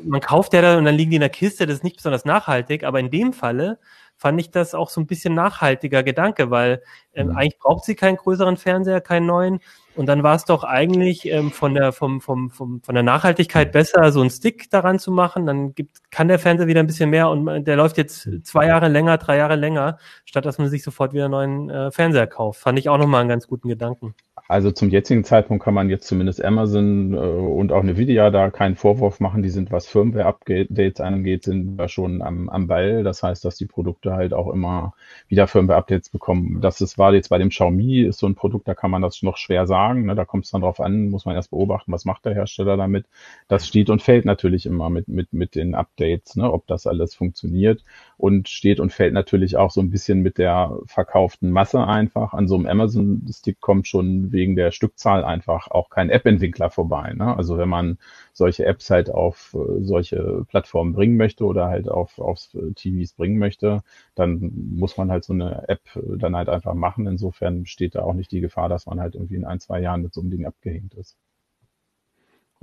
man 0.04 0.21
kauft 0.21 0.54
ja 0.54 0.62
da 0.62 0.78
und 0.78 0.86
dann 0.86 0.95
liegen 0.95 1.12
die 1.12 1.17
in 1.17 1.21
der 1.21 1.30
Kiste, 1.30 1.65
das 1.65 1.78
ist 1.78 1.84
nicht 1.84 1.97
besonders 1.97 2.26
nachhaltig, 2.26 2.84
aber 2.84 3.00
in 3.00 3.12
dem 3.12 3.32
Falle 3.32 3.80
fand 4.22 4.40
ich 4.40 4.52
das 4.52 4.76
auch 4.76 4.92
so 4.92 5.02
ein 5.02 5.08
bisschen 5.08 5.34
nachhaltiger 5.34 6.04
Gedanke, 6.04 6.52
weil 6.52 6.84
ähm, 7.16 7.30
mhm. 7.30 7.38
eigentlich 7.38 7.58
braucht 7.58 7.86
sie 7.86 7.96
keinen 7.96 8.18
größeren 8.18 8.56
Fernseher, 8.56 9.02
keinen 9.02 9.26
neuen. 9.26 9.62
Und 9.96 10.06
dann 10.06 10.22
war 10.22 10.36
es 10.36 10.46
doch 10.46 10.64
eigentlich 10.64 11.26
ähm, 11.26 11.50
von 11.52 11.74
der 11.74 11.92
vom, 11.92 12.22
vom, 12.22 12.52
vom, 12.52 12.84
von 12.84 12.94
der 12.94 13.04
Nachhaltigkeit 13.04 13.72
besser, 13.72 14.12
so 14.12 14.22
einen 14.22 14.30
Stick 14.30 14.70
daran 14.70 15.00
zu 15.00 15.12
machen. 15.12 15.48
Dann 15.48 15.74
gibt, 15.74 16.12
kann 16.12 16.28
der 16.28 16.38
Fernseher 16.38 16.68
wieder 16.68 16.82
ein 16.82 16.88
bisschen 16.88 17.10
mehr 17.10 17.30
und 17.30 17.66
der 17.66 17.76
läuft 17.76 17.98
jetzt 17.98 18.30
zwei 18.44 18.68
Jahre 18.68 18.90
länger, 18.90 19.18
drei 19.18 19.38
Jahre 19.38 19.56
länger, 19.56 19.98
statt 20.26 20.46
dass 20.46 20.60
man 20.60 20.70
sich 20.70 20.84
sofort 20.84 21.14
wieder 21.14 21.26
einen 21.26 21.32
neuen 21.32 21.70
äh, 21.72 21.92
Fernseher 21.92 22.28
kauft. 22.28 22.62
Fand 22.62 22.78
ich 22.78 22.90
auch 22.90 23.00
nochmal 23.00 23.22
einen 23.22 23.30
ganz 23.30 23.48
guten 23.48 23.70
Gedanken. 23.70 24.14
Also 24.52 24.70
zum 24.70 24.90
jetzigen 24.90 25.24
Zeitpunkt 25.24 25.64
kann 25.64 25.74
man 25.74 25.90
jetzt 25.90 26.08
zumindest 26.08 26.44
Amazon 26.44 27.14
äh, 27.14 27.18
und 27.18 27.72
auch 27.72 27.84
Nvidia 27.86 28.32
da 28.32 28.50
keinen 28.50 28.76
Vorwurf 28.76 29.22
machen. 29.22 29.44
Die 29.44 29.50
sind, 29.50 29.72
was 29.72 29.88
Firmware-Updates 29.88 31.00
angeht, 31.00 31.44
sind 31.46 31.78
da 31.78 31.88
schon 31.88 32.22
am, 32.22 32.50
am 32.50 32.68
Ball. 32.68 33.04
Das 33.04 33.24
heißt, 33.24 33.46
dass 33.46 33.56
die 33.56 33.66
Produkte 33.66 34.12
halt 34.12 34.34
auch 34.34 34.52
immer 34.52 34.94
wieder 35.30 35.48
Firmware-Updates 35.48 36.10
bekommen. 36.10 36.60
Das 36.60 36.82
ist, 36.82 36.98
war 36.98 37.14
jetzt 37.14 37.30
bei 37.30 37.38
dem 37.38 37.48
Xiaomi, 37.48 38.02
ist 38.02 38.20
so 38.20 38.28
ein 38.28 38.36
Produkt, 38.36 38.68
da 38.68 38.76
kann 38.76 38.92
man 38.92 39.02
das 39.02 39.24
noch 39.24 39.38
schwer 39.38 39.68
sagen. 39.68 40.06
Ne? 40.08 40.16
Da 40.16 40.26
kommt 40.26 40.44
es 40.44 40.52
dann 40.52 40.60
drauf 40.60 40.82
an, 40.82 41.08
muss 41.08 41.24
man 41.24 41.36
erst 41.36 41.52
beobachten, 41.52 41.94
was 41.94 42.04
macht 42.04 42.26
der 42.26 42.34
Hersteller 42.34 42.76
damit. 42.76 43.06
Das 43.48 43.66
steht 43.66 43.90
und 43.90 44.02
fällt 44.02 44.26
natürlich 44.26 44.66
immer 44.66 44.90
mit, 44.90 45.08
mit, 45.08 45.32
mit 45.32 45.56
den 45.56 45.76
Updates, 45.76 46.36
ne? 46.36 46.52
ob 46.52 46.68
das 46.68 46.88
alles 46.88 47.16
funktioniert. 47.16 47.86
Und 48.22 48.50
steht 48.50 48.80
und 48.80 48.94
fällt 48.94 49.16
natürlich 49.16 49.58
auch 49.58 49.72
so 49.72 49.82
ein 49.82 49.90
bisschen 49.90 50.22
mit 50.22 50.38
der 50.38 50.78
verkauften 50.86 51.50
Masse 51.50 51.88
einfach. 51.88 52.34
An 52.36 52.48
so 52.48 52.54
einem 52.54 52.68
Amazon-Stick 52.68 53.60
kommt 53.60 53.88
schon 53.88 54.32
wegen 54.32 54.56
der 54.56 54.72
Stückzahl 54.72 55.24
einfach 55.24 55.72
auch 55.72 55.90
kein 55.90 56.12
App-Entwickler 56.12 56.70
vorbei. 56.70 57.14
Ne? 57.16 57.36
Also 57.36 57.58
wenn 57.58 57.68
man 57.70 57.98
solche 58.32 58.66
Apps 58.66 58.92
halt 58.92 59.10
auf 59.10 59.56
äh, 59.56 59.82
solche 59.84 60.46
Plattformen 60.48 60.94
bringen 60.94 61.18
möchte 61.18 61.46
oder 61.46 61.68
halt 61.68 61.90
auf 61.90 62.20
aufs 62.20 62.56
TVs 62.76 63.14
bringen 63.14 63.40
möchte, 63.40 63.82
dann 64.14 64.52
muss 64.76 64.98
man 64.98 65.10
halt 65.10 65.24
so 65.24 65.34
eine 65.34 65.68
App 65.68 65.82
dann 66.18 66.36
halt 66.36 66.48
einfach 66.48 66.76
machen. 66.76 67.08
Insofern 67.08 67.66
steht 67.66 67.96
da 67.96 68.04
auch 68.04 68.14
nicht 68.14 68.32
die 68.32 68.42
Gefahr, 68.42 68.70
dass 68.70 68.86
man 68.86 69.00
halt 69.00 69.16
irgendwie 69.16 69.36
in 69.36 69.46
ein, 69.46 69.60
zwei 69.60 69.82
Jahren 69.82 70.04
mit 70.04 70.14
so 70.14 70.22
einem 70.22 70.30
Ding 70.30 70.46
abgehängt 70.46 70.94
ist. 70.94 71.18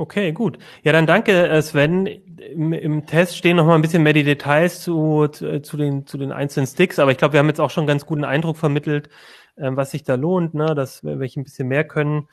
Okay, 0.00 0.30
gut. 0.30 0.58
Ja, 0.84 0.92
dann 0.92 1.06
danke, 1.08 1.48
äh, 1.48 1.61
Sven. 1.61 2.06
Im, 2.06 2.72
im 2.72 3.04
Test 3.06 3.37
stehen 3.37 3.56
noch 3.56 3.66
mal 3.66 3.74
ein 3.74 3.82
bisschen 3.82 4.04
mehr 4.04 4.12
die 4.12 4.22
Details 4.22 4.80
zu, 4.80 5.26
zu, 5.26 5.61
zu, 5.61 5.76
den, 5.76 6.06
zu 6.06 6.16
den 6.16 6.30
einzelnen 6.30 6.68
Sticks, 6.68 7.00
aber 7.00 7.11
ich 7.11 7.18
glaube, 7.18 7.32
wir 7.32 7.40
haben 7.40 7.48
jetzt 7.48 7.61
auch 7.61 7.70
schon 7.70 7.82
einen 7.82 7.88
ganz 7.88 8.06
guten 8.06 8.22
Eindruck 8.24 8.56
vermittelt, 8.56 9.08
ähm, 9.56 9.76
was 9.76 9.90
sich 9.90 10.04
da 10.04 10.14
lohnt, 10.14 10.54
ne, 10.54 10.76
dass 10.76 11.02
welche 11.02 11.40
ein 11.40 11.42
bisschen 11.42 11.66
mehr 11.66 11.82
können. 11.82 12.28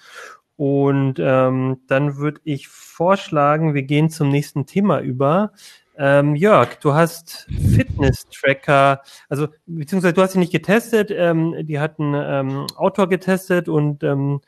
Und 0.57 1.15
ähm, 1.19 1.81
dann 1.87 2.17
würde 2.17 2.39
ich 2.43 2.67
vorschlagen, 2.67 3.73
wir 3.73 3.81
gehen 3.81 4.11
zum 4.11 4.29
nächsten 4.29 4.67
Thema 4.67 4.99
über. 4.99 5.51
Ähm, 5.97 6.35
Jörg, 6.35 6.75
du 6.81 6.93
hast 6.93 7.47
Fitness-Tracker, 7.75 9.01
also 9.27 9.47
beziehungsweise 9.65 10.13
du 10.13 10.21
hast 10.21 10.33
sie 10.33 10.39
nicht 10.39 10.51
getestet, 10.51 11.09
ähm, 11.09 11.55
die 11.63 11.79
hatten 11.79 12.13
ähm, 12.15 12.67
Autor 12.75 13.09
getestet 13.09 13.69
und 13.69 14.03
ähm, 14.03 14.41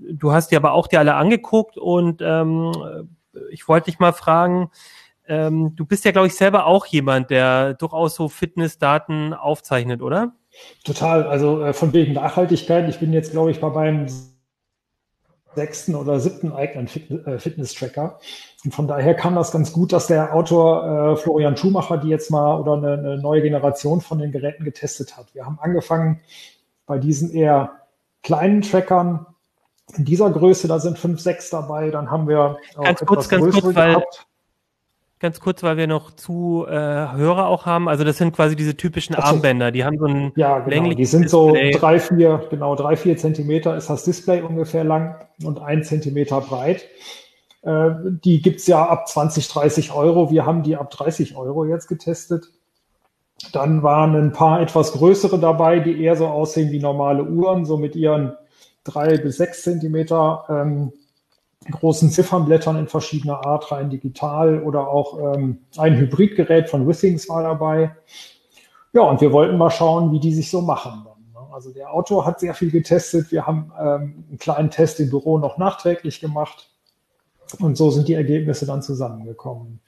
du 0.00 0.32
hast 0.32 0.50
die 0.50 0.56
aber 0.56 0.72
auch 0.72 0.86
dir 0.86 0.98
alle 0.98 1.14
angeguckt 1.14 1.76
und 1.76 2.20
ähm, 2.22 2.72
ich 3.50 3.68
wollte 3.68 3.90
dich 3.90 3.98
mal 3.98 4.12
fragen, 4.12 4.70
ähm, 5.26 5.76
du 5.76 5.84
bist 5.84 6.04
ja, 6.04 6.10
glaube 6.10 6.26
ich, 6.26 6.34
selber 6.34 6.66
auch 6.66 6.86
jemand, 6.86 7.30
der 7.30 7.74
durchaus 7.74 8.14
so 8.16 8.28
Fitnessdaten 8.28 9.32
aufzeichnet, 9.32 10.02
oder? 10.02 10.32
Total, 10.84 11.24
also 11.24 11.62
äh, 11.62 11.72
von 11.72 11.92
wegen 11.92 12.14
Nachhaltigkeit. 12.14 12.88
Ich 12.88 12.98
bin 12.98 13.12
jetzt, 13.12 13.30
glaube 13.30 13.52
ich, 13.52 13.60
bei 13.60 13.70
meinem 13.70 14.06
sechsten 15.54 15.94
oder 15.94 16.20
siebten 16.20 16.52
eigenen 16.52 16.88
äh, 17.26 17.38
Fitness-Tracker. 17.38 18.18
Und 18.64 18.74
von 18.74 18.86
daher 18.86 19.14
kam 19.14 19.34
das 19.34 19.52
ganz 19.52 19.72
gut, 19.72 19.92
dass 19.92 20.06
der 20.06 20.34
Autor 20.34 21.12
äh, 21.12 21.16
Florian 21.16 21.56
Schumacher 21.56 21.96
die 21.98 22.08
jetzt 22.08 22.30
mal 22.30 22.58
oder 22.58 22.74
eine, 22.74 22.92
eine 22.94 23.18
neue 23.18 23.42
Generation 23.42 24.00
von 24.00 24.18
den 24.18 24.32
Geräten 24.32 24.64
getestet 24.64 25.16
hat. 25.16 25.34
Wir 25.34 25.46
haben 25.46 25.58
angefangen 25.60 26.20
bei 26.86 26.98
diesen 26.98 27.32
eher 27.32 27.72
kleinen 28.22 28.62
Trackern 28.62 29.26
in 29.96 30.04
dieser 30.04 30.30
Größe, 30.30 30.68
da 30.68 30.78
sind 30.78 30.98
fünf, 30.98 31.20
sechs 31.20 31.50
dabei. 31.50 31.90
Dann 31.90 32.10
haben 32.10 32.28
wir 32.28 32.56
auch 32.76 32.84
ganz 32.84 33.00
kurz, 33.00 33.28
ganz 33.28 33.60
kurz, 33.60 33.74
weil, 33.74 34.02
ganz 35.18 35.40
kurz, 35.40 35.62
weil 35.62 35.76
wir 35.76 35.86
noch 35.86 36.10
zu 36.12 36.66
äh, 36.68 36.72
Hörer 36.72 37.46
auch 37.46 37.66
haben. 37.66 37.88
Also 37.88 38.04
das 38.04 38.18
sind 38.18 38.34
quasi 38.34 38.56
diese 38.56 38.76
typischen 38.76 39.14
so. 39.14 39.22
Armbänder. 39.22 39.70
Die 39.70 39.84
haben 39.84 39.98
so 39.98 40.06
ein 40.06 40.32
ja, 40.36 40.58
genau. 40.60 40.92
Die 40.92 41.04
sind 41.04 41.24
Display. 41.24 41.72
so 41.72 41.78
drei, 41.78 42.00
vier, 42.00 42.46
genau 42.50 42.74
drei, 42.76 42.96
vier 42.96 43.16
Zentimeter 43.16 43.76
ist 43.76 43.90
das 43.90 44.04
Display 44.04 44.42
ungefähr 44.42 44.84
lang 44.84 45.16
und 45.44 45.60
ein 45.60 45.82
Zentimeter 45.84 46.40
breit. 46.40 46.84
Äh, 47.62 47.90
die 48.24 48.40
gibt's 48.40 48.66
ja 48.66 48.84
ab 48.84 49.08
20, 49.08 49.48
30 49.48 49.92
Euro. 49.92 50.30
Wir 50.30 50.46
haben 50.46 50.62
die 50.62 50.76
ab 50.76 50.90
30 50.90 51.36
Euro 51.36 51.64
jetzt 51.64 51.88
getestet. 51.88 52.50
Dann 53.52 53.82
waren 53.82 54.14
ein 54.14 54.32
paar 54.32 54.60
etwas 54.60 54.92
größere 54.92 55.38
dabei, 55.38 55.80
die 55.80 56.02
eher 56.02 56.16
so 56.16 56.26
aussehen 56.26 56.70
wie 56.72 56.78
normale 56.78 57.24
Uhren, 57.24 57.64
so 57.64 57.76
mit 57.76 57.96
ihren 57.96 58.34
drei 58.84 59.18
bis 59.18 59.36
sechs 59.36 59.62
Zentimeter 59.62 60.44
ähm, 60.48 60.92
großen 61.70 62.10
Ziffernblättern 62.10 62.76
in 62.76 62.88
verschiedener 62.88 63.44
Art, 63.44 63.70
rein 63.70 63.90
digital 63.90 64.62
oder 64.62 64.88
auch 64.88 65.34
ähm, 65.34 65.58
ein 65.76 65.96
Hybridgerät 65.96 66.70
von 66.70 66.88
Withings 66.88 67.28
war 67.28 67.42
dabei. 67.42 67.94
Ja, 68.92 69.02
und 69.02 69.20
wir 69.20 69.32
wollten 69.32 69.58
mal 69.58 69.70
schauen, 69.70 70.10
wie 70.12 70.20
die 70.20 70.34
sich 70.34 70.50
so 70.50 70.62
machen. 70.62 71.04
Ne? 71.04 71.40
Also 71.52 71.72
der 71.72 71.92
Autor 71.92 72.24
hat 72.26 72.40
sehr 72.40 72.54
viel 72.54 72.70
getestet. 72.70 73.30
Wir 73.30 73.46
haben 73.46 73.72
ähm, 73.78 74.24
einen 74.28 74.38
kleinen 74.38 74.70
Test 74.70 75.00
im 75.00 75.10
Büro 75.10 75.38
noch 75.38 75.58
nachträglich 75.58 76.20
gemacht. 76.20 76.70
Und 77.58 77.76
so 77.76 77.90
sind 77.90 78.08
die 78.08 78.14
Ergebnisse 78.14 78.64
dann 78.64 78.82
zusammengekommen. 78.82 79.80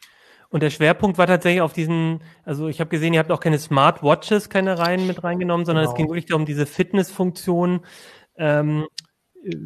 Und 0.50 0.62
der 0.62 0.70
Schwerpunkt 0.70 1.16
war 1.16 1.26
tatsächlich 1.26 1.62
auf 1.62 1.72
diesen, 1.72 2.20
also 2.44 2.68
ich 2.68 2.80
habe 2.80 2.90
gesehen, 2.90 3.14
ihr 3.14 3.20
habt 3.20 3.32
auch 3.32 3.40
keine 3.40 3.58
Smartwatches, 3.58 4.50
keine 4.50 4.78
Reihen 4.78 5.06
mit 5.06 5.24
reingenommen, 5.24 5.64
sondern 5.64 5.84
genau. 5.84 5.92
es 5.92 5.96
ging 5.96 6.08
wirklich 6.08 6.26
darum, 6.26 6.44
diese 6.44 6.66
Fitnessfunktion 6.66 7.80
ähm, 8.42 8.86
äh, 9.44 9.56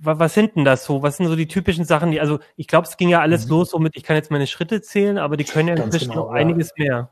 was 0.00 0.34
sind 0.34 0.56
denn 0.56 0.64
das 0.64 0.84
so? 0.84 1.02
Was 1.02 1.16
sind 1.16 1.26
so 1.26 1.36
die 1.36 1.48
typischen 1.48 1.84
Sachen, 1.84 2.12
die, 2.12 2.20
also 2.20 2.38
ich 2.56 2.68
glaube, 2.68 2.86
es 2.86 2.96
ging 2.96 3.08
ja 3.08 3.20
alles 3.20 3.44
mhm. 3.46 3.50
los 3.50 3.70
somit, 3.70 3.96
ich 3.96 4.04
kann 4.04 4.16
jetzt 4.16 4.30
meine 4.30 4.46
Schritte 4.46 4.80
zählen, 4.80 5.18
aber 5.18 5.36
die 5.36 5.44
können 5.44 5.68
ja 5.68 5.74
Ganz 5.74 5.86
inzwischen 5.86 6.12
genau, 6.12 6.26
noch 6.26 6.34
ja. 6.34 6.40
einiges 6.40 6.72
mehr. 6.76 7.10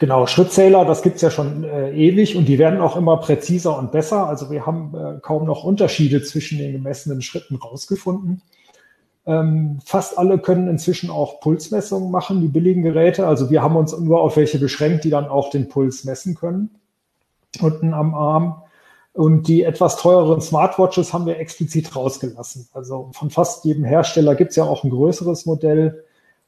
Genau, 0.00 0.26
Schrittzähler, 0.26 0.84
das 0.84 1.02
gibt's 1.02 1.22
ja 1.22 1.30
schon 1.30 1.64
äh, 1.64 1.92
ewig 1.92 2.36
und 2.36 2.46
die 2.46 2.58
werden 2.58 2.80
auch 2.80 2.96
immer 2.96 3.16
präziser 3.18 3.78
und 3.78 3.92
besser. 3.92 4.26
Also 4.26 4.50
wir 4.50 4.66
haben 4.66 4.94
äh, 4.94 5.20
kaum 5.20 5.46
noch 5.46 5.64
Unterschiede 5.64 6.22
zwischen 6.22 6.58
den 6.58 6.72
gemessenen 6.72 7.22
Schritten 7.22 7.56
rausgefunden. 7.56 8.42
Ähm, 9.26 9.78
fast 9.84 10.18
alle 10.18 10.38
können 10.38 10.68
inzwischen 10.68 11.08
auch 11.08 11.40
Pulsmessungen 11.40 12.10
machen, 12.10 12.40
die 12.40 12.48
billigen 12.48 12.82
Geräte. 12.82 13.26
Also 13.26 13.48
wir 13.50 13.62
haben 13.62 13.76
uns 13.76 13.96
nur 13.96 14.20
auf 14.20 14.36
welche 14.36 14.58
beschränkt, 14.58 15.04
die 15.04 15.10
dann 15.10 15.26
auch 15.26 15.50
den 15.50 15.68
Puls 15.68 16.04
messen 16.04 16.34
können. 16.34 16.70
Unten 17.60 17.94
am 17.94 18.14
Arm. 18.14 18.62
Und 19.12 19.48
die 19.48 19.64
etwas 19.64 19.96
teureren 19.96 20.40
Smartwatches 20.40 21.12
haben 21.12 21.26
wir 21.26 21.38
explizit 21.38 21.94
rausgelassen. 21.96 22.68
Also 22.72 23.10
von 23.12 23.30
fast 23.30 23.64
jedem 23.64 23.84
Hersteller 23.84 24.36
gibt 24.36 24.50
es 24.50 24.56
ja 24.56 24.64
auch 24.64 24.84
ein 24.84 24.90
größeres 24.90 25.46
Modell. 25.46 26.04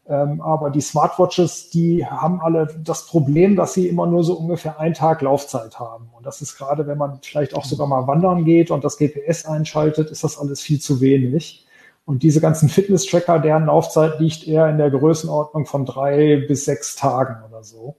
Ähm, 0.09 0.41
aber 0.41 0.71
die 0.71 0.81
Smartwatches, 0.81 1.71
die 1.71 2.05
haben 2.05 2.41
alle 2.41 2.69
das 2.83 3.07
Problem, 3.07 3.57
dass 3.57 3.75
sie 3.75 3.89
immer 3.89 4.07
nur 4.07 4.25
so 4.25 4.35
ungefähr 4.35 4.79
einen 4.81 4.95
Tag 4.95 5.23
Laufzeit 5.23 5.79
haben. 5.79 6.11
Und 6.17 6.27
das 6.27 6.41
ist 6.41 6.57
gerade, 6.57 6.87
wenn 6.87 6.99
man 6.99 7.21
vielleicht 7.23 7.55
auch 7.55 7.65
sogar 7.65 7.87
mal 7.87 8.07
wandern 8.07 8.45
geht 8.45 8.71
und 8.71 8.85
das 8.85 8.97
GPS 8.97 9.45
einschaltet, 9.45 10.11
ist 10.11 10.25
das 10.25 10.39
alles 10.39 10.61
viel 10.61 10.81
zu 10.81 11.01
wenig. 11.01 11.67
Und 12.05 12.25
diese 12.25 12.41
ganzen 12.41 12.69
Fitness-Tracker, 12.69 13.39
deren 13.39 13.67
Laufzeit 13.67 14.19
liegt 14.19 14.47
eher 14.47 14.69
in 14.69 14.79
der 14.79 14.91
Größenordnung 14.91 15.67
von 15.67 15.85
drei 15.87 16.45
bis 16.49 16.65
sechs 16.65 16.97
Tagen 16.97 17.37
oder 17.49 17.63
so. 17.63 17.97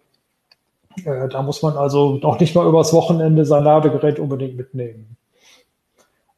Da 1.03 1.41
muss 1.41 1.61
man 1.61 1.75
also 1.77 2.17
noch 2.17 2.39
nicht 2.39 2.55
mal 2.55 2.67
übers 2.67 2.93
Wochenende 2.93 3.45
sein 3.45 3.63
Ladegerät 3.63 4.19
unbedingt 4.19 4.57
mitnehmen. 4.57 5.17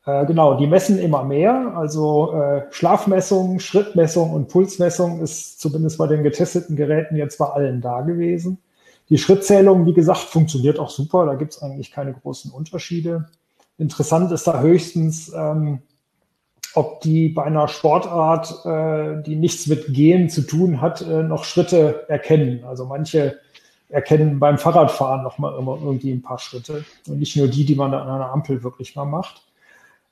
Äh, 0.05 0.25
genau, 0.25 0.55
die 0.55 0.67
messen 0.67 0.99
immer 0.99 1.23
mehr. 1.23 1.73
Also 1.75 2.33
äh, 2.33 2.63
Schlafmessung, 2.71 3.59
Schrittmessung 3.59 4.31
und 4.31 4.49
Pulsmessung 4.49 5.21
ist 5.21 5.59
zumindest 5.59 5.97
bei 5.97 6.07
den 6.07 6.23
getesteten 6.23 6.75
Geräten 6.75 7.15
jetzt 7.15 7.37
bei 7.37 7.47
allen 7.47 7.81
da 7.81 8.01
gewesen. 8.01 8.59
Die 9.09 9.17
Schrittzählung, 9.17 9.85
wie 9.85 9.93
gesagt, 9.93 10.19
funktioniert 10.19 10.79
auch 10.79 10.89
super. 10.89 11.25
Da 11.25 11.35
gibt 11.35 11.53
es 11.53 11.61
eigentlich 11.61 11.91
keine 11.91 12.13
großen 12.13 12.51
Unterschiede. 12.51 13.25
Interessant 13.77 14.31
ist 14.31 14.47
da 14.47 14.61
höchstens, 14.61 15.33
ähm, 15.33 15.79
ob 16.75 17.01
die 17.01 17.29
bei 17.29 17.43
einer 17.43 17.67
Sportart, 17.67 18.65
äh, 18.65 19.23
die 19.23 19.35
nichts 19.35 19.67
mit 19.67 19.93
Gehen 19.93 20.29
zu 20.29 20.41
tun 20.41 20.81
hat, 20.81 21.01
äh, 21.01 21.23
noch 21.23 21.45
Schritte 21.45 22.05
erkennen. 22.09 22.63
Also 22.65 22.85
manche 22.85 23.39
erkennen 23.89 24.39
beim 24.39 24.57
Fahrradfahren 24.57 25.23
noch 25.23 25.37
mal 25.37 25.57
immer 25.57 25.77
irgendwie 25.81 26.11
ein 26.11 26.21
paar 26.21 26.39
Schritte 26.39 26.85
und 27.07 27.19
nicht 27.19 27.35
nur 27.35 27.47
die, 27.47 27.65
die 27.65 27.75
man 27.75 27.93
an 27.93 28.07
einer 28.07 28.31
Ampel 28.31 28.63
wirklich 28.63 28.95
mal 28.95 29.05
macht. 29.05 29.43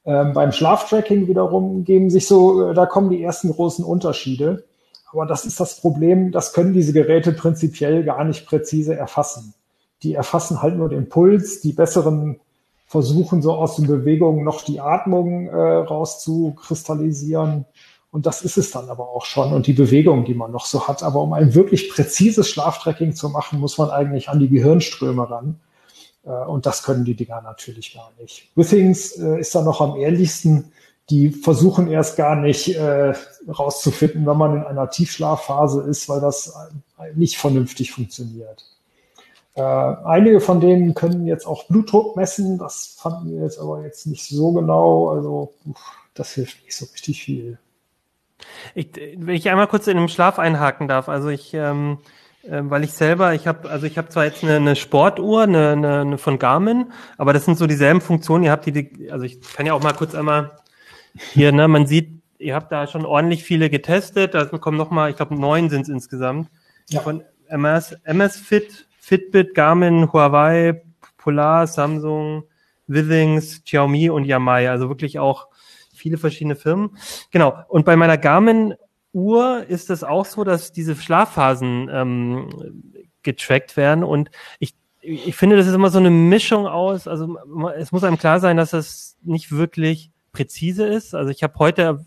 Ähm, 0.06 0.34
beim 0.34 0.52
Schlaftracking 0.52 1.28
wiederum 1.28 1.86
geben 1.86 2.10
sich 2.10 2.28
so, 2.28 2.70
äh, 2.70 2.74
da 2.74 2.86
kommen 2.86 3.10
die 3.10 3.24
ersten 3.24 3.52
großen 3.52 3.86
Unterschiede. 3.86 4.66
Aber 5.12 5.26
das 5.26 5.46
ist 5.46 5.60
das 5.60 5.80
Problem, 5.80 6.32
das 6.32 6.54
können 6.54 6.74
diese 6.74 6.92
Geräte 6.92 7.34
prinzipiell 7.34 8.04
gar 8.04 8.24
nicht 8.24 8.46
präzise 8.46 8.96
erfassen. 8.96 9.54
Die 10.02 10.16
erfassen 10.16 10.62
halt 10.62 10.76
nur 10.76 10.90
den 10.90 11.08
Puls, 11.08 11.62
die 11.62 11.72
besseren 11.72 12.40
versuchen 12.88 13.42
so 13.42 13.54
aus 13.54 13.78
den 13.78 13.88
Bewegungen 13.88 14.44
noch 14.44 14.64
die 14.64 14.80
Atmung 14.80 15.48
äh, 15.48 15.56
rauszukristallisieren 15.56 17.66
und 18.14 18.28
das 18.28 18.44
ist 18.44 18.58
es 18.58 18.70
dann 18.70 18.92
aber 18.92 19.10
auch 19.10 19.26
schon 19.26 19.54
und 19.54 19.66
die 19.66 19.74
Bewegung, 19.74 20.24
die 20.24 20.36
man 20.36 20.52
noch 20.52 20.68
so 20.68 20.88
hat. 20.88 21.02
Aber 21.02 21.20
um 21.22 21.34
ein 21.34 21.56
wirklich 21.56 21.90
präzises 21.90 22.48
Schlaftracking 22.48 23.16
zu 23.16 23.28
machen, 23.28 23.60
muss 23.60 23.80
man 23.80 23.90
eigentlich 23.90 24.30
an 24.30 24.40
die 24.40 24.50
Gehirnströme 24.50 25.28
ran. 25.28 25.60
Äh, 26.24 26.30
und 26.30 26.68
das 26.68 26.84
können 26.84 27.06
die 27.06 27.16
Dinger 27.16 27.42
natürlich 27.42 27.96
gar 27.96 28.12
nicht. 28.22 28.52
Withings 28.56 29.18
äh, 29.18 29.40
ist 29.40 29.56
da 29.56 29.64
noch 29.64 29.82
am 29.82 29.96
ehrlichsten. 29.96 30.72
Die 31.10 31.32
versuchen 31.32 31.88
erst 31.88 32.16
gar 32.16 32.36
nicht 32.36 32.76
äh, 32.76 33.14
rauszufinden, 33.48 34.28
wenn 34.28 34.38
man 34.38 34.58
in 34.58 34.64
einer 34.64 34.92
Tiefschlafphase 34.92 35.82
ist, 35.82 36.08
weil 36.08 36.22
das 36.22 36.54
nicht 37.16 37.38
vernünftig 37.38 37.94
funktioniert. 37.94 38.64
Äh, 39.56 39.64
einige 39.64 40.40
von 40.40 40.62
denen 40.62 40.94
können 40.94 41.26
jetzt 41.26 41.48
auch 41.48 41.64
Blutdruck 41.64 42.16
messen. 42.16 42.60
Das 42.60 42.96
fanden 42.96 43.32
wir 43.32 43.42
jetzt 43.42 43.58
aber 43.58 43.82
jetzt 43.82 44.06
nicht 44.06 44.28
so 44.28 44.52
genau. 44.52 45.10
Also 45.10 45.52
das 46.14 46.34
hilft 46.34 46.64
nicht 46.64 46.78
so 46.78 46.86
richtig 46.94 47.24
viel. 47.24 47.58
Ich, 48.76 48.90
wenn 49.18 49.36
ich 49.36 49.50
einmal 49.50 49.68
kurz 49.68 49.88
in 49.88 49.98
dem 49.98 50.08
Schlaf 50.08 50.40
einhaken 50.40 50.88
darf, 50.88 51.10
also 51.10 51.30
ich, 51.30 51.54
ähm, 51.54 52.00
äh, 52.44 52.62
weil 52.64 52.84
ich 52.84 52.94
selber, 52.94 53.34
ich 53.34 53.48
habe, 53.48 53.70
also 53.70 53.86
ich 53.86 53.98
habe 53.98 54.10
zwar 54.10 54.26
jetzt 54.26 54.44
eine, 54.44 54.58
eine 54.58 54.76
Sportuhr, 54.76 55.44
eine, 55.44 55.72
eine, 55.72 56.02
eine 56.02 56.18
von 56.18 56.40
Garmin, 56.40 56.92
aber 57.18 57.34
das 57.34 57.46
sind 57.46 57.58
so 57.58 57.68
dieselben 57.68 58.02
Funktionen. 58.02 58.44
Ihr 58.44 58.52
habt 58.52 58.66
die, 58.66 59.10
also 59.12 59.26
ich 59.26 59.42
kann 59.42 59.66
ja 59.66 59.74
auch 59.74 59.84
mal 59.84 59.94
kurz 59.94 60.16
einmal 60.16 60.52
hier, 61.14 61.52
ne, 61.52 61.68
man 61.68 61.86
sieht, 61.86 62.22
ihr 62.40 62.56
habt 62.56 62.72
da 62.72 62.88
schon 62.88 63.06
ordentlich 63.06 63.44
viele 63.44 63.70
getestet. 63.70 64.34
Da 64.34 64.46
kommen 64.46 64.78
noch 64.78 64.92
mal, 64.92 65.10
ich 65.10 65.16
glaube 65.16 65.36
neun 65.36 65.70
sind 65.70 65.84
es 65.84 65.90
insgesamt. 65.90 66.50
Ja. 66.90 67.02
Von 67.02 67.24
MS, 67.48 67.96
MS 68.04 68.38
Fit, 68.38 68.88
Fitbit, 69.00 69.54
Garmin, 69.54 70.12
Huawei, 70.12 70.84
Polar, 71.18 71.68
Samsung, 71.68 72.44
Withings, 72.88 73.64
Xiaomi 73.64 74.10
und 74.10 74.26
Yamai, 74.26 74.70
also 74.70 74.90
wirklich 74.90 75.20
auch 75.20 75.48
viele 76.04 76.18
verschiedene 76.18 76.58
Firmen. 76.58 76.98
Genau. 77.32 77.56
Und 77.70 77.86
bei 77.86 77.96
meiner 77.96 78.18
Garmin 78.18 78.76
Uhr 79.14 79.66
ist 79.68 79.90
es 79.90 80.04
auch 80.04 80.26
so, 80.26 80.44
dass 80.44 80.72
diese 80.72 80.96
Schlafphasen 80.96 81.90
ähm, 81.92 82.50
getrackt 83.24 83.78
werden 83.78 84.04
und 84.04 84.30
ich 84.60 84.76
ich 85.06 85.36
finde, 85.36 85.58
das 85.58 85.68
ist 85.68 85.74
immer 85.74 85.90
so 85.90 86.00
eine 86.00 86.10
Mischung 86.10 86.66
aus, 86.66 87.10
also 87.10 87.38
es 87.76 87.92
muss 87.92 88.06
einem 88.06 88.18
klar 88.18 88.40
sein, 88.40 88.56
dass 88.56 88.72
das 88.72 89.18
nicht 89.22 89.52
wirklich 89.52 90.12
präzise 90.32 90.86
ist. 90.86 91.14
Also 91.14 91.30
ich 91.30 91.44
habe 91.44 91.60
heute 91.60 92.06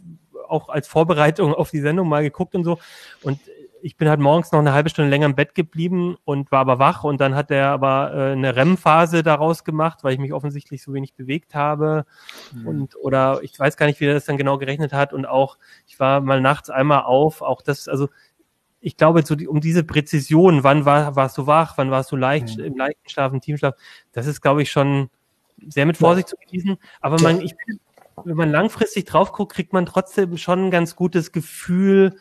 auch 0.49 0.71
als 0.71 0.89
Vorbereitung 0.89 1.53
auf 1.53 1.71
die 1.71 1.81
Sendung 1.81 2.09
mal 2.09 2.23
geguckt 2.23 2.55
und 2.55 2.65
so 2.65 2.79
und 3.23 3.39
ich 3.83 3.97
bin 3.97 4.09
halt 4.09 4.21
morgens 4.21 4.53
noch 4.53 4.61
eine 4.61 4.73
halbe 4.73 4.89
Stunde 4.89 5.11
länger 5.11 5.27
im 5.27 5.35
Bett 5.35 5.55
geblieben 5.55 6.17
und 6.25 6.51
war 6.51 6.61
aber 6.61 6.79
wach 6.79 7.05
und 7.05 7.21
dann 7.21 7.35
hat 7.35 7.51
er 7.51 7.69
aber 7.69 8.12
äh, 8.15 8.33
eine 8.33 8.57
REM-Phase 8.57 9.23
daraus 9.23 9.65
gemacht, 9.65 10.03
weil 10.03 10.15
ich 10.15 10.19
mich 10.19 10.33
offensichtlich 10.33 10.83
so 10.83 10.93
wenig 10.93 11.15
bewegt 11.15 11.55
habe 11.55 12.05
mhm. 12.55 12.67
und 12.67 12.97
oder 12.97 13.41
ich 13.43 13.59
weiß 13.59 13.77
gar 13.77 13.87
nicht, 13.87 14.01
wie 14.01 14.07
er 14.07 14.15
das 14.15 14.25
dann 14.25 14.37
genau 14.37 14.59
gerechnet 14.59 14.93
hat 14.93 15.12
und 15.12 15.27
auch 15.27 15.59
ich 15.87 16.01
war 16.01 16.21
mal 16.21 16.41
nachts 16.41 16.71
einmal 16.71 17.03
auf, 17.03 17.43
auch 17.43 17.62
das, 17.62 17.89
also 17.89 18.09
ich 18.81 18.97
glaube, 18.97 19.25
so 19.25 19.35
die, 19.35 19.49
um 19.49 19.61
diese 19.61 19.83
Präzision, 19.85 20.62
wann 20.62 20.85
war, 20.85 21.17
warst 21.17 21.37
du 21.39 21.47
wach, 21.47 21.77
wann 21.77 21.91
warst 21.91 22.12
du 22.12 22.17
leicht, 22.17 22.57
mhm. 22.59 22.65
im 22.65 22.77
leichten 22.77 23.09
Schlaf, 23.09 23.33
im 23.33 23.41
Teamschlaf, 23.41 23.75
das 24.12 24.27
ist, 24.27 24.41
glaube 24.41 24.62
ich, 24.62 24.71
schon 24.71 25.11
sehr 25.67 25.87
mit 25.87 25.97
Vorsicht 25.97 26.29
zu 26.29 26.37
genießen. 26.37 26.77
Aber 27.01 27.21
man, 27.21 27.41
ich, 27.41 27.55
wenn 28.25 28.37
man 28.37 28.51
langfristig 28.51 29.07
drauf 29.07 29.33
guckt, 29.33 29.55
kriegt 29.55 29.73
man 29.73 29.87
trotzdem 29.87 30.37
schon 30.37 30.67
ein 30.67 30.71
ganz 30.71 30.95
gutes 30.95 31.33
Gefühl, 31.33 32.17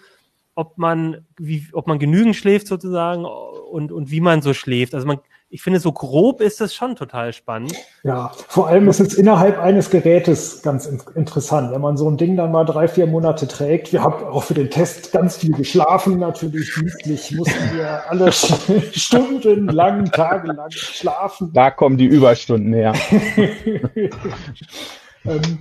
ob 0.55 0.77
man, 0.77 1.25
wie, 1.37 1.67
ob 1.73 1.87
man 1.87 1.99
genügend 1.99 2.35
schläft 2.35 2.67
sozusagen 2.67 3.25
und, 3.25 3.91
und 3.91 4.09
wie 4.09 4.21
man 4.21 4.41
so 4.41 4.53
schläft. 4.53 4.95
Also 4.95 5.05
man, 5.05 5.19
ich 5.49 5.61
finde, 5.61 5.81
so 5.81 5.91
grob 5.91 6.39
ist 6.39 6.61
das 6.61 6.73
schon 6.73 6.95
total 6.95 7.33
spannend. 7.33 7.73
Ja, 8.03 8.31
vor 8.47 8.67
allem 8.67 8.87
ist 8.87 9.01
es 9.01 9.13
innerhalb 9.15 9.59
eines 9.59 9.89
Gerätes 9.89 10.61
ganz 10.61 10.85
in 10.85 11.01
interessant, 11.13 11.71
wenn 11.71 11.81
man 11.81 11.97
so 11.97 12.09
ein 12.09 12.15
Ding 12.15 12.37
dann 12.37 12.53
mal 12.53 12.63
drei, 12.63 12.87
vier 12.87 13.05
Monate 13.05 13.47
trägt. 13.47 13.91
Wir 13.91 14.01
haben 14.01 14.23
auch 14.25 14.43
für 14.43 14.53
den 14.53 14.69
Test 14.69 15.11
ganz 15.11 15.37
viel 15.37 15.51
geschlafen, 15.51 16.19
natürlich 16.19 16.73
dienstlich 16.73 17.31
mussten 17.35 17.75
wir 17.75 18.09
alle 18.09 18.31
Stunden 18.93 19.67
lang, 19.67 20.05
tagelang 20.05 20.71
schlafen. 20.71 21.51
Da 21.53 21.69
kommen 21.69 21.97
die 21.97 22.05
Überstunden 22.05 22.73
her. 22.73 22.93
ähm, 25.25 25.59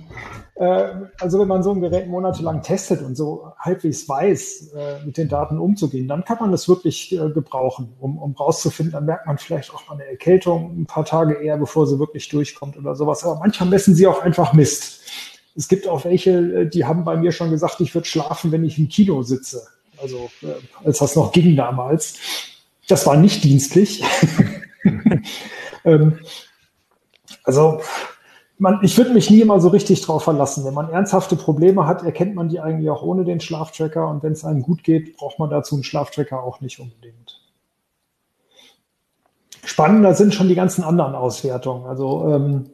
äh, 0.55 0.93
also 1.19 1.39
wenn 1.39 1.47
man 1.47 1.63
so 1.63 1.71
ein 1.71 1.81
Gerät 1.81 2.07
monatelang 2.07 2.61
testet 2.61 3.01
und 3.01 3.15
so 3.15 3.51
halbwegs 3.59 4.07
weiß, 4.07 4.73
äh, 4.73 5.05
mit 5.05 5.17
den 5.17 5.27
Daten 5.27 5.59
umzugehen, 5.59 6.07
dann 6.07 6.23
kann 6.23 6.37
man 6.39 6.51
das 6.51 6.69
wirklich 6.69 7.11
äh, 7.13 7.29
gebrauchen, 7.29 7.93
um, 7.99 8.17
um 8.17 8.33
rauszufinden, 8.33 8.93
dann 8.93 9.05
merkt 9.05 9.27
man 9.27 9.37
vielleicht 9.37 9.73
auch 9.73 9.85
mal 9.87 9.95
eine 9.95 10.05
Erkältung 10.05 10.81
ein 10.81 10.85
paar 10.85 11.03
Tage 11.03 11.33
eher, 11.35 11.57
bevor 11.57 11.85
sie 11.87 11.99
wirklich 11.99 12.29
durchkommt 12.29 12.77
oder 12.77 12.95
sowas. 12.95 13.23
Aber 13.25 13.39
manchmal 13.39 13.69
messen 13.69 13.95
sie 13.95 14.07
auch 14.07 14.21
einfach 14.21 14.53
Mist. 14.53 15.01
Es 15.57 15.67
gibt 15.67 15.87
auch 15.87 16.05
welche, 16.05 16.31
äh, 16.31 16.69
die 16.69 16.85
haben 16.85 17.03
bei 17.03 17.17
mir 17.17 17.33
schon 17.33 17.51
gesagt, 17.51 17.81
ich 17.81 17.93
würde 17.93 18.07
schlafen, 18.07 18.51
wenn 18.51 18.63
ich 18.63 18.79
im 18.79 18.87
Kino 18.87 19.23
sitze. 19.23 19.67
Also 20.01 20.29
äh, 20.41 20.85
als 20.85 20.99
das 20.99 21.15
noch 21.15 21.33
ging 21.33 21.55
damals. 21.55 22.17
Das 22.87 23.05
war 23.05 23.17
nicht 23.17 23.43
dienstlich. 23.43 24.03
ähm, 25.85 26.19
also 27.43 27.81
man, 28.57 28.79
ich 28.83 28.97
würde 28.97 29.13
mich 29.13 29.29
nie 29.29 29.41
immer 29.41 29.59
so 29.59 29.69
richtig 29.69 30.01
drauf 30.01 30.23
verlassen. 30.23 30.63
Wenn 30.65 30.73
man 30.73 30.89
ernsthafte 30.89 31.35
Probleme 31.35 31.85
hat, 31.87 32.03
erkennt 32.03 32.35
man 32.35 32.49
die 32.49 32.59
eigentlich 32.59 32.89
auch 32.89 33.03
ohne 33.03 33.25
den 33.25 33.39
Schlaftracker. 33.39 34.07
Und 34.07 34.23
wenn 34.23 34.33
es 34.33 34.45
einem 34.45 34.61
gut 34.61 34.83
geht, 34.83 35.17
braucht 35.17 35.39
man 35.39 35.49
dazu 35.49 35.75
einen 35.75 35.83
Schlaftracker 35.83 36.41
auch 36.41 36.61
nicht 36.61 36.79
unbedingt. 36.79 37.41
Spannender 39.63 40.13
sind 40.13 40.33
schon 40.33 40.47
die 40.47 40.55
ganzen 40.55 40.83
anderen 40.83 41.15
Auswertungen. 41.15 41.85
Also 41.85 42.29
ähm, 42.29 42.69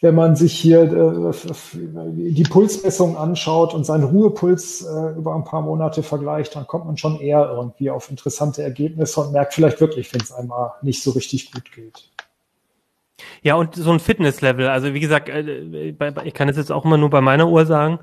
wenn 0.00 0.14
man 0.14 0.34
sich 0.34 0.52
hier 0.52 0.82
äh, 0.82 1.32
die 2.12 2.42
Pulsmessung 2.42 3.16
anschaut 3.16 3.74
und 3.74 3.84
seinen 3.84 4.04
Ruhepuls 4.04 4.82
äh, 4.82 5.16
über 5.16 5.34
ein 5.34 5.44
paar 5.44 5.62
Monate 5.62 6.02
vergleicht, 6.02 6.56
dann 6.56 6.66
kommt 6.66 6.86
man 6.86 6.96
schon 6.96 7.20
eher 7.20 7.50
irgendwie 7.54 7.90
auf 7.90 8.10
interessante 8.10 8.62
Ergebnisse 8.62 9.20
und 9.20 9.32
merkt 9.32 9.54
vielleicht 9.54 9.80
wirklich, 9.80 10.12
wenn 10.12 10.20
es 10.20 10.32
einmal 10.32 10.72
nicht 10.82 11.02
so 11.02 11.12
richtig 11.12 11.52
gut 11.52 11.70
geht. 11.72 12.10
Ja, 13.42 13.54
und 13.56 13.74
so 13.74 13.90
ein 13.90 14.00
Fitnesslevel. 14.00 14.68
Also 14.68 14.94
wie 14.94 15.00
gesagt, 15.00 15.28
äh, 15.28 15.94
ich 16.24 16.34
kann 16.34 16.48
es 16.48 16.56
jetzt 16.56 16.72
auch 16.72 16.84
immer 16.84 16.96
nur 16.96 17.10
bei 17.10 17.20
meiner 17.20 17.48
Uhr 17.48 17.66
sagen. 17.66 17.98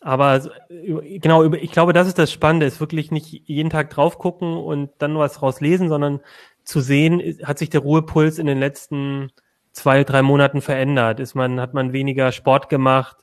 Aber 0.00 0.40
genau, 0.68 1.52
ich 1.52 1.72
glaube, 1.72 1.92
das 1.92 2.08
ist 2.08 2.18
das 2.18 2.32
Spannende, 2.32 2.64
ist 2.64 2.80
wirklich 2.80 3.10
nicht 3.10 3.30
jeden 3.46 3.68
Tag 3.68 3.90
drauf 3.90 4.18
gucken 4.18 4.56
und 4.56 4.90
dann 4.98 5.18
was 5.18 5.42
rauslesen, 5.42 5.90
sondern 5.90 6.20
zu 6.64 6.80
sehen, 6.80 7.38
hat 7.44 7.58
sich 7.58 7.68
der 7.68 7.82
Ruhepuls 7.82 8.38
in 8.38 8.46
den 8.46 8.58
letzten 8.58 9.30
zwei, 9.72 10.04
drei 10.04 10.22
Monaten 10.22 10.62
verändert? 10.62 11.20
Ist 11.20 11.34
man, 11.34 11.60
hat 11.60 11.74
man 11.74 11.92
weniger 11.92 12.32
Sport 12.32 12.68
gemacht? 12.70 13.18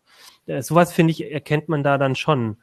Äh, 0.46 0.62
sowas 0.62 0.94
finde 0.94 1.12
ich, 1.12 1.32
erkennt 1.32 1.68
man 1.68 1.84
da 1.84 1.98
dann 1.98 2.16
schon. 2.16 2.58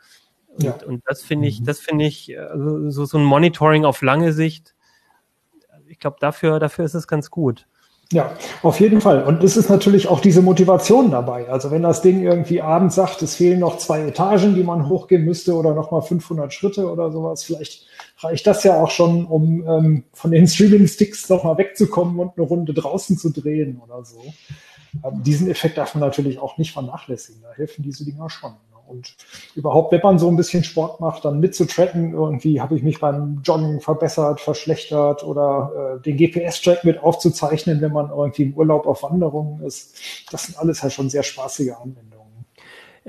Und, 0.47 0.62
ja. 0.62 0.75
und 0.87 1.03
das 1.07 1.23
finde 1.23 1.49
ich, 1.49 1.61
mhm. 1.61 1.64
das 1.64 1.81
finde 1.81 2.05
ich, 2.05 2.38
also 2.38 2.90
so, 2.90 3.05
so 3.05 3.18
ein 3.18 3.25
Monitoring 3.25 3.85
auf 3.85 4.01
lange 4.03 4.33
Sicht, 4.33 4.75
ich 5.88 5.99
glaube, 5.99 6.16
dafür, 6.20 6.59
dafür 6.61 6.85
ist 6.85 6.94
es 6.94 7.07
ganz 7.07 7.31
gut. 7.31 7.66
Ja, 8.12 8.36
auf 8.62 8.80
jeden 8.80 9.00
Fall. 9.00 9.24
Und 9.24 9.42
es 9.42 9.56
ist 9.56 9.70
natürlich 9.70 10.08
auch 10.08 10.20
diese 10.20 10.42
Motivation 10.42 11.10
dabei. 11.10 11.48
Also 11.48 11.70
wenn 11.70 11.82
das 11.82 12.02
Ding 12.02 12.22
irgendwie 12.22 12.60
abends 12.60 12.94
sagt, 12.94 13.22
es 13.22 13.34
fehlen 13.34 13.60
noch 13.60 13.78
zwei 13.78 14.02
Etagen, 14.02 14.54
die 14.54 14.62
man 14.62 14.88
hochgehen 14.88 15.24
müsste 15.24 15.54
oder 15.54 15.74
nochmal 15.74 16.02
500 16.02 16.52
Schritte 16.52 16.90
oder 16.90 17.10
sowas, 17.10 17.42
vielleicht 17.42 17.86
reicht 18.18 18.46
das 18.46 18.62
ja 18.62 18.80
auch 18.80 18.90
schon, 18.90 19.24
um 19.24 19.66
ähm, 19.66 20.04
von 20.12 20.30
den 20.30 20.46
Streaming-Sticks 20.46 21.28
nochmal 21.28 21.58
wegzukommen 21.58 22.18
und 22.18 22.36
eine 22.36 22.46
Runde 22.46 22.74
draußen 22.74 23.16
zu 23.16 23.30
drehen 23.30 23.80
oder 23.84 24.04
so. 24.04 24.20
Ähm, 25.02 25.22
diesen 25.22 25.50
Effekt 25.50 25.78
darf 25.78 25.94
man 25.94 26.02
natürlich 26.02 26.38
auch 26.38 26.58
nicht 26.58 26.72
vernachlässigen. 26.72 27.42
Da 27.42 27.52
helfen 27.54 27.82
diese 27.82 28.04
Dinger 28.04 28.28
schon. 28.30 28.52
Und 28.87 29.16
überhaupt, 29.55 29.92
wenn 29.92 30.01
man 30.03 30.18
so 30.18 30.29
ein 30.29 30.37
bisschen 30.37 30.64
Sport 30.64 31.01
macht, 31.01 31.25
dann 31.25 31.40
mitzutracken, 31.40 32.12
irgendwie 32.12 32.61
habe 32.61 32.77
ich 32.77 32.83
mich 32.83 33.01
beim 33.01 33.40
Joggen 33.44 33.81
verbessert, 33.81 34.40
verschlechtert 34.40 35.25
oder 35.25 35.99
äh, 35.99 36.03
den 36.03 36.16
GPS-Track 36.16 36.85
mit 36.85 37.03
aufzuzeichnen, 37.03 37.81
wenn 37.81 37.92
man 37.92 38.11
irgendwie 38.11 38.44
im 38.44 38.55
Urlaub 38.55 38.87
auf 38.87 39.03
Wanderungen 39.03 39.62
ist. 39.64 39.97
Das 40.31 40.44
sind 40.44 40.59
alles 40.59 40.83
halt 40.83 40.92
schon 40.92 41.11
sehr 41.11 41.23
spaßige 41.23 41.73
Anwendungen. 41.73 42.13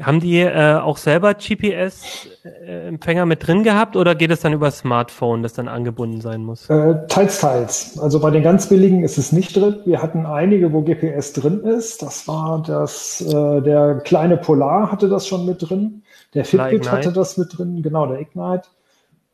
Haben 0.01 0.19
die 0.19 0.41
äh, 0.41 0.75
auch 0.75 0.97
selber 0.97 1.36
GPS-Empfänger 1.36 3.25
mit 3.25 3.47
drin 3.47 3.63
gehabt 3.63 3.95
oder 3.95 4.13
geht 4.13 4.29
es 4.29 4.41
dann 4.41 4.51
über 4.51 4.69
Smartphone, 4.69 5.41
das 5.41 5.53
dann 5.53 5.69
angebunden 5.69 6.19
sein 6.19 6.43
muss? 6.43 6.69
Äh, 6.69 7.08
teils, 7.08 7.39
teils. 7.39 7.97
Also 7.97 8.19
bei 8.19 8.29
den 8.29 8.43
ganz 8.43 8.67
billigen 8.67 9.05
ist 9.05 9.17
es 9.17 9.31
nicht 9.31 9.55
drin. 9.55 9.77
Wir 9.86 10.01
hatten 10.01 10.25
einige, 10.25 10.73
wo 10.73 10.81
GPS 10.81 11.31
drin 11.31 11.62
ist. 11.62 12.01
Das 12.01 12.27
war 12.27 12.62
das, 12.62 13.21
äh, 13.21 13.62
der 13.62 14.01
kleine 14.03 14.36
Polar 14.36 14.91
hatte 14.91 15.08
das 15.08 15.27
schon 15.27 15.45
mit 15.45 15.62
drin. 15.62 16.03
Der 16.34 16.43
Fitbit 16.43 16.91
hatte 16.91 17.13
das 17.13 17.38
mit 17.38 17.58
drin, 17.58 17.81
genau, 17.81 18.05
der 18.05 18.19
Ignite. 18.19 18.67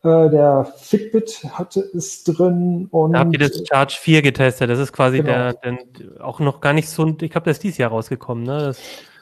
Äh, 0.03 0.29
der 0.29 0.71
Fitbit 0.77 1.43
hatte 1.53 1.79
es 1.95 2.23
drin 2.23 2.87
und. 2.91 3.13
Da 3.13 3.19
habt 3.19 3.33
ihr 3.33 3.39
das 3.39 3.63
Charge 3.67 3.97
4 3.99 4.21
getestet. 4.21 4.69
Das 4.69 4.77
ist 4.77 4.93
quasi 4.93 5.17
genau. 5.17 5.31
der, 5.31 5.53
der 5.53 6.23
auch 6.23 6.39
noch 6.39 6.61
gar 6.61 6.73
nicht 6.73 6.87
so, 6.87 7.07
ich 7.07 7.31
glaube, 7.31 7.45
der 7.45 7.51
ist 7.51 7.63
dieses 7.63 7.79
Jahr 7.79 7.89
rausgekommen, 7.89 8.43
ne? 8.43 8.59
Das 8.59 8.79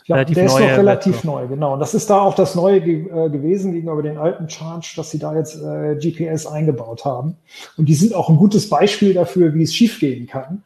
ja, 0.09 0.15
relativ 0.15 0.35
der 0.35 0.45
ist 0.45 0.53
noch 0.53 0.59
relativ 0.59 1.23
neu, 1.23 1.47
genau. 1.47 1.73
Und 1.73 1.79
das 1.79 1.93
ist 1.93 2.09
da 2.09 2.19
auch 2.21 2.33
das 2.33 2.55
Neue 2.55 2.81
ge 2.81 3.07
äh, 3.09 3.29
gewesen 3.29 3.71
gegenüber 3.71 4.01
den 4.01 4.17
alten 4.17 4.49
Charge, 4.49 4.93
dass 4.95 5.11
sie 5.11 5.19
da 5.19 5.35
jetzt 5.35 5.55
äh, 5.55 5.95
GPS 5.95 6.47
eingebaut 6.47 7.05
haben. 7.05 7.37
Und 7.77 7.87
die 7.87 7.93
sind 7.93 8.15
auch 8.15 8.27
ein 8.27 8.37
gutes 8.37 8.69
Beispiel 8.69 9.13
dafür, 9.13 9.53
wie 9.53 9.63
es 9.63 9.73
schiefgehen 9.73 10.25
kann. 10.25 10.63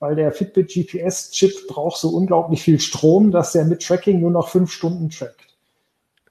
Weil 0.00 0.16
der 0.16 0.32
Fitbit 0.32 0.72
GPS-Chip 0.72 1.68
braucht 1.68 1.98
so 1.98 2.08
unglaublich 2.08 2.62
viel 2.62 2.80
Strom, 2.80 3.30
dass 3.30 3.52
der 3.52 3.64
mit 3.66 3.82
Tracking 3.82 4.20
nur 4.20 4.30
noch 4.30 4.48
fünf 4.48 4.72
Stunden 4.72 5.10
trackt. 5.10 5.49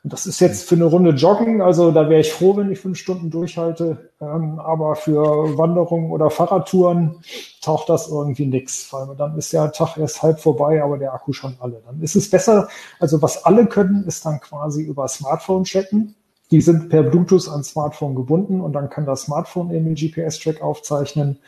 Das 0.04 0.26
ist 0.26 0.40
jetzt 0.40 0.68
für 0.70 0.76
eine 0.76 0.86
Runde 0.86 1.12
Joggen, 1.12 1.62
also 1.62 1.92
da 1.92 2.10
wäre 2.10 2.22
ich 2.22 2.32
froh, 2.32 2.56
wenn 2.56 2.72
ich 2.72 2.80
fünf 2.80 2.98
Stunden 2.98 3.30
durchhalte. 3.30 4.10
Ähm, 4.22 4.58
aber 4.60 4.96
für 4.96 5.58
Wanderungen 5.58 6.12
oder 6.12 6.30
Fahrradtouren 6.30 7.18
taucht 7.62 7.90
das 7.90 8.08
irgendwie 8.08 8.46
nix, 8.46 8.94
weil 8.94 9.14
dann 9.18 9.38
ist 9.38 9.52
der 9.52 9.74
Tag 9.74 9.98
erst 9.98 10.24
halb 10.24 10.40
vorbei, 10.40 10.82
aber 10.82 10.98
der 10.98 11.14
Akku 11.14 11.34
schon 11.34 11.58
alle. 11.60 11.82
Dann 11.86 12.02
ist 12.02 12.16
es 12.16 12.30
besser, 12.30 12.70
also 13.02 13.22
was 13.22 13.44
alle 13.44 13.66
können, 13.68 14.06
ist 14.06 14.26
dann 14.26 14.40
quasi 14.40 14.84
über 14.84 15.06
Smartphone 15.10 15.66
checken. 15.66 16.16
Die 16.52 16.62
sind 16.62 16.88
per 16.90 17.04
Bluetooth 17.04 17.50
ans 17.50 17.70
Smartphone 17.70 18.16
gebunden 18.16 18.62
und 18.62 18.74
dann 18.74 18.90
kann 18.90 19.06
das 19.06 19.24
Smartphone 19.24 19.70
eben 19.72 19.94
den 19.94 19.96
GPS-Track 19.96 20.62
aufzeichnen 20.62 21.40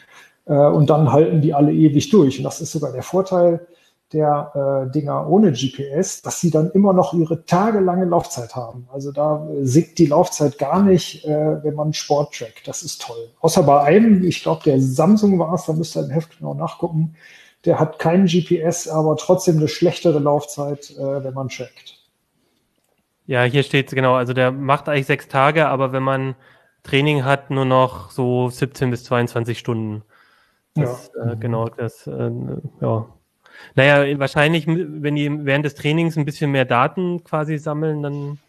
äh, 0.46 0.54
und 0.54 0.90
dann 0.90 1.14
halten 1.14 1.42
die 1.42 1.54
alle 1.54 1.72
ewig 1.72 2.10
durch. 2.10 2.38
Und 2.38 2.44
das 2.44 2.60
ist 2.60 2.74
sogar 2.74 2.92
der 2.92 3.04
Vorteil 3.04 3.66
der 4.14 4.88
äh, 4.88 4.92
Dinger 4.92 5.28
ohne 5.30 5.52
GPS, 5.52 6.22
dass 6.22 6.42
sie 6.42 6.52
dann 6.52 6.72
immer 6.72 6.94
noch 6.94 7.14
ihre 7.14 7.46
tagelange 7.46 8.06
Laufzeit 8.06 8.56
haben. 8.56 8.88
Also 8.92 9.12
da 9.12 9.48
äh, 9.50 9.66
sinkt 9.66 10.00
die 10.00 10.08
Laufzeit 10.08 10.58
gar 10.58 10.84
nicht, 10.84 11.26
äh, 11.26 11.64
wenn 11.64 11.76
man 11.76 11.94
Sport 11.94 12.36
trackt. 12.36 12.68
Das 12.68 12.84
ist 12.84 13.02
toll. 13.02 13.30
Außer 13.40 13.64
bei 13.64 13.82
einem, 13.82 14.24
ich 14.24 14.44
glaube, 14.44 14.64
der 14.64 14.82
Samsung 14.82 15.40
war 15.40 15.54
es, 15.54 15.66
da 15.66 15.74
müsst 15.74 15.96
ihr 15.96 16.04
im 16.04 16.10
Heft 16.10 16.38
genau 16.38 16.54
nachgucken. 16.54 17.16
Der 17.66 17.80
hat 17.80 18.00
keinen 18.00 18.26
GPS, 18.26 18.88
aber 18.88 19.16
trotzdem 19.18 19.58
eine 19.58 19.68
schlechtere 19.68 20.20
Laufzeit, 20.20 20.92
äh, 20.98 21.24
wenn 21.24 21.34
man 21.34 21.50
trackt. 21.50 22.00
Ja, 23.28 23.44
hier 23.44 23.64
steht 23.64 23.92
genau, 23.92 24.16
also 24.16 24.34
der 24.34 24.52
macht 24.52 24.90
eigentlich 24.90 25.06
sechs 25.06 25.28
Tage, 25.28 25.68
aber 25.68 25.94
wenn 25.94 26.04
man 26.04 26.36
Training 26.84 27.24
hat, 27.24 27.52
nur 27.52 27.66
noch 27.66 28.12
so 28.12 28.50
17 28.50 28.90
bis 28.90 29.04
22 29.04 29.58
Stunden. 29.58 30.04
Das, 30.74 31.12
ja. 31.16 31.32
äh, 31.32 31.36
genau, 31.38 31.70
das, 31.70 32.08
äh, 32.08 32.32
ja, 32.82 33.06
Naja, 33.76 34.20
wahrscheinlich, 34.20 34.68
wenn 34.68 35.16
die 35.16 35.46
während 35.46 35.66
des 35.66 35.76
Trainings 35.76 36.18
ein 36.18 36.26
bisschen 36.26 36.52
mehr 36.52 36.66
Daten 36.66 37.24
quasi 37.24 37.58
sammeln, 37.58 38.04
dann 38.04 38.40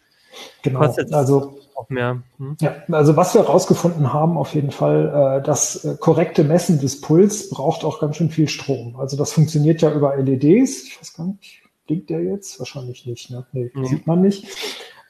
genau. 0.61 0.79
kostet 0.79 1.07
es 1.07 1.13
also, 1.13 1.59
auch 1.75 1.89
mehr. 1.89 2.21
Hm? 2.37 2.57
Ja, 2.61 2.75
also 2.91 3.15
was 3.15 3.33
wir 3.33 3.41
herausgefunden 3.41 4.13
haben, 4.13 4.37
auf 4.37 4.53
jeden 4.53 4.71
Fall, 4.71 5.39
äh, 5.39 5.45
das 5.45 5.85
äh, 5.85 5.95
korrekte 5.99 6.43
Messen 6.43 6.79
des 6.79 7.01
Puls 7.01 7.49
braucht 7.49 7.83
auch 7.83 7.99
ganz 7.99 8.17
schön 8.17 8.29
viel 8.29 8.47
Strom. 8.47 8.95
Also 8.97 9.17
das 9.17 9.33
funktioniert 9.33 9.81
ja 9.81 9.91
über 9.91 10.15
LEDs. 10.15 10.83
Ich 10.83 10.99
weiß 10.99 11.13
gar 11.13 11.27
nicht, 11.27 11.63
blinkt 11.87 12.09
der 12.09 12.21
jetzt? 12.23 12.59
Wahrscheinlich 12.59 13.05
nicht, 13.05 13.29
ne? 13.29 13.45
Nee, 13.51 13.71
mhm. 13.73 13.85
sieht 13.85 14.07
man 14.07 14.21
nicht. 14.21 14.47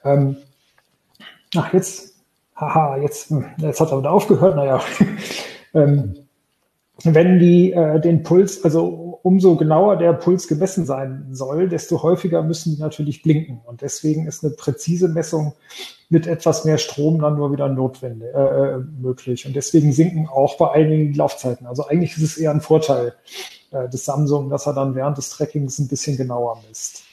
Ähm, 0.04 0.38
ach, 1.56 1.74
jetzt, 1.74 2.16
haha, 2.56 2.98
jetzt, 2.98 3.30
hm, 3.30 3.46
jetzt 3.58 3.80
hat 3.80 3.92
er 3.92 4.00
wieder 4.00 4.12
aufgehört, 4.12 4.56
naja. 4.56 4.82
ähm, 5.74 6.16
wenn 7.04 7.40
die 7.40 7.74
äh, 7.74 8.00
den 8.00 8.24
Puls, 8.24 8.64
also 8.64 8.88
umso 9.24 9.56
genauer 9.56 9.96
der 9.96 10.12
Puls 10.14 10.50
gemessen 10.50 10.86
sein 10.86 11.28
soll, 11.32 11.70
desto 11.70 12.04
häufiger 12.04 12.44
müssen 12.44 12.76
die 12.76 12.82
natürlich 12.82 13.24
blinken. 13.24 13.62
Und 13.66 13.82
deswegen 13.82 14.28
ist 14.28 14.44
eine 14.44 14.54
präzise 14.54 15.08
Messung 15.08 15.54
mit 16.10 16.28
etwas 16.28 16.66
mehr 16.66 16.78
Strom 16.78 17.20
dann 17.22 17.38
nur 17.38 17.52
wieder 17.54 17.70
notwendig, 17.70 18.28
äh, 18.36 18.38
äh, 18.38 18.78
möglich. 19.02 19.48
Und 19.48 19.56
deswegen 19.56 19.94
sinken 19.94 20.28
auch 20.28 20.58
bei 20.58 20.72
einigen 20.72 21.14
Laufzeiten. 21.14 21.66
Also 21.66 21.88
eigentlich 21.88 22.18
ist 22.18 22.24
es 22.24 22.38
eher 22.38 22.52
ein 22.52 22.60
Vorteil 22.60 23.14
äh, 23.72 23.88
des 23.88 24.04
Samsung, 24.04 24.50
dass 24.50 24.68
er 24.68 24.74
dann 24.74 24.94
während 24.94 25.18
des 25.18 25.30
Trackings 25.30 25.80
ein 25.80 25.88
bisschen 25.88 26.18
genauer 26.18 26.62
misst. 26.68 27.04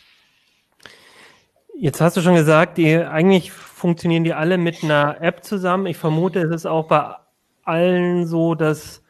Jetzt 1.78 2.00
hast 2.00 2.16
du 2.16 2.22
schon 2.22 2.34
gesagt, 2.34 2.76
die 2.76 2.96
eigentlich 2.96 3.52
funktionieren 3.52 4.24
die 4.24 4.34
alle 4.34 4.58
mit 4.58 4.82
einer 4.82 5.22
App 5.22 5.44
zusammen. 5.44 5.86
Ich 5.86 5.96
vermute, 5.96 6.40
es 6.40 6.50
ist 6.50 6.66
auch 6.66 6.88
bei 6.88 7.14
allen 7.62 8.26
so, 8.26 8.56
dass 8.56 9.00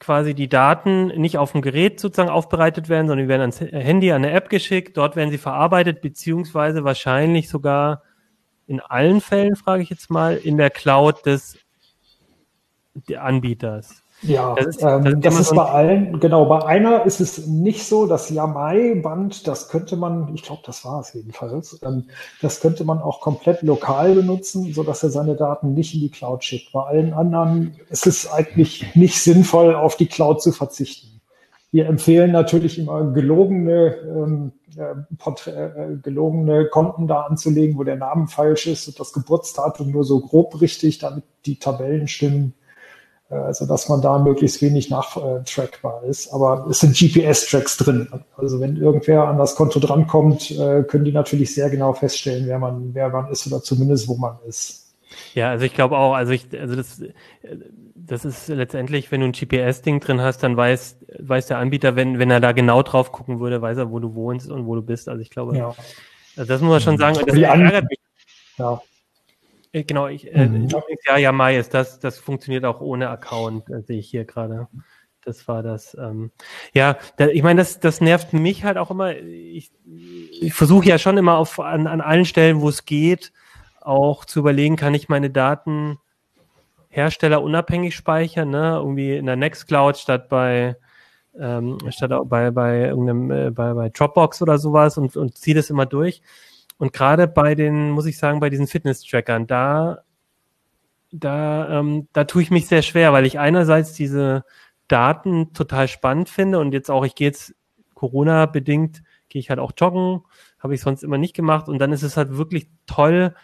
quasi 0.00 0.34
die 0.34 0.48
Daten 0.48 1.08
nicht 1.08 1.38
auf 1.38 1.52
dem 1.52 1.62
Gerät 1.62 2.00
sozusagen 2.00 2.30
aufbereitet 2.30 2.88
werden, 2.88 3.06
sondern 3.06 3.26
die 3.26 3.28
werden 3.28 3.42
ans 3.42 3.60
Handy, 3.60 4.10
an 4.10 4.24
eine 4.24 4.32
App 4.32 4.48
geschickt, 4.48 4.96
dort 4.96 5.14
werden 5.14 5.30
sie 5.30 5.38
verarbeitet, 5.38 6.00
beziehungsweise 6.00 6.82
wahrscheinlich 6.82 7.48
sogar 7.48 8.02
in 8.66 8.80
allen 8.80 9.20
Fällen, 9.20 9.56
frage 9.56 9.82
ich 9.82 9.90
jetzt 9.90 10.10
mal, 10.10 10.36
in 10.36 10.56
der 10.56 10.70
Cloud 10.70 11.26
des 11.26 11.58
Anbieters. 13.16 13.99
Ja, 14.22 14.54
das 14.54 14.66
ist, 14.66 14.82
das 14.82 15.06
ähm, 15.06 15.20
das 15.20 15.40
ist 15.40 15.54
bei 15.54 15.64
allen, 15.64 16.20
genau, 16.20 16.44
bei 16.44 16.64
einer 16.64 17.06
ist 17.06 17.20
es 17.20 17.46
nicht 17.46 17.86
so, 17.86 18.06
das 18.06 18.28
Yamai-Band, 18.28 19.46
das 19.46 19.68
könnte 19.68 19.96
man, 19.96 20.34
ich 20.34 20.42
glaube, 20.42 20.62
das 20.66 20.84
war 20.84 21.00
es 21.00 21.14
jedenfalls, 21.14 21.80
ähm, 21.82 22.04
das 22.42 22.60
könnte 22.60 22.84
man 22.84 22.98
auch 22.98 23.20
komplett 23.20 23.62
lokal 23.62 24.14
benutzen, 24.14 24.72
so 24.74 24.82
dass 24.82 25.02
er 25.02 25.10
seine 25.10 25.36
Daten 25.36 25.72
nicht 25.72 25.94
in 25.94 26.00
die 26.00 26.10
Cloud 26.10 26.44
schickt. 26.44 26.72
Bei 26.72 26.82
allen 26.82 27.14
anderen 27.14 27.76
ist 27.88 28.06
es 28.06 28.30
eigentlich 28.30 28.94
nicht 28.94 29.18
sinnvoll, 29.20 29.74
auf 29.74 29.96
die 29.96 30.06
Cloud 30.06 30.42
zu 30.42 30.52
verzichten. 30.52 31.20
Wir 31.72 31.86
empfehlen 31.86 32.32
natürlich 32.32 32.78
immer 32.78 33.12
gelogene, 33.12 33.94
ähm, 34.04 34.52
äh, 34.76 35.50
äh, 35.50 35.96
gelogene 36.02 36.66
Konten 36.66 37.06
da 37.06 37.22
anzulegen, 37.22 37.78
wo 37.78 37.84
der 37.84 37.96
Name 37.96 38.26
falsch 38.26 38.66
ist 38.66 38.88
und 38.88 39.00
das 39.00 39.12
Geburtsdatum 39.14 39.90
nur 39.90 40.04
so 40.04 40.20
grob 40.20 40.60
richtig, 40.60 40.98
damit 40.98 41.24
die 41.46 41.58
Tabellen 41.58 42.06
stimmen 42.06 42.54
also 43.34 43.66
dass 43.66 43.88
man 43.88 44.02
da 44.02 44.18
möglichst 44.18 44.60
wenig 44.60 44.90
nachtrackbar 44.90 46.02
ist. 46.04 46.32
Aber 46.32 46.66
es 46.68 46.80
sind 46.80 46.96
GPS-Tracks 46.96 47.76
drin. 47.76 48.08
Also 48.36 48.60
wenn 48.60 48.76
irgendwer 48.76 49.28
an 49.28 49.38
das 49.38 49.54
Konto 49.54 49.78
drankommt, 49.78 50.50
äh, 50.50 50.82
können 50.82 51.04
die 51.04 51.12
natürlich 51.12 51.54
sehr 51.54 51.70
genau 51.70 51.92
feststellen, 51.92 52.46
wer 52.46 52.58
man, 52.58 52.94
wer 52.94 53.08
man 53.08 53.30
ist 53.30 53.46
oder 53.46 53.62
zumindest 53.62 54.08
wo 54.08 54.16
man 54.16 54.38
ist. 54.46 54.94
Ja, 55.34 55.50
also 55.50 55.64
ich 55.64 55.74
glaube 55.74 55.96
auch, 55.96 56.14
also 56.14 56.32
ich, 56.32 56.46
also 56.58 56.74
das, 56.74 57.02
das 57.94 58.24
ist 58.24 58.48
letztendlich, 58.48 59.10
wenn 59.12 59.20
du 59.20 59.26
ein 59.26 59.32
GPS-Ding 59.32 60.00
drin 60.00 60.20
hast, 60.20 60.42
dann 60.42 60.56
weiß, 60.56 60.98
weiß 61.18 61.46
der 61.46 61.58
Anbieter, 61.58 61.96
wenn, 61.96 62.18
wenn 62.18 62.30
er 62.30 62.40
da 62.40 62.52
genau 62.52 62.82
drauf 62.82 63.12
gucken 63.12 63.40
würde, 63.40 63.62
weiß 63.62 63.78
er, 63.78 63.90
wo 63.90 63.98
du 63.98 64.14
wohnst 64.14 64.50
und 64.50 64.66
wo 64.66 64.74
du 64.74 64.82
bist. 64.82 65.08
Also 65.08 65.20
ich 65.22 65.30
glaube, 65.30 65.56
ja. 65.56 65.74
also 66.36 66.48
das 66.48 66.60
muss 66.60 66.70
man 66.70 66.80
schon 66.80 66.98
sagen. 66.98 67.18
Das 67.26 67.36
ärgert 67.36 67.84
mich. 67.88 68.00
Ja. 68.58 68.80
Äh, 69.72 69.84
genau, 69.84 70.08
ich, 70.08 70.32
äh, 70.32 70.46
mhm. 70.46 70.68
ja, 71.06 71.16
ja, 71.16 71.32
Mai 71.32 71.58
ist 71.58 71.74
das, 71.74 71.98
das 71.98 72.18
funktioniert 72.18 72.64
auch 72.64 72.80
ohne 72.80 73.08
Account, 73.08 73.68
äh, 73.70 73.82
sehe 73.82 73.98
ich 73.98 74.10
hier 74.10 74.24
gerade. 74.24 74.68
Das 75.22 75.46
war 75.48 75.62
das. 75.62 75.96
Ähm, 76.00 76.30
ja, 76.72 76.96
da, 77.18 77.28
ich 77.28 77.42
meine, 77.42 77.60
das, 77.60 77.78
das 77.78 78.00
nervt 78.00 78.32
mich 78.32 78.64
halt 78.64 78.78
auch 78.78 78.90
immer. 78.90 79.14
Ich, 79.16 79.70
ich 80.40 80.54
versuche 80.54 80.86
ja 80.86 80.98
schon 80.98 81.18
immer 81.18 81.36
auf 81.36 81.60
an, 81.60 81.86
an 81.86 82.00
allen 82.00 82.24
Stellen, 82.24 82.62
wo 82.62 82.70
es 82.70 82.86
geht, 82.86 83.32
auch 83.80 84.24
zu 84.24 84.38
überlegen, 84.40 84.76
kann 84.76 84.94
ich 84.94 85.08
meine 85.08 85.30
Daten 85.30 85.98
herstellerunabhängig 86.88 87.94
speichern, 87.94 88.50
ne? 88.50 88.76
Irgendwie 88.76 89.16
in 89.16 89.26
der 89.26 89.36
Nextcloud 89.36 89.98
statt 89.98 90.28
bei 90.28 90.76
ähm, 91.38 91.78
statt 91.90 92.10
bei 92.24 92.50
bei 92.50 92.86
irgendeinem 92.86 93.30
äh, 93.30 93.50
bei, 93.50 93.74
bei 93.74 93.88
Dropbox 93.90 94.42
oder 94.42 94.58
sowas 94.58 94.96
und, 94.98 95.16
und 95.16 95.36
ziehe 95.36 95.54
das 95.54 95.70
immer 95.70 95.86
durch. 95.86 96.22
Und 96.80 96.94
gerade 96.94 97.28
bei 97.28 97.54
den, 97.54 97.90
muss 97.90 98.06
ich 98.06 98.16
sagen, 98.16 98.40
bei 98.40 98.48
diesen 98.48 98.66
Fitness-Trackern, 98.66 99.46
da, 99.46 99.98
da, 101.12 101.78
ähm, 101.78 102.08
da 102.14 102.24
tue 102.24 102.40
ich 102.40 102.50
mich 102.50 102.68
sehr 102.68 102.80
schwer, 102.80 103.12
weil 103.12 103.26
ich 103.26 103.38
einerseits 103.38 103.92
diese 103.92 104.46
Daten 104.88 105.52
total 105.52 105.88
spannend 105.88 106.30
finde 106.30 106.58
und 106.58 106.72
jetzt 106.72 106.90
auch, 106.90 107.04
ich 107.04 107.14
gehe 107.14 107.26
jetzt 107.26 107.54
Corona-bedingt, 107.92 109.02
gehe 109.28 109.40
ich 109.40 109.50
halt 109.50 109.60
auch 109.60 109.72
joggen, 109.76 110.22
habe 110.58 110.74
ich 110.74 110.80
sonst 110.80 111.04
immer 111.04 111.18
nicht 111.18 111.36
gemacht 111.36 111.68
und 111.68 111.78
dann 111.80 111.92
ist 111.92 112.02
es 112.02 112.16
halt 112.16 112.38
wirklich 112.38 112.70
toll, 112.86 113.34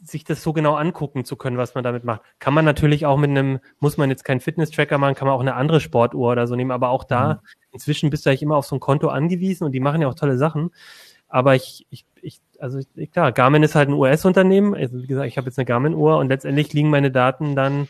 sich 0.00 0.22
das 0.22 0.44
so 0.44 0.52
genau 0.52 0.76
angucken 0.76 1.24
zu 1.24 1.34
können, 1.34 1.56
was 1.56 1.74
man 1.74 1.82
damit 1.82 2.04
macht. 2.04 2.20
Kann 2.38 2.54
man 2.54 2.64
natürlich 2.64 3.06
auch 3.06 3.18
mit 3.18 3.30
einem, 3.30 3.58
muss 3.80 3.96
man 3.96 4.08
jetzt 4.08 4.22
keinen 4.24 4.38
Fitness-Tracker 4.38 4.98
machen, 4.98 5.16
kann 5.16 5.26
man 5.26 5.34
auch 5.34 5.40
eine 5.40 5.56
andere 5.56 5.80
Sportuhr 5.80 6.30
oder 6.30 6.46
so 6.46 6.54
nehmen, 6.54 6.70
aber 6.70 6.90
auch 6.90 7.02
da, 7.02 7.34
mhm. 7.34 7.38
inzwischen 7.72 8.10
bist 8.10 8.24
du 8.24 8.30
eigentlich 8.30 8.42
immer 8.42 8.56
auf 8.56 8.66
so 8.66 8.76
ein 8.76 8.80
Konto 8.80 9.08
angewiesen 9.08 9.64
und 9.64 9.72
die 9.72 9.80
machen 9.80 10.00
ja 10.00 10.06
auch 10.06 10.14
tolle 10.14 10.38
Sachen. 10.38 10.70
Aber 11.26 11.56
ich, 11.56 11.84
ich, 11.90 12.06
ich 12.22 12.40
also 12.64 12.80
ich, 12.96 13.10
klar, 13.10 13.30
Garmin 13.30 13.62
ist 13.62 13.74
halt 13.74 13.90
ein 13.90 13.94
US-Unternehmen. 13.94 14.74
Also 14.74 15.02
wie 15.02 15.06
gesagt, 15.06 15.28
ich 15.28 15.36
habe 15.36 15.48
jetzt 15.48 15.58
eine 15.58 15.66
Garmin-Uhr 15.66 16.16
und 16.16 16.28
letztendlich 16.28 16.72
liegen 16.72 16.88
meine 16.88 17.10
Daten 17.10 17.54
dann 17.54 17.88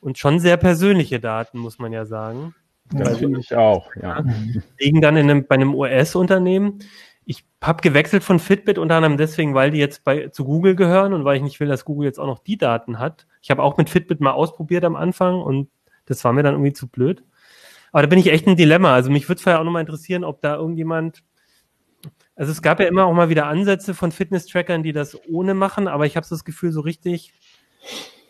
und 0.00 0.18
schon 0.18 0.40
sehr 0.40 0.56
persönliche 0.56 1.20
Daten, 1.20 1.60
muss 1.60 1.78
man 1.78 1.92
ja 1.92 2.04
sagen. 2.04 2.52
Ja, 2.92 3.04
also, 3.04 3.18
finde 3.18 3.38
ich 3.38 3.54
auch, 3.54 3.94
ja. 3.94 4.24
Liegen 4.80 5.00
dann 5.00 5.16
in 5.16 5.30
einem, 5.30 5.46
bei 5.46 5.54
einem 5.54 5.76
US-Unternehmen. 5.76 6.80
Ich 7.24 7.44
habe 7.62 7.82
gewechselt 7.82 8.24
von 8.24 8.40
Fitbit 8.40 8.78
unter 8.78 8.96
anderem 8.96 9.16
deswegen, 9.16 9.54
weil 9.54 9.70
die 9.70 9.78
jetzt 9.78 10.02
bei, 10.02 10.26
zu 10.26 10.44
Google 10.44 10.74
gehören 10.74 11.12
und 11.12 11.24
weil 11.24 11.36
ich 11.36 11.42
nicht 11.44 11.60
will, 11.60 11.68
dass 11.68 11.84
Google 11.84 12.06
jetzt 12.06 12.18
auch 12.18 12.26
noch 12.26 12.40
die 12.40 12.58
Daten 12.58 12.98
hat. 12.98 13.28
Ich 13.42 13.52
habe 13.52 13.62
auch 13.62 13.76
mit 13.76 13.90
Fitbit 13.90 14.20
mal 14.20 14.32
ausprobiert 14.32 14.84
am 14.84 14.96
Anfang 14.96 15.40
und 15.40 15.68
das 16.06 16.24
war 16.24 16.32
mir 16.32 16.42
dann 16.42 16.54
irgendwie 16.54 16.72
zu 16.72 16.88
blöd. 16.88 17.22
Aber 17.92 18.02
da 18.02 18.08
bin 18.08 18.18
ich 18.18 18.32
echt 18.32 18.48
ein 18.48 18.56
Dilemma. 18.56 18.92
Also 18.92 19.08
mich 19.08 19.28
würde 19.28 19.40
vorher 19.40 19.60
auch 19.60 19.64
nochmal 19.64 19.82
interessieren, 19.82 20.24
ob 20.24 20.40
da 20.40 20.56
irgendjemand 20.56 21.22
also 22.40 22.52
es 22.52 22.62
gab 22.62 22.80
ja 22.80 22.86
immer 22.86 23.04
auch 23.04 23.12
mal 23.12 23.28
wieder 23.28 23.48
Ansätze 23.48 23.92
von 23.92 24.12
Fitness-Trackern, 24.12 24.82
die 24.82 24.92
das 24.92 25.14
ohne 25.28 25.52
machen, 25.52 25.88
aber 25.88 26.06
ich 26.06 26.16
habe 26.16 26.26
das 26.28 26.42
Gefühl, 26.42 26.72
so 26.72 26.80
richtig 26.80 27.34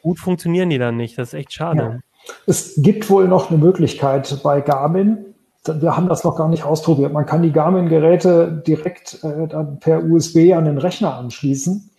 gut 0.03 0.18
funktionieren 0.18 0.68
die 0.68 0.79
dann 0.79 0.96
nicht. 0.96 1.16
Das 1.16 1.29
ist 1.29 1.35
echt 1.35 1.53
schade. 1.53 1.81
Ja. 1.81 2.33
Es 2.44 2.75
gibt 2.79 3.09
wohl 3.09 3.29
noch 3.29 3.51
eine 3.51 3.59
Möglichkeit 3.59 4.37
bei 4.42 4.62
Garmin. 4.62 5.27
Wir 5.64 5.96
haben 5.96 6.09
das 6.09 6.25
noch 6.25 6.37
gar 6.37 6.49
nicht 6.49 6.64
ausprobiert. 6.64 7.12
Man 7.12 7.25
kann 7.25 7.42
die 7.42 7.53
Garmin-Geräte 7.53 8.64
direkt 8.66 9.23
äh, 9.23 9.46
dann 9.46 9.79
per 9.79 10.03
USB 10.03 10.55
an 10.55 10.64
den 10.64 10.79
Rechner 10.79 11.14
anschließen 11.14 11.90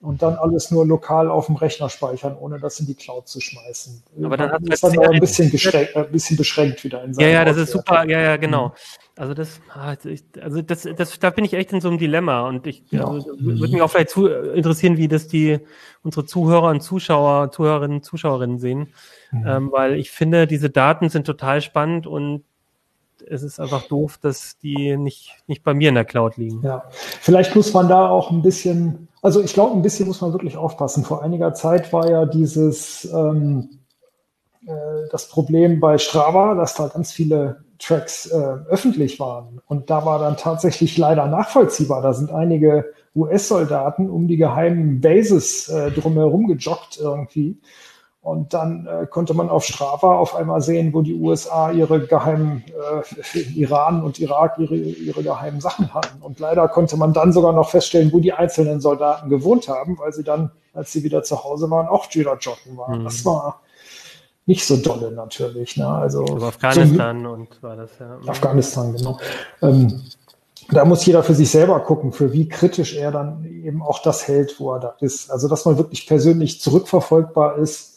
und 0.00 0.20
dann 0.22 0.34
alles 0.34 0.70
nur 0.70 0.86
lokal 0.86 1.30
auf 1.30 1.46
dem 1.46 1.56
Rechner 1.56 1.88
speichern, 1.88 2.36
ohne 2.38 2.58
das 2.58 2.78
in 2.80 2.86
die 2.86 2.94
Cloud 2.94 3.28
zu 3.28 3.40
schmeißen. 3.40 4.02
Aber 4.22 4.36
dann 4.36 4.52
hat 4.52 4.62
es 4.68 4.80
dann 4.80 4.98
ein 4.98 5.20
bisschen, 5.20 5.50
äh, 5.50 5.88
ein 5.94 6.12
bisschen 6.12 6.36
beschränkt 6.36 6.84
wieder 6.84 7.02
in 7.02 7.14
Ja, 7.14 7.28
ja, 7.28 7.44
das 7.44 7.56
ist 7.56 7.72
super. 7.72 8.06
Ja, 8.08 8.20
ja, 8.20 8.36
genau. 8.36 8.68
Mhm. 8.68 8.72
Also 9.16 9.32
das, 9.32 9.60
ah, 9.72 9.94
also 10.42 10.60
das, 10.60 10.86
das, 10.94 11.18
da 11.18 11.30
bin 11.30 11.46
ich 11.46 11.54
echt 11.54 11.72
in 11.72 11.80
so 11.80 11.88
einem 11.88 11.96
Dilemma 11.96 12.46
und 12.46 12.66
ich 12.66 12.84
ja. 12.90 13.06
also, 13.06 13.30
würde 13.38 13.72
mich 13.72 13.80
auch 13.80 13.90
vielleicht 13.90 14.10
zu, 14.10 14.26
interessieren, 14.26 14.98
wie 14.98 15.08
das 15.08 15.26
die 15.26 15.60
unsere 16.02 16.26
Zuhörer 16.26 16.68
und 16.68 16.82
Zuschauer, 16.82 17.50
Zuhörerinnen, 17.50 18.02
Zuschauerinnen 18.02 18.58
sehen, 18.58 18.92
mhm. 19.30 19.46
ähm, 19.46 19.72
weil 19.72 19.94
ich 19.94 20.10
finde, 20.10 20.46
diese 20.46 20.68
Daten 20.68 21.08
sind 21.08 21.26
total 21.26 21.62
spannend 21.62 22.06
und 22.06 22.44
es 23.26 23.42
ist 23.42 23.58
einfach 23.58 23.88
doof, 23.88 24.18
dass 24.20 24.58
die 24.58 24.96
nicht, 24.96 25.32
nicht 25.46 25.62
bei 25.62 25.74
mir 25.74 25.88
in 25.88 25.94
der 25.94 26.04
Cloud 26.04 26.36
liegen. 26.36 26.62
Ja, 26.62 26.84
vielleicht 26.90 27.56
muss 27.56 27.72
man 27.72 27.88
da 27.88 28.08
auch 28.08 28.30
ein 28.30 28.42
bisschen, 28.42 29.08
also 29.26 29.42
ich 29.42 29.54
glaube, 29.54 29.74
ein 29.74 29.82
bisschen 29.82 30.06
muss 30.06 30.20
man 30.20 30.32
wirklich 30.32 30.56
aufpassen. 30.56 31.02
Vor 31.02 31.24
einiger 31.24 31.52
Zeit 31.52 31.92
war 31.92 32.08
ja 32.08 32.26
dieses 32.26 33.04
ähm, 33.12 33.80
äh, 34.64 34.72
das 35.10 35.28
Problem 35.28 35.80
bei 35.80 35.98
Strava, 35.98 36.54
dass 36.54 36.74
da 36.74 36.86
ganz 36.86 37.10
viele 37.10 37.64
Tracks 37.80 38.26
äh, 38.26 38.36
öffentlich 38.68 39.18
waren. 39.18 39.60
Und 39.66 39.90
da 39.90 40.06
war 40.06 40.20
dann 40.20 40.36
tatsächlich 40.36 40.96
leider 40.96 41.26
nachvollziehbar. 41.26 42.02
Da 42.02 42.12
sind 42.12 42.30
einige 42.30 42.92
US-Soldaten 43.16 44.08
um 44.08 44.28
die 44.28 44.36
geheimen 44.36 45.00
Bases 45.00 45.68
äh, 45.70 45.90
drumherum 45.90 46.46
gejoggt 46.46 46.96
irgendwie. 47.00 47.58
Und 48.26 48.54
dann 48.54 48.88
äh, 48.88 49.06
konnte 49.06 49.34
man 49.34 49.48
auf 49.48 49.64
Strava 49.64 50.16
auf 50.16 50.34
einmal 50.34 50.60
sehen, 50.60 50.92
wo 50.92 51.00
die 51.00 51.14
USA 51.14 51.70
ihre 51.70 52.08
geheimen, 52.08 52.64
äh, 53.34 53.38
Iran 53.54 54.02
und 54.02 54.18
Irak 54.18 54.58
ihre, 54.58 54.74
ihre 54.74 55.22
geheimen 55.22 55.60
Sachen 55.60 55.94
hatten. 55.94 56.20
Und 56.22 56.40
leider 56.40 56.66
konnte 56.66 56.96
man 56.96 57.12
dann 57.12 57.32
sogar 57.32 57.52
noch 57.52 57.70
feststellen, 57.70 58.12
wo 58.12 58.18
die 58.18 58.32
einzelnen 58.32 58.80
Soldaten 58.80 59.30
gewohnt 59.30 59.68
haben, 59.68 59.96
weil 60.00 60.12
sie 60.12 60.24
dann, 60.24 60.50
als 60.74 60.90
sie 60.90 61.04
wieder 61.04 61.22
zu 61.22 61.44
Hause 61.44 61.70
waren, 61.70 61.86
auch 61.86 62.12
wieder 62.16 62.36
joggen 62.36 62.76
waren. 62.76 63.02
Mhm. 63.02 63.04
Das 63.04 63.24
war 63.24 63.60
nicht 64.44 64.66
so 64.66 64.76
dolle 64.76 65.12
natürlich. 65.12 65.76
Ne? 65.76 65.86
Also 65.86 66.24
Über 66.26 66.48
Afghanistan 66.48 67.22
so, 67.22 67.30
und 67.30 67.62
war 67.62 67.76
das 67.76 67.90
ja. 68.00 68.18
Afghanistan, 68.26 68.92
genau. 68.92 69.20
Ähm, 69.62 70.02
da 70.70 70.84
muss 70.84 71.06
jeder 71.06 71.22
für 71.22 71.34
sich 71.34 71.52
selber 71.52 71.78
gucken, 71.78 72.10
für 72.10 72.32
wie 72.32 72.48
kritisch 72.48 72.96
er 72.96 73.12
dann 73.12 73.44
eben 73.44 73.82
auch 73.82 74.02
das 74.02 74.26
hält, 74.26 74.58
wo 74.58 74.72
er 74.72 74.80
da 74.80 74.96
ist. 74.98 75.30
Also 75.30 75.46
dass 75.46 75.64
man 75.64 75.78
wirklich 75.78 76.08
persönlich 76.08 76.60
zurückverfolgbar 76.60 77.58
ist, 77.58 77.95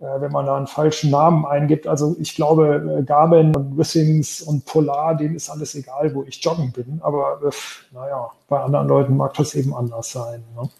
wenn 0.00 0.30
man 0.30 0.46
da 0.46 0.56
einen 0.56 0.68
falschen 0.68 1.10
Namen 1.10 1.44
eingibt. 1.44 1.88
Also 1.88 2.16
ich 2.20 2.36
glaube, 2.36 2.98
äh, 3.00 3.02
Garmin 3.02 3.54
und 3.56 3.76
Wissings 3.76 4.40
und 4.40 4.64
Polar, 4.64 5.16
denen 5.16 5.34
ist 5.34 5.50
alles 5.50 5.74
egal, 5.74 6.14
wo 6.14 6.22
ich 6.22 6.42
joggen 6.42 6.70
bin. 6.70 7.00
Aber 7.02 7.40
äh, 7.44 7.50
naja, 7.92 8.30
bei 8.48 8.60
anderen 8.60 8.86
Leuten 8.86 9.16
mag 9.16 9.34
das 9.34 9.56
eben 9.56 9.74
anders 9.74 10.12
sein. 10.12 10.44
Ne? 10.54 10.70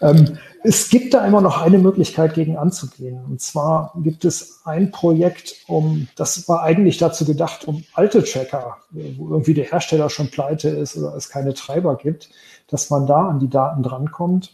Ähm, 0.00 0.38
es 0.62 0.88
gibt 0.88 1.12
da 1.12 1.26
immer 1.26 1.42
noch 1.42 1.60
eine 1.60 1.78
Möglichkeit, 1.78 2.32
gegen 2.32 2.56
anzugehen. 2.56 3.20
Und 3.28 3.42
zwar 3.42 3.92
gibt 3.96 4.24
es 4.24 4.62
ein 4.64 4.90
Projekt, 4.90 5.54
um, 5.68 6.08
das 6.16 6.48
war 6.48 6.62
eigentlich 6.62 6.96
dazu 6.96 7.26
gedacht, 7.26 7.68
um 7.68 7.84
alte 7.92 8.24
Tracker, 8.24 8.78
wo 8.90 9.28
irgendwie 9.28 9.54
der 9.54 9.66
Hersteller 9.66 10.08
schon 10.08 10.30
pleite 10.30 10.70
ist 10.70 10.96
oder 10.96 11.14
es 11.14 11.28
keine 11.28 11.52
Treiber 11.52 11.96
gibt, 11.96 12.30
dass 12.68 12.88
man 12.88 13.06
da 13.06 13.28
an 13.28 13.38
die 13.38 13.50
Daten 13.50 13.82
drankommt 13.82 14.52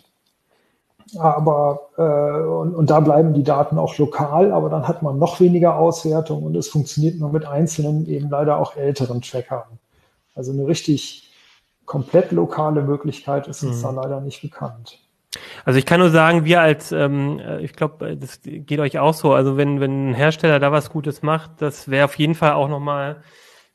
aber 1.18 1.90
äh, 1.96 2.46
und, 2.46 2.74
und 2.74 2.90
da 2.90 3.00
bleiben 3.00 3.34
die 3.34 3.42
Daten 3.42 3.78
auch 3.78 3.98
lokal, 3.98 4.52
aber 4.52 4.70
dann 4.70 4.88
hat 4.88 5.02
man 5.02 5.18
noch 5.18 5.40
weniger 5.40 5.76
Auswertung 5.76 6.42
und 6.42 6.56
es 6.56 6.68
funktioniert 6.68 7.18
nur 7.18 7.30
mit 7.30 7.44
einzelnen, 7.44 8.06
eben 8.08 8.30
leider 8.30 8.58
auch 8.58 8.76
älteren 8.76 9.20
Trackern. 9.20 9.78
Also 10.34 10.52
eine 10.52 10.66
richtig 10.66 11.30
komplett 11.84 12.32
lokale 12.32 12.82
Möglichkeit 12.82 13.48
ist 13.48 13.62
uns 13.62 13.78
mhm. 13.78 13.82
da 13.82 13.90
leider 14.02 14.20
nicht 14.20 14.40
bekannt. 14.40 14.98
Also 15.64 15.78
ich 15.78 15.86
kann 15.86 16.00
nur 16.00 16.10
sagen, 16.10 16.44
wir 16.44 16.60
als, 16.60 16.92
ähm, 16.92 17.38
äh, 17.38 17.60
ich 17.62 17.72
glaube, 17.72 18.16
das 18.16 18.40
geht 18.42 18.80
euch 18.80 18.98
auch 18.98 19.14
so. 19.14 19.32
Also 19.32 19.56
wenn 19.56 19.80
wenn 19.80 20.10
ein 20.10 20.14
Hersteller 20.14 20.58
da 20.58 20.72
was 20.72 20.90
Gutes 20.90 21.22
macht, 21.22 21.62
das 21.62 21.88
wäre 21.88 22.04
auf 22.04 22.16
jeden 22.16 22.34
Fall 22.34 22.52
auch 22.52 22.68
nochmal 22.68 23.22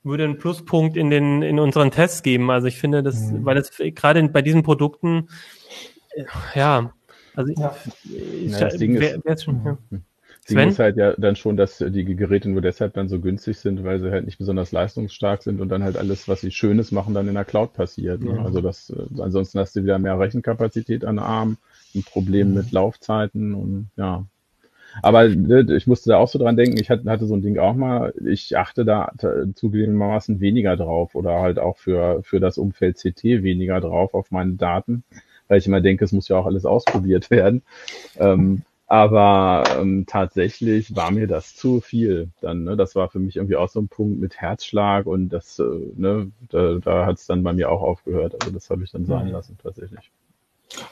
würde 0.04 0.24
einen 0.24 0.38
Pluspunkt 0.38 0.96
in 0.96 1.10
den 1.10 1.42
in 1.42 1.60
unseren 1.60 1.92
Tests 1.92 2.24
geben. 2.24 2.50
Also 2.50 2.68
ich 2.68 2.80
finde, 2.80 3.04
das, 3.04 3.20
mhm. 3.20 3.46
weil 3.46 3.56
das 3.56 3.72
gerade 3.78 4.28
bei 4.30 4.42
diesen 4.42 4.64
Produkten 4.64 5.30
äh, 6.12 6.24
ja 6.56 6.92
also 7.38 7.54
ja. 7.56 7.76
Ich, 8.04 8.52
ja, 8.52 8.60
das 8.60 8.78
Ding 8.78 9.00
wer, 9.00 9.20
wer 9.24 9.38
schon, 9.38 9.62
ja. 9.64 9.78
Hm. 9.92 10.02
Ding 10.50 10.60
ist 10.60 10.80
halt 10.80 10.98
ja 10.98 11.14
dann 11.18 11.36
schon, 11.36 11.58
dass 11.58 11.78
die 11.78 12.06
Geräte 12.06 12.50
nur 12.50 12.62
deshalb 12.62 12.94
dann 12.94 13.10
so 13.10 13.20
günstig 13.20 13.58
sind, 13.58 13.84
weil 13.84 14.00
sie 14.00 14.10
halt 14.10 14.26
nicht 14.26 14.38
besonders 14.38 14.72
leistungsstark 14.72 15.44
sind 15.44 15.60
und 15.60 15.70
dann 15.70 15.84
halt 15.84 15.98
alles, 15.98 16.28
was 16.28 16.42
sie 16.42 16.52
Schönes 16.52 16.92
machen, 16.92 17.14
dann 17.14 17.28
in 17.28 17.34
der 17.34 17.46
Cloud 17.46 17.74
passiert. 17.74 18.24
Ne? 18.24 18.40
Also 18.40 18.62
das, 18.62 18.90
äh, 18.90 19.22
ansonsten 19.22 19.60
hast 19.60 19.76
du 19.76 19.84
wieder 19.84 20.00
mehr 20.00 20.18
Rechenkapazität 20.18 21.04
an 21.04 21.20
Arm, 21.20 21.58
ein 21.94 22.04
Problem 22.04 22.50
mhm. 22.50 22.56
mit 22.56 22.72
Laufzeiten 22.72 23.54
und 23.54 23.90
ja. 23.98 24.26
Aber 25.04 25.28
ne, 25.28 25.68
ich 25.76 25.86
musste 25.86 26.10
da 26.10 26.18
auch 26.18 26.30
so 26.30 26.40
dran 26.40 26.56
denken, 26.56 26.78
ich 26.80 26.90
hatte, 26.90 27.08
hatte 27.10 27.28
so 27.28 27.36
ein 27.36 27.42
Ding 27.42 27.60
auch 27.60 27.76
mal, 27.76 28.14
ich 28.26 28.58
achte 28.58 28.86
da 28.86 29.12
zugegebenermaßen 29.54 30.40
weniger 30.40 30.78
drauf 30.78 31.14
oder 31.14 31.42
halt 31.42 31.60
auch 31.60 31.78
für, 31.78 32.24
für 32.24 32.40
das 32.40 32.58
Umfeld 32.58 32.98
CT 32.98 33.24
weniger 33.44 33.80
drauf 33.82 34.14
auf 34.14 34.32
meine 34.32 34.54
Daten 34.54 35.04
weil 35.48 35.60
ich 35.60 35.68
immer 35.68 35.82
denke, 35.82 36.06
es 36.06 36.12
muss 36.12 36.28
ja 36.28 36.38
auch 36.38 36.46
alles 36.46 36.66
ausprobiert 36.66 37.30
werden. 37.32 37.64
Ähm, 38.18 38.64
aber 38.90 39.66
ähm, 39.78 40.06
tatsächlich 40.08 40.96
war 40.96 41.12
mir 41.12 41.28
das 41.28 41.56
zu 41.56 41.82
viel 41.82 42.30
dann. 42.40 42.64
Ne? 42.64 42.78
Das 42.78 42.96
war 42.96 43.10
für 43.10 43.20
mich 43.20 43.36
irgendwie 43.36 43.58
auch 43.58 43.68
so 43.68 43.82
ein 43.82 43.90
Punkt 43.90 44.22
mit 44.22 44.38
Herzschlag 44.40 45.06
und 45.06 45.28
das, 45.30 45.60
äh, 45.60 45.64
ne, 45.96 46.32
da, 46.50 46.76
da 46.76 47.06
hat 47.06 47.18
es 47.18 47.28
dann 47.28 47.44
bei 47.44 47.52
mir 47.52 47.70
auch 47.70 47.82
aufgehört. 47.82 48.36
Also 48.40 48.54
das 48.54 48.70
habe 48.70 48.86
ich 48.86 48.92
dann 48.92 49.06
sein 49.06 49.28
mhm. 49.28 49.34
lassen 49.34 49.58
tatsächlich. 49.62 50.10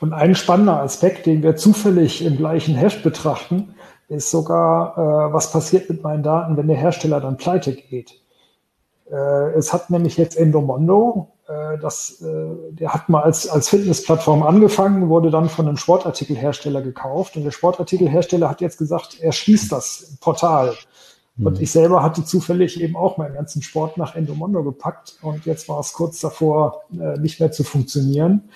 Und 0.01 0.11
ein 0.11 0.35
spannender 0.35 0.81
Aspekt, 0.81 1.25
den 1.25 1.41
wir 1.41 1.55
zufällig 1.55 2.23
im 2.23 2.37
gleichen 2.37 2.75
Hash 2.75 3.01
betrachten, 3.01 3.75
ist 4.09 4.29
sogar, 4.29 4.97
äh, 4.97 5.33
was 5.33 5.51
passiert 5.51 5.89
mit 5.89 6.03
meinen 6.03 6.23
Daten, 6.23 6.57
wenn 6.57 6.67
der 6.67 6.77
Hersteller 6.77 7.21
dann 7.21 7.37
pleite 7.37 7.73
geht. 7.73 8.19
Äh, 9.09 9.53
es 9.53 9.71
hat 9.71 9.89
nämlich 9.89 10.17
jetzt 10.17 10.37
Endomondo 10.37 11.29
das, 11.79 12.21
äh, 12.21 12.71
der 12.71 12.93
hat 12.93 13.07
mal 13.07 13.21
als, 13.21 13.47
als 13.47 13.69
Fitnessplattform 13.69 14.43
angefangen, 14.43 15.09
wurde 15.09 15.29
dann 15.29 15.49
von 15.49 15.67
einem 15.67 15.77
Sportartikelhersteller 15.77 16.81
gekauft 16.81 17.37
und 17.37 17.43
der 17.43 17.51
Sportartikelhersteller 17.51 18.49
hat 18.49 18.61
jetzt 18.61 18.77
gesagt, 18.77 19.19
er 19.19 19.31
schließt 19.31 19.71
das 19.71 20.17
Portal. 20.21 20.73
Mhm. 21.35 21.47
Und 21.47 21.61
ich 21.61 21.71
selber 21.71 22.01
hatte 22.01 22.25
zufällig 22.25 22.81
eben 22.81 22.95
auch 22.95 23.17
meinen 23.17 23.35
ganzen 23.35 23.61
Sport 23.61 23.97
nach 23.97 24.15
Endomondo 24.15 24.63
gepackt 24.63 25.17
und 25.21 25.45
jetzt 25.45 25.69
war 25.69 25.79
es 25.79 25.93
kurz 25.93 26.19
davor, 26.19 26.81
äh, 26.99 27.19
nicht 27.19 27.39
mehr 27.39 27.51
zu 27.51 27.63
funktionieren. 27.63 28.49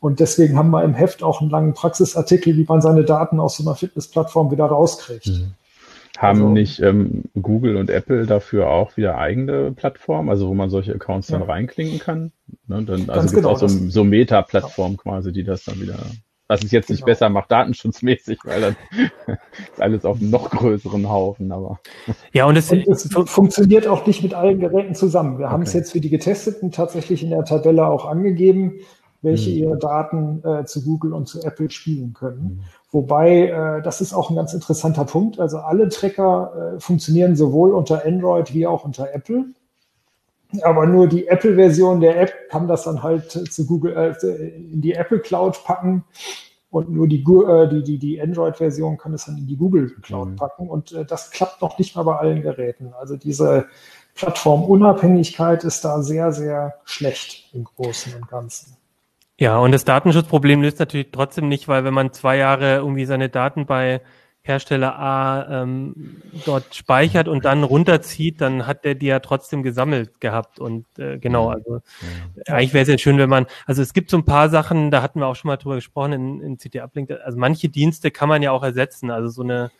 Und 0.00 0.20
deswegen 0.20 0.58
haben 0.58 0.68
wir 0.68 0.84
im 0.84 0.92
Heft 0.92 1.22
auch 1.22 1.40
einen 1.40 1.48
langen 1.48 1.72
Praxisartikel, 1.72 2.58
wie 2.58 2.66
man 2.68 2.82
seine 2.82 3.04
Daten 3.04 3.40
aus 3.40 3.56
so 3.56 3.62
einer 3.64 3.74
Fitnessplattform 3.74 4.50
wieder 4.50 4.66
rauskriegt. 4.66 5.28
Mhm. 5.28 5.54
Haben 6.18 6.42
also, 6.42 6.48
nicht 6.50 6.80
ähm, 6.80 7.24
Google 7.40 7.76
und 7.76 7.90
Apple 7.90 8.26
dafür 8.26 8.68
auch 8.68 8.96
wieder 8.96 9.18
eigene 9.18 9.72
Plattformen, 9.72 10.28
also 10.28 10.48
wo 10.48 10.54
man 10.54 10.70
solche 10.70 10.94
Accounts 10.94 11.26
dann 11.28 11.40
ja. 11.40 11.46
reinklinken 11.46 11.98
kann? 11.98 12.32
Ne, 12.68 12.84
dann, 12.84 13.10
also 13.10 13.28
gibt 13.28 13.42
genau, 13.42 13.50
auch 13.50 13.58
so, 13.58 13.66
so 13.66 14.04
Meta-Plattformen 14.04 14.96
ja. 14.96 15.02
quasi, 15.02 15.32
die 15.32 15.42
das 15.42 15.64
dann 15.64 15.80
wieder, 15.80 15.98
was 16.46 16.62
es 16.62 16.70
jetzt 16.70 16.88
nicht 16.88 17.00
genau. 17.00 17.06
besser 17.06 17.28
macht, 17.30 17.50
datenschutzmäßig, 17.50 18.38
weil 18.44 18.60
dann 18.60 18.76
ist 19.72 19.80
alles 19.80 20.04
auf 20.04 20.20
einem 20.20 20.30
noch 20.30 20.50
größeren 20.50 21.08
Haufen, 21.08 21.50
aber. 21.50 21.80
Ja, 22.32 22.46
und 22.46 22.56
es, 22.56 22.70
und 22.70 22.86
es 22.86 23.12
funktioniert 23.26 23.88
auch 23.88 24.06
nicht 24.06 24.22
mit 24.22 24.34
allen 24.34 24.60
Geräten 24.60 24.94
zusammen. 24.94 25.38
Wir 25.38 25.46
okay. 25.46 25.52
haben 25.52 25.62
es 25.62 25.72
jetzt 25.72 25.92
für 25.92 26.00
die 26.00 26.10
Getesteten 26.10 26.70
tatsächlich 26.70 27.24
in 27.24 27.30
der 27.30 27.44
Tabelle 27.44 27.86
auch 27.86 28.06
angegeben 28.06 28.78
welche 29.24 29.50
mhm. 29.50 29.56
ihre 29.56 29.78
Daten 29.78 30.42
äh, 30.44 30.64
zu 30.66 30.84
Google 30.84 31.12
und 31.12 31.26
zu 31.26 31.42
Apple 31.42 31.70
spielen 31.70 32.12
können. 32.12 32.62
Wobei, 32.94 33.48
äh, 33.48 33.82
das 33.82 34.00
ist 34.00 34.14
auch 34.14 34.30
ein 34.30 34.36
ganz 34.36 34.54
interessanter 34.54 35.04
Punkt. 35.04 35.40
Also 35.40 35.58
alle 35.58 35.88
Tracker 35.88 36.76
äh, 36.76 36.80
funktionieren 36.80 37.34
sowohl 37.34 37.74
unter 37.74 38.06
Android 38.06 38.54
wie 38.54 38.68
auch 38.68 38.84
unter 38.84 39.12
Apple. 39.12 39.46
Aber 40.62 40.86
nur 40.86 41.08
die 41.08 41.26
Apple-Version 41.26 42.00
der 42.00 42.20
App 42.20 42.32
kann 42.50 42.68
das 42.68 42.84
dann 42.84 43.02
halt 43.02 43.32
zu 43.32 43.66
Google, 43.66 43.96
äh, 43.96 44.46
in 44.72 44.80
die 44.80 44.92
Apple 44.92 45.18
Cloud 45.18 45.64
packen. 45.64 46.04
Und 46.70 46.88
nur 46.88 47.08
die, 47.08 47.24
äh, 47.24 47.68
die, 47.68 47.82
die, 47.82 47.98
die 47.98 48.22
Android-Version 48.22 48.96
kann 48.96 49.12
es 49.12 49.24
dann 49.24 49.38
in 49.38 49.48
die 49.48 49.56
Google 49.56 49.90
Cloud 50.02 50.28
mhm. 50.28 50.36
packen. 50.36 50.70
Und 50.70 50.92
äh, 50.92 51.04
das 51.04 51.32
klappt 51.32 51.62
noch 51.62 51.76
nicht 51.80 51.96
mal 51.96 52.04
bei 52.04 52.16
allen 52.16 52.42
Geräten. 52.42 52.94
Also 52.96 53.16
diese 53.16 53.66
Plattformunabhängigkeit 54.14 55.64
ist 55.64 55.84
da 55.84 56.00
sehr, 56.00 56.30
sehr 56.30 56.74
schlecht 56.84 57.52
im 57.54 57.64
Großen 57.64 58.14
und 58.14 58.28
Ganzen. 58.28 58.76
Ja, 59.38 59.58
und 59.58 59.72
das 59.72 59.84
Datenschutzproblem 59.84 60.62
löst 60.62 60.78
natürlich 60.78 61.08
trotzdem 61.10 61.48
nicht, 61.48 61.66
weil 61.66 61.84
wenn 61.84 61.94
man 61.94 62.12
zwei 62.12 62.36
Jahre 62.36 62.76
irgendwie 62.76 63.04
seine 63.04 63.28
Daten 63.28 63.66
bei 63.66 64.00
Hersteller 64.46 64.98
A 64.98 65.62
ähm, 65.62 66.20
dort 66.44 66.74
speichert 66.74 67.28
und 67.28 67.46
dann 67.46 67.64
runterzieht, 67.64 68.42
dann 68.42 68.66
hat 68.66 68.84
der 68.84 68.94
die 68.94 69.06
ja 69.06 69.20
trotzdem 69.20 69.62
gesammelt 69.62 70.20
gehabt. 70.20 70.60
Und 70.60 70.84
äh, 70.98 71.18
genau, 71.18 71.48
also 71.48 71.80
ja. 72.46 72.54
eigentlich 72.54 72.74
wäre 72.74 72.82
es 72.82 72.88
ja 72.88 72.98
schön, 72.98 73.16
wenn 73.16 73.30
man, 73.30 73.46
also 73.64 73.80
es 73.80 73.94
gibt 73.94 74.10
so 74.10 74.18
ein 74.18 74.26
paar 74.26 74.50
Sachen, 74.50 74.90
da 74.90 75.00
hatten 75.00 75.18
wir 75.18 75.26
auch 75.26 75.34
schon 75.34 75.48
mal 75.48 75.56
drüber 75.56 75.76
gesprochen 75.76 76.12
in, 76.12 76.40
in 76.42 76.58
CT 76.58 76.76
Uplink, 76.76 77.10
also 77.10 77.38
manche 77.38 77.70
Dienste 77.70 78.10
kann 78.10 78.28
man 78.28 78.42
ja 78.42 78.52
auch 78.52 78.62
ersetzen, 78.62 79.10
also 79.10 79.28
so 79.30 79.42
eine 79.42 79.70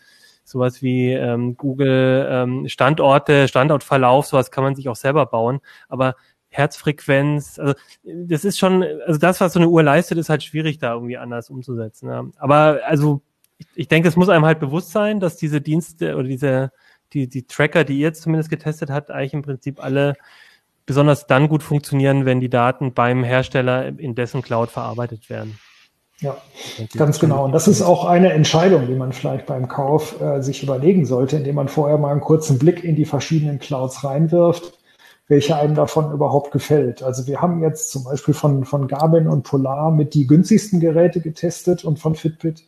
sowas 0.44 0.82
wie 0.82 1.12
ähm, 1.12 1.56
Google 1.56 2.26
ähm, 2.30 2.68
Standorte, 2.68 3.48
Standortverlauf, 3.48 4.26
sowas 4.26 4.50
kann 4.50 4.64
man 4.64 4.74
sich 4.74 4.88
auch 4.88 4.96
selber 4.96 5.26
bauen. 5.26 5.60
Aber 5.88 6.16
Herzfrequenz. 6.54 7.58
Also 7.58 7.74
das 8.04 8.44
ist 8.44 8.58
schon, 8.58 8.84
also 9.06 9.18
das, 9.18 9.40
was 9.40 9.52
so 9.52 9.58
eine 9.58 9.68
Uhr 9.68 9.82
leistet, 9.82 10.18
ist 10.18 10.28
halt 10.28 10.42
schwierig, 10.42 10.78
da 10.78 10.94
irgendwie 10.94 11.16
anders 11.16 11.50
umzusetzen. 11.50 12.08
Ja. 12.08 12.24
Aber 12.36 12.80
also 12.86 13.22
ich, 13.58 13.66
ich 13.74 13.88
denke, 13.88 14.08
es 14.08 14.16
muss 14.16 14.28
einem 14.28 14.44
halt 14.44 14.60
bewusst 14.60 14.92
sein, 14.92 15.20
dass 15.20 15.36
diese 15.36 15.60
Dienste 15.60 16.14
oder 16.14 16.28
diese, 16.28 16.70
die, 17.12 17.28
die 17.28 17.46
Tracker, 17.46 17.84
die 17.84 17.94
ihr 17.94 18.06
jetzt 18.08 18.22
zumindest 18.22 18.50
getestet 18.50 18.90
habt, 18.90 19.10
eigentlich 19.10 19.34
im 19.34 19.42
Prinzip 19.42 19.82
alle 19.82 20.14
besonders 20.86 21.26
dann 21.26 21.48
gut 21.48 21.62
funktionieren, 21.62 22.24
wenn 22.24 22.40
die 22.40 22.50
Daten 22.50 22.94
beim 22.94 23.24
Hersteller 23.24 23.86
in 23.98 24.14
dessen 24.14 24.42
Cloud 24.42 24.70
verarbeitet 24.70 25.28
werden. 25.30 25.58
Ja, 26.20 26.36
ganz 26.96 27.18
genau. 27.18 27.44
Und 27.44 27.52
das 27.52 27.66
ist 27.66 27.82
auch 27.82 28.04
eine 28.04 28.32
Entscheidung, 28.32 28.86
die 28.86 28.94
man 28.94 29.12
vielleicht 29.12 29.46
beim 29.46 29.66
Kauf 29.66 30.20
äh, 30.20 30.40
sich 30.40 30.62
überlegen 30.62 31.06
sollte, 31.06 31.36
indem 31.36 31.56
man 31.56 31.68
vorher 31.68 31.98
mal 31.98 32.12
einen 32.12 32.20
kurzen 32.20 32.58
Blick 32.58 32.84
in 32.84 32.94
die 32.94 33.04
verschiedenen 33.04 33.58
Clouds 33.58 34.04
reinwirft 34.04 34.78
welche 35.26 35.56
einem 35.56 35.74
davon 35.74 36.12
überhaupt 36.12 36.50
gefällt. 36.50 37.02
Also 37.02 37.26
wir 37.26 37.40
haben 37.40 37.62
jetzt 37.62 37.90
zum 37.90 38.04
Beispiel 38.04 38.34
von, 38.34 38.64
von 38.64 38.88
Garmin 38.88 39.26
und 39.26 39.42
Polar 39.42 39.90
mit 39.90 40.14
die 40.14 40.26
günstigsten 40.26 40.80
Geräte 40.80 41.20
getestet 41.20 41.84
und 41.84 41.98
von 41.98 42.14
Fitbit. 42.14 42.64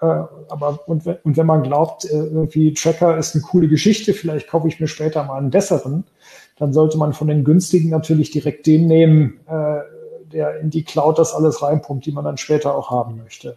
Äh, 0.00 0.06
aber 0.06 0.78
und, 0.86 1.06
und 1.06 1.36
wenn 1.36 1.46
man 1.46 1.64
glaubt, 1.64 2.04
äh, 2.04 2.16
irgendwie 2.16 2.72
Tracker 2.72 3.18
ist 3.18 3.34
eine 3.34 3.42
coole 3.42 3.68
Geschichte, 3.68 4.14
vielleicht 4.14 4.48
kaufe 4.48 4.68
ich 4.68 4.78
mir 4.78 4.86
später 4.86 5.24
mal 5.24 5.38
einen 5.38 5.50
besseren, 5.50 6.04
dann 6.56 6.72
sollte 6.72 6.98
man 6.98 7.12
von 7.12 7.26
den 7.26 7.44
günstigen 7.44 7.90
natürlich 7.90 8.30
direkt 8.30 8.66
den 8.66 8.86
nehmen, 8.86 9.40
äh, 9.48 9.80
der 10.32 10.60
in 10.60 10.70
die 10.70 10.84
Cloud 10.84 11.18
das 11.18 11.34
alles 11.34 11.62
reinpumpt, 11.62 12.06
die 12.06 12.12
man 12.12 12.24
dann 12.24 12.36
später 12.36 12.76
auch 12.76 12.90
haben 12.90 13.16
möchte. 13.16 13.56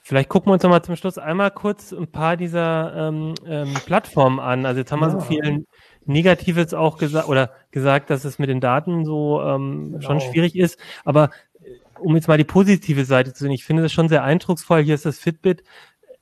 Vielleicht 0.00 0.30
gucken 0.30 0.48
wir 0.48 0.54
uns 0.54 0.62
noch 0.62 0.70
mal 0.70 0.82
zum 0.82 0.96
Schluss 0.96 1.16
einmal 1.16 1.50
kurz 1.50 1.92
ein 1.92 2.10
paar 2.10 2.36
dieser 2.36 2.92
ähm, 2.96 3.34
ähm, 3.46 3.72
Plattformen 3.86 4.40
an. 4.40 4.66
Also 4.66 4.80
jetzt 4.80 4.90
haben 4.90 5.00
wir 5.00 5.10
so 5.10 5.20
viel 5.20 5.64
Negatives 6.06 6.74
auch 6.74 6.98
gesagt 6.98 7.28
oder 7.28 7.50
gesagt, 7.70 8.10
dass 8.10 8.24
es 8.24 8.38
mit 8.38 8.48
den 8.48 8.60
Daten 8.60 9.04
so 9.04 9.40
ähm, 9.42 9.92
genau. 9.92 10.00
schon 10.00 10.20
schwierig 10.20 10.56
ist. 10.56 10.78
Aber 11.04 11.30
äh, 11.62 12.00
um 12.00 12.14
jetzt 12.16 12.28
mal 12.28 12.38
die 12.38 12.44
positive 12.44 13.04
Seite 13.04 13.32
zu 13.32 13.44
sehen, 13.44 13.52
ich 13.52 13.64
finde 13.64 13.82
das 13.82 13.92
schon 13.92 14.08
sehr 14.08 14.24
eindrucksvoll. 14.24 14.82
Hier 14.82 14.94
ist 14.94 15.06
das 15.06 15.18
Fitbit. 15.18 15.62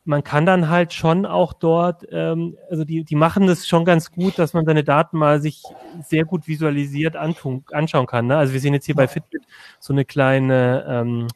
man 0.04 0.24
kann 0.24 0.46
dann 0.46 0.68
halt 0.68 0.92
schon 0.92 1.26
auch 1.26 1.52
dort, 1.52 2.06
ähm, 2.10 2.56
also 2.70 2.84
die, 2.84 3.04
die 3.04 3.16
machen 3.16 3.46
das 3.46 3.66
schon 3.66 3.84
ganz 3.84 4.10
gut, 4.10 4.38
dass 4.38 4.54
man 4.54 4.64
seine 4.64 4.84
Daten 4.84 5.18
mal 5.18 5.40
sich 5.40 5.62
sehr 6.02 6.24
gut 6.24 6.48
visualisiert 6.48 7.16
antun, 7.16 7.64
anschauen 7.72 8.06
kann. 8.06 8.26
Ne? 8.26 8.36
Also 8.36 8.52
wir 8.52 8.60
sehen 8.60 8.74
jetzt 8.74 8.86
hier 8.86 8.94
bei 8.94 9.08
Fitbit 9.08 9.42
so 9.78 9.92
eine 9.92 10.04
kleine 10.04 10.84
ähm, 10.88 11.28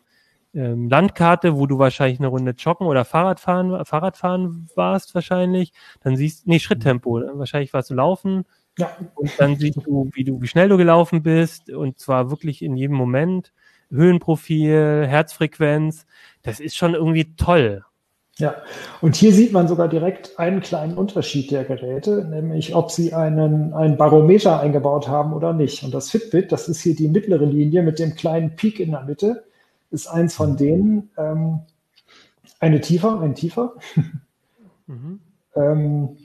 ähm, 0.55 0.89
Landkarte, 0.89 1.57
wo 1.57 1.67
du 1.67 1.79
wahrscheinlich 1.79 2.21
eine 2.21 2.29
Runde 2.29 2.53
joggen 2.53 2.87
oder 2.87 3.05
Fahrradfahren, 3.05 3.85
Fahrradfahren 3.85 4.69
warst 4.75 5.15
wahrscheinlich. 5.15 5.73
Dann 6.03 6.17
siehst, 6.17 6.47
nee, 6.47 6.59
Schritttempo. 6.59 7.21
Wahrscheinlich 7.35 7.73
warst 7.73 7.91
du 7.91 7.95
laufen. 7.95 8.45
Ja. 8.79 8.91
Und 9.15 9.31
dann 9.39 9.57
siehst 9.57 9.79
du, 9.85 10.11
wie 10.15 10.25
du, 10.25 10.41
wie 10.41 10.47
schnell 10.47 10.69
du 10.69 10.77
gelaufen 10.77 11.23
bist. 11.23 11.71
Und 11.71 11.99
zwar 11.99 12.31
wirklich 12.31 12.63
in 12.63 12.77
jedem 12.77 12.97
Moment. 12.97 13.53
Höhenprofil, 13.91 15.07
Herzfrequenz. 15.07 16.07
Das 16.43 16.61
ist 16.61 16.77
schon 16.77 16.95
irgendwie 16.95 17.35
toll. 17.37 17.85
Ja, 18.37 18.57
und 19.01 19.15
hier 19.15 19.33
sieht 19.33 19.53
man 19.53 19.69
sogar 19.69 19.89
direkt 19.89 20.41
einen 20.41 20.61
kleinen 20.61 20.97
Unterschied 20.97 21.53
der 21.53 21.63
Geräte, 21.63 22.25
nämlich 22.25 22.75
ob 22.75 22.91
sie 22.91 23.15
einen, 23.15 23.73
einen 23.73 23.97
Barometer 23.97 24.59
eingebaut 24.59 25.07
haben 25.07 25.33
oder 25.33 25.53
nicht. 25.53 25.85
Und 25.85 25.95
das 25.95 26.11
Fitbit, 26.11 26.51
das 26.51 26.69
ist 26.69 26.81
hier 26.81 26.97
die 26.97 27.07
mittlere 27.07 27.45
Linie 27.45 27.85
mit 27.85 28.01
dem 28.01 28.17
kleinen 28.17 28.57
Peak 28.57 28.81
in 28.81 28.91
der 28.91 29.05
Mitte 29.05 29.45
ist 29.95 30.09
eins 30.09 30.35
von 30.35 30.57
denen. 30.57 31.11
Ähm, 31.17 31.61
eine 32.61 32.81
tiefer, 32.81 33.21
ein 33.21 33.35
tiefer. 33.35 33.75
Mhm. 34.87 35.21
ähm, 35.57 36.19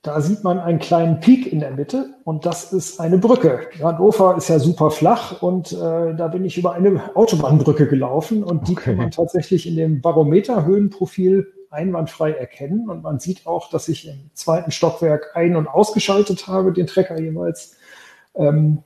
da 0.00 0.22
sieht 0.22 0.42
man 0.42 0.58
einen 0.58 0.78
kleinen 0.78 1.20
Peak 1.20 1.52
in 1.52 1.60
der 1.60 1.72
Mitte 1.72 2.14
und 2.24 2.46
das 2.46 2.72
ist 2.72 2.98
eine 3.00 3.18
Brücke. 3.18 3.68
Hannover 3.82 4.34
ist 4.38 4.48
ja 4.48 4.58
super 4.58 4.90
flach 4.90 5.42
und 5.42 5.72
äh, 5.72 6.14
da 6.14 6.28
bin 6.28 6.46
ich 6.46 6.56
über 6.56 6.72
eine 6.72 7.14
Autobahnbrücke 7.14 7.86
gelaufen 7.86 8.42
und 8.42 8.66
die 8.66 8.72
okay. 8.72 8.84
kann 8.84 8.96
man 8.96 9.10
tatsächlich 9.10 9.66
in 9.66 9.76
dem 9.76 10.00
Barometerhöhenprofil 10.00 11.52
einwandfrei 11.68 12.32
erkennen 12.32 12.88
und 12.88 13.02
man 13.02 13.18
sieht 13.18 13.46
auch, 13.46 13.68
dass 13.68 13.88
ich 13.88 14.08
im 14.08 14.30
zweiten 14.32 14.70
Stockwerk 14.70 15.36
ein- 15.36 15.56
und 15.56 15.66
ausgeschaltet 15.66 16.46
habe, 16.46 16.72
den 16.72 16.86
Trecker 16.86 17.20
jeweils. 17.20 17.76
Ähm, 18.34 18.84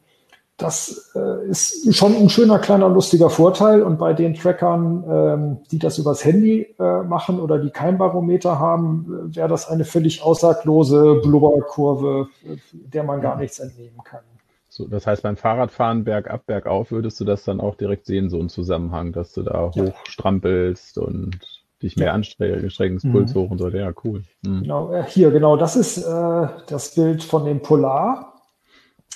das 0.57 1.13
äh, 1.15 1.49
ist 1.49 1.95
schon 1.97 2.15
ein 2.15 2.29
schöner, 2.29 2.59
kleiner, 2.59 2.89
lustiger 2.89 3.31
Vorteil. 3.31 3.83
Und 3.83 3.99
bei 3.99 4.13
den 4.13 4.35
Trackern, 4.35 5.05
ähm, 5.09 5.59
die 5.71 5.79
das 5.79 5.99
übers 5.99 6.25
Handy 6.25 6.75
äh, 6.79 7.03
machen 7.03 7.41
oder 7.41 7.59
die 7.59 7.71
kein 7.71 7.99
Barometer 7.99 8.59
haben, 8.59 9.31
äh, 9.33 9.37
wäre 9.37 9.49
das 9.49 9.69
eine 9.69 9.85
völlig 9.85 10.23
aussaglose 10.23 11.21
Blubberkurve, 11.23 12.29
äh, 12.45 12.57
der 12.73 13.03
man 13.03 13.21
gar 13.21 13.37
nichts 13.37 13.59
entnehmen 13.59 13.99
kann. 14.05 14.21
So, 14.69 14.87
das 14.87 15.07
heißt, 15.07 15.23
beim 15.23 15.37
Fahrradfahren 15.37 16.05
bergab, 16.05 16.47
bergauf 16.47 16.93
würdest 16.93 17.21
du 17.21 17.25
das 17.25 17.45
dann 17.45 17.61
auch 17.61 17.75
direkt 17.75 18.07
sehen, 18.07 18.31
so 18.31 18.39
ein 18.39 18.49
Zusammenhang, 18.49 19.13
dass 19.13 19.33
du 19.33 19.43
da 19.43 19.71
ja. 19.75 19.85
hochstrampelst 19.85 20.97
und 20.97 21.39
dich 21.83 21.97
mehr 21.97 22.15
anstrengst, 22.15 23.11
Puls 23.11 23.35
mhm. 23.35 23.39
hoch 23.39 23.51
und 23.51 23.59
so. 23.59 23.69
Ja, 23.69 23.93
cool. 24.05 24.23
Mhm. 24.47 24.63
Genau, 24.63 24.93
äh, 24.93 25.05
hier, 25.05 25.31
genau, 25.31 25.57
das 25.57 25.77
ist 25.77 25.99
äh, 25.99 26.47
das 26.69 26.95
Bild 26.95 27.23
von 27.23 27.45
dem 27.45 27.61
Polar. 27.61 28.32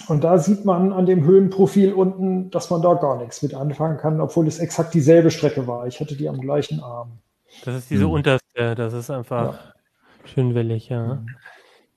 Und 0.08 0.24
da 0.24 0.38
sieht 0.38 0.64
man 0.64 0.92
an 0.92 1.06
dem 1.06 1.24
Höhenprofil 1.24 1.92
unten, 1.92 2.50
dass 2.50 2.70
man 2.70 2.82
da 2.82 2.94
gar 2.94 3.18
nichts 3.18 3.42
mit 3.42 3.54
anfangen 3.54 3.96
kann, 3.96 4.20
obwohl 4.20 4.46
es 4.46 4.58
exakt 4.58 4.94
dieselbe 4.94 5.30
Strecke 5.30 5.66
war. 5.66 5.86
Ich 5.86 6.00
hatte 6.00 6.16
die 6.16 6.28
am 6.28 6.40
gleichen 6.40 6.80
Arm. 6.80 7.18
Das 7.64 7.76
ist 7.76 7.90
diese 7.90 8.04
hm. 8.04 8.10
unterste, 8.10 8.74
das 8.74 8.92
ist 8.92 9.10
einfach 9.10 9.54
ja. 9.54 9.58
schön 10.24 10.54
wellig, 10.54 10.88
ja. 10.90 11.14
Mhm. 11.14 11.26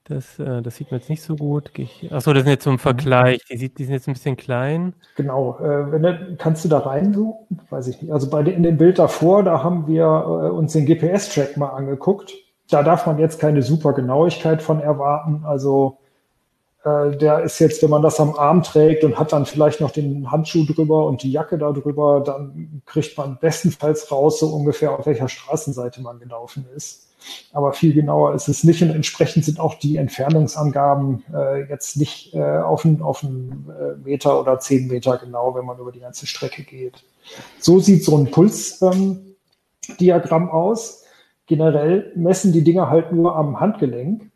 Das, 0.06 0.40
äh, 0.40 0.64
das 0.64 0.76
sieht 0.76 0.90
man 0.90 1.00
jetzt 1.00 1.10
nicht 1.10 1.22
so 1.22 1.36
gut. 1.36 1.72
achso, 2.10 2.34
das 2.34 2.44
sind 2.44 2.52
jetzt 2.52 2.64
zum 2.64 2.74
mhm. 2.74 2.80
Vergleich. 2.80 3.42
Die, 3.52 3.58
sieht, 3.58 3.78
die 3.78 3.84
sind 3.86 3.94
jetzt 3.94 4.08
ein 4.08 4.14
bisschen 4.14 4.38
klein. 4.38 4.94
Genau. 5.16 5.60
Äh, 5.60 5.92
wenn 5.92 6.02
du, 6.02 6.36
kannst 6.38 6.66
du 6.66 6.70
da 6.70 6.80
reinzoomen? 6.80 7.36
Weiß 7.70 7.88
ich 7.88 8.02
nicht. 8.02 8.12
Also 8.12 8.28
bei 8.30 8.42
in 8.42 8.64
dem 8.64 8.78
Bild 8.78 8.98
davor, 8.98 9.44
da 9.44 9.62
haben 9.64 9.86
wir 9.86 10.04
äh, 10.06 10.50
uns 10.50 10.74
den 10.74 10.88
GPS-Track 10.88 11.58
mal 11.58 11.70
angeguckt. 11.70 12.34
Da 12.72 12.82
darf 12.82 13.06
man 13.06 13.20
jetzt 13.20 13.40
keine 13.40 13.62
super 13.62 13.94
Genauigkeit 13.94 14.64
von 14.64 14.80
erwarten. 14.80 15.44
Also 15.46 16.00
äh, 16.84 17.18
der 17.18 17.42
ist 17.42 17.60
jetzt, 17.60 17.84
wenn 17.84 17.90
man 17.90 18.02
das 18.02 18.20
am 18.20 18.36
Arm 18.36 18.64
trägt 18.64 19.04
und 19.04 19.20
hat 19.20 19.34
dann 19.34 19.46
vielleicht 19.46 19.82
noch 19.82 19.92
den 19.92 20.32
Handschuh 20.32 20.66
drüber 20.66 21.06
und 21.06 21.24
die 21.24 21.32
Jacke 21.32 21.58
da 21.58 21.72
drüber, 21.72 22.22
dann 22.26 22.82
kriegt 22.86 23.18
man 23.18 23.38
bestenfalls 23.40 24.12
raus, 24.12 24.40
so 24.40 24.48
ungefähr 24.48 24.98
auf 24.98 25.06
welcher 25.06 25.28
Straßenseite 25.28 26.02
man 26.02 26.20
gelaufen 26.20 26.66
ist. 26.76 27.08
Aber 27.52 27.74
viel 27.74 27.94
genauer 27.94 28.34
ist 28.34 28.48
es 28.48 28.64
nicht 28.64 28.82
und 28.82 28.92
entsprechend 28.92 29.44
sind 29.44 29.60
auch 29.60 29.76
die 29.76 29.98
Entfernungsangaben 29.98 31.26
äh, 31.34 31.70
jetzt 31.70 31.98
nicht 31.98 32.34
äh, 32.34 32.60
auf 32.60 32.86
einen 32.86 33.02
auf 33.02 33.24
äh, 33.24 33.28
Meter 34.02 34.40
oder 34.40 34.60
zehn 34.60 34.88
Meter 34.88 35.18
genau, 35.18 35.54
wenn 35.56 35.66
man 35.66 35.78
über 35.80 35.92
die 35.92 36.00
ganze 36.00 36.28
Strecke 36.28 36.64
geht. 36.64 37.04
So 37.60 37.80
sieht 37.80 38.06
so 38.06 38.18
ein 38.18 38.32
Pulsdiagramm 38.32 40.44
ähm, 40.44 40.50
aus. 40.50 41.04
Generell 41.46 42.14
messen 42.16 42.54
die 42.54 42.64
Dinger 42.64 42.90
halt 42.90 43.12
nur 43.12 43.36
am 43.36 43.60
Handgelenk. 43.60 44.29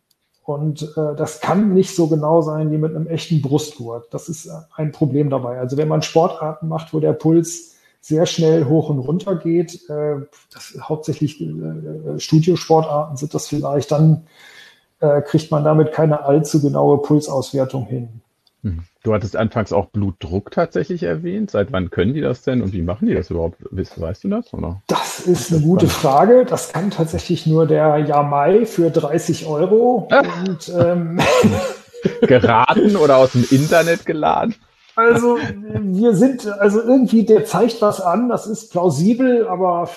Und 0.44 0.84
äh, 0.98 1.16
das 1.16 1.40
kann 1.40 1.74
nicht 1.74 1.96
so 1.96 2.08
genau 2.08 2.42
sein 2.42 2.72
wie 2.72 2.78
mit 2.78 2.94
einem 2.94 3.08
echten 3.08 3.42
Brustgurt. 3.42 4.14
Das 4.14 4.28
ist 4.28 4.46
äh, 4.46 4.52
ein 4.76 4.92
Problem 4.92 5.30
dabei. 5.30 5.60
Also 5.60 5.78
wenn 5.78 5.88
man 5.88 6.02
Sportarten 6.02 6.68
macht, 6.68 6.94
wo 6.94 7.00
der 7.00 7.14
Puls 7.14 7.76
sehr 8.02 8.26
schnell 8.26 8.66
hoch 8.66 8.90
und 8.90 9.00
runter 9.00 9.38
geht, 9.38 9.90
äh, 9.90 10.16
das, 10.54 10.78
hauptsächlich 10.82 11.40
äh, 11.40 11.46
äh 11.46 12.20
Studiosportarten 12.20 13.16
sind 13.16 13.34
das 13.34 13.48
vielleicht, 13.48 13.92
dann 13.92 14.28
äh, 15.00 15.22
kriegt 15.22 15.50
man 15.52 15.64
damit 15.64 15.94
keine 15.94 16.26
allzu 16.26 16.62
genaue 16.62 17.02
Pulsauswertung 17.02 17.86
hin. 17.86 18.23
Mhm. 18.64 18.84
Du 19.04 19.14
hattest 19.14 19.36
anfangs 19.36 19.74
auch 19.74 19.88
Blutdruck 19.88 20.52
tatsächlich 20.52 21.04
erwähnt. 21.04 21.52
Seit 21.52 21.72
wann 21.72 21.90
können 21.90 22.14
die 22.14 22.22
das 22.22 22.42
denn 22.42 22.62
und 22.62 22.74
wie 22.74 22.82
machen 22.82 23.08
die 23.08 23.14
das 23.14 23.30
überhaupt? 23.30 23.58
Weißt, 23.70 24.00
weißt 24.00 24.24
du 24.24 24.30
das? 24.30 24.54
Oder? 24.54 24.82
Das 24.88 25.20
ist 25.20 25.54
eine 25.54 25.62
gute 25.62 25.88
Frage. 25.88 26.46
Das 26.46 26.72
kann 26.72 26.90
tatsächlich 26.90 27.46
nur 27.46 27.68
der 27.68 27.98
Yamai 28.00 28.66
für 28.66 28.90
30 28.90 29.46
Euro. 29.46 30.08
Ah. 30.10 30.24
Und, 30.48 30.72
ähm, 30.76 31.20
Geraten 32.22 32.96
oder 32.96 33.18
aus 33.18 33.34
dem 33.34 33.46
Internet 33.50 34.06
geladen? 34.06 34.56
Also 34.96 35.38
wir 35.80 36.16
sind, 36.16 36.48
also 36.48 36.82
irgendwie, 36.82 37.26
der 37.26 37.46
zeigt 37.46 37.82
was 37.82 38.00
an, 38.00 38.30
das 38.30 38.46
ist 38.46 38.72
plausibel, 38.72 39.48
aber 39.48 39.90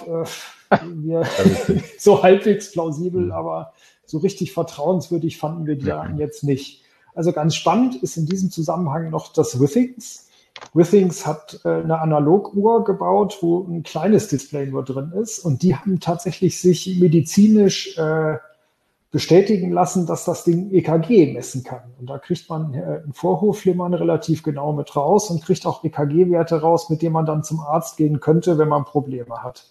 äh, 0.71 0.77
wir, 0.95 1.23
so 1.99 2.23
halbwegs 2.23 2.73
plausibel, 2.73 3.27
mhm. 3.27 3.33
aber 3.33 3.73
so 4.07 4.19
richtig 4.19 4.53
vertrauenswürdig 4.53 5.39
fanden 5.39 5.67
wir 5.67 5.77
die 5.77 5.87
ja. 5.87 6.09
jetzt 6.17 6.45
nicht. 6.45 6.83
Also 7.17 7.33
ganz 7.33 7.55
spannend 7.57 7.97
ist 8.03 8.17
in 8.17 8.27
diesem 8.27 8.51
Zusammenhang 8.51 9.11
noch 9.11 9.33
das 9.33 9.59
Withings. 9.59 10.29
Withings 10.75 11.27
hat 11.27 11.61
äh, 11.65 11.69
eine 11.69 11.99
Analoguhr 11.99 12.85
gebaut, 12.85 13.39
wo 13.41 13.67
ein 13.67 13.83
kleines 13.83 14.29
Display 14.29 14.67
nur 14.67 14.85
drin 14.85 15.13
ist. 15.13 15.39
Und 15.39 15.63
die 15.63 15.75
haben 15.75 15.99
tatsächlich 15.99 16.61
sich 16.61 16.99
medizinisch 17.01 17.97
äh, 17.97 18.37
bestätigen 19.11 19.73
lassen, 19.73 20.05
dass 20.05 20.27
das 20.27 20.45
Ding 20.45 20.71
EKG 20.73 21.33
messen 21.33 21.65
kann. 21.65 21.95
Und 21.99 22.11
da 22.11 22.19
kriegt 22.19 22.51
man 22.51 22.75
äh, 22.75 23.01
ein 23.07 23.15
Vorhofflimmern 23.15 23.95
relativ 23.95 24.43
genau 24.43 24.75
mit 24.75 24.95
raus 24.95 25.31
und 25.31 25.43
kriegt 25.43 25.65
auch 25.65 25.83
EKG-Werte 25.85 26.61
raus, 26.61 26.91
mit 26.91 27.01
denen 27.01 27.15
man 27.15 27.25
dann 27.25 27.45
zum 27.45 27.61
Arzt 27.61 27.97
gehen 27.97 28.21
könnte, 28.21 28.59
wenn 28.59 28.69
man 28.69 28.85
Probleme 28.85 29.43
hat. 29.43 29.69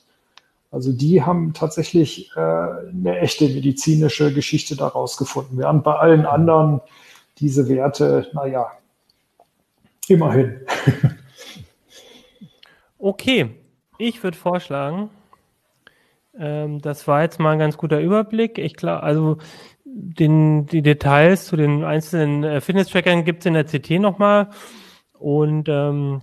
Also 0.72 0.92
die 0.92 1.22
haben 1.22 1.54
tatsächlich 1.54 2.32
äh, 2.36 2.40
eine 2.40 3.20
echte 3.20 3.46
medizinische 3.46 4.34
Geschichte 4.34 4.76
daraus 4.76 5.16
gefunden. 5.16 5.60
Während 5.60 5.84
bei 5.84 5.94
allen 5.94 6.26
anderen 6.26 6.82
diese 7.38 7.68
Werte, 7.68 8.30
naja, 8.34 8.72
immerhin. 10.08 10.62
okay, 12.98 13.50
ich 13.98 14.24
würde 14.24 14.38
vorschlagen, 14.38 15.10
ähm, 16.38 16.82
das 16.82 17.08
war 17.08 17.22
jetzt 17.22 17.40
mal 17.40 17.52
ein 17.52 17.60
ganz 17.60 17.78
guter 17.78 18.00
Überblick. 18.00 18.58
Ich 18.58 18.76
glaube, 18.76 19.04
also 19.04 19.38
den, 19.86 20.66
die 20.66 20.82
Details 20.82 21.46
zu 21.46 21.56
den 21.56 21.84
einzelnen 21.84 22.44
äh, 22.44 22.62
Fitness-Trackern 22.62 23.24
gibt 23.24 23.40
es 23.40 23.46
in 23.46 23.54
der 23.54 23.66
CT 23.66 23.92
nochmal. 24.02 24.50
Und 25.14 25.70
ähm, 25.70 26.22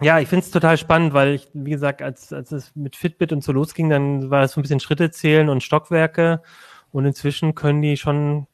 ja, 0.00 0.18
ich 0.18 0.28
finde 0.28 0.44
es 0.44 0.50
total 0.50 0.78
spannend, 0.78 1.12
weil 1.12 1.34
ich, 1.34 1.48
wie 1.52 1.70
gesagt, 1.70 2.00
als, 2.00 2.32
als 2.32 2.52
es 2.52 2.74
mit 2.74 2.96
Fitbit 2.96 3.32
und 3.32 3.44
so 3.44 3.52
losging, 3.52 3.90
dann 3.90 4.30
war 4.30 4.42
es 4.42 4.52
so 4.52 4.60
ein 4.60 4.62
bisschen 4.62 4.80
Schritte 4.80 5.10
zählen 5.10 5.50
und 5.50 5.62
Stockwerke. 5.62 6.42
Und 6.90 7.04
inzwischen 7.04 7.54
können 7.54 7.82
die 7.82 7.96
schon 7.96 8.46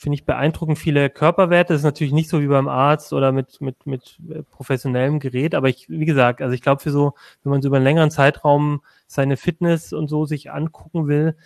finde 0.00 0.14
ich 0.14 0.24
beeindruckend 0.24 0.78
viele 0.78 1.10
Körperwerte. 1.10 1.74
Das 1.74 1.82
ist 1.82 1.84
natürlich 1.84 2.14
nicht 2.14 2.30
so 2.30 2.40
wie 2.40 2.46
beim 2.46 2.68
Arzt 2.68 3.12
oder 3.12 3.32
mit, 3.32 3.60
mit, 3.60 3.84
mit 3.84 4.18
äh, 4.30 4.42
professionellem 4.42 5.20
Gerät, 5.20 5.54
aber 5.54 5.68
ich, 5.68 5.90
wie 5.90 6.06
gesagt, 6.06 6.40
also 6.40 6.54
ich 6.54 6.62
glaube 6.62 6.80
für 6.80 6.90
so, 6.90 7.12
wenn 7.42 7.50
man 7.50 7.60
so 7.60 7.68
über 7.68 7.76
einen 7.76 7.84
längeren 7.84 8.10
Zeitraum 8.10 8.80
seine 9.06 9.36
Fitness 9.36 9.92
und 9.92 10.08
so 10.08 10.24
sich 10.24 10.50
angucken 10.50 11.06
will, 11.06 11.36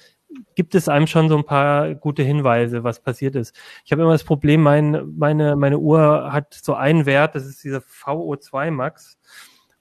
gibt 0.55 0.76
es 0.76 0.88
einem 0.88 1.09
schon 1.09 1.28
so 1.28 1.36
ein 1.36 1.44
paar 1.44 1.96
gute 1.96 2.22
Hinweise, 2.22 2.84
was 2.84 3.00
passiert 3.00 3.34
ist. 3.34 3.57
Ich 3.84 3.90
habe 3.90 4.02
immer 4.02 4.12
das 4.12 4.22
Problem, 4.22 4.62
mein, 4.62 5.02
meine, 5.16 5.57
meine 5.57 5.78
Uhr 5.78 6.32
hat 6.32 6.55
so 6.55 6.74
einen 6.74 7.07
Wert, 7.07 7.34
das 7.34 7.46
ist 7.46 7.64
dieser 7.64 7.80
VO2 7.80 8.70
Max 8.70 9.18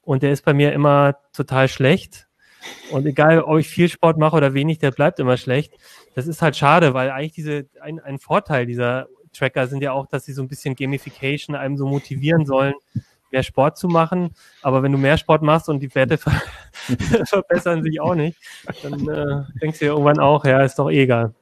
und 0.02 0.24
der 0.24 0.32
ist 0.32 0.44
bei 0.44 0.52
mir 0.52 0.72
immer 0.72 1.16
total 1.32 1.68
schlecht. 1.68 2.26
Und 2.90 3.06
egal, 3.06 3.42
ob 3.42 3.58
ich 3.58 3.68
viel 3.68 3.88
Sport 3.88 4.18
mache 4.18 4.36
oder 4.36 4.54
wenig, 4.54 4.78
der 4.78 4.90
bleibt 4.90 5.20
immer 5.20 5.36
schlecht 5.36 5.74
das 6.14 6.26
ist 6.26 6.42
halt 6.42 6.56
schade, 6.56 6.94
weil 6.94 7.10
eigentlich 7.10 7.32
diese, 7.32 7.66
ein, 7.80 8.00
ein 8.00 8.18
Vorteil 8.18 8.66
dieser 8.66 9.08
Tracker 9.32 9.66
sind 9.66 9.82
ja 9.82 9.92
auch, 9.92 10.06
dass 10.06 10.24
sie 10.24 10.32
so 10.32 10.42
ein 10.42 10.48
bisschen 10.48 10.76
Gamification 10.76 11.56
einem 11.56 11.76
so 11.76 11.86
motivieren 11.86 12.46
sollen, 12.46 12.74
mehr 13.30 13.42
Sport 13.42 13.76
zu 13.76 13.88
machen. 13.88 14.30
Aber 14.62 14.82
wenn 14.82 14.92
du 14.92 14.98
mehr 14.98 15.18
Sport 15.18 15.42
machst 15.42 15.68
und 15.68 15.80
die 15.80 15.94
Werte 15.94 16.18
ver 16.18 16.32
verbessern 17.26 17.82
sich 17.82 18.00
auch 18.00 18.14
nicht, 18.14 18.38
dann 18.82 19.08
äh, 19.08 19.44
denkst 19.60 19.78
du 19.80 19.86
dir 19.86 19.90
irgendwann 19.92 20.20
auch, 20.20 20.44
ja, 20.44 20.62
ist 20.62 20.78
doch 20.78 20.90
egal. 20.90 21.34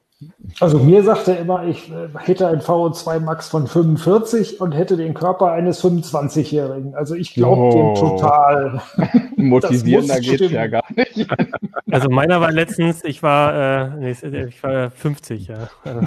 Also 0.59 0.79
mir 0.79 1.03
sagt 1.03 1.27
er 1.27 1.39
immer, 1.39 1.65
ich 1.65 1.91
äh, 1.91 2.07
hätte 2.19 2.47
ein 2.47 2.59
VO2 2.59 3.19
Max 3.19 3.49
von 3.49 3.67
45 3.67 4.61
und 4.61 4.73
hätte 4.73 4.97
den 4.97 5.13
Körper 5.13 5.51
eines 5.51 5.83
25-Jährigen. 5.83 6.95
Also 6.95 7.15
ich 7.15 7.33
glaube 7.33 7.61
oh. 7.61 7.93
dem 7.93 7.95
total. 7.95 8.81
Motivierender 9.35 10.19
geht 10.19 10.41
ja 10.41 10.67
gar 10.67 10.83
nicht. 10.95 11.27
Also 11.91 12.09
meiner 12.09 12.41
war 12.41 12.51
letztens, 12.51 13.03
ich 13.03 13.21
war, 13.21 13.93
äh, 13.93 13.97
nee, 13.97 14.45
ich 14.47 14.63
war 14.63 14.89
50, 14.89 15.47
ja. 15.47 15.69
Also, 15.83 16.01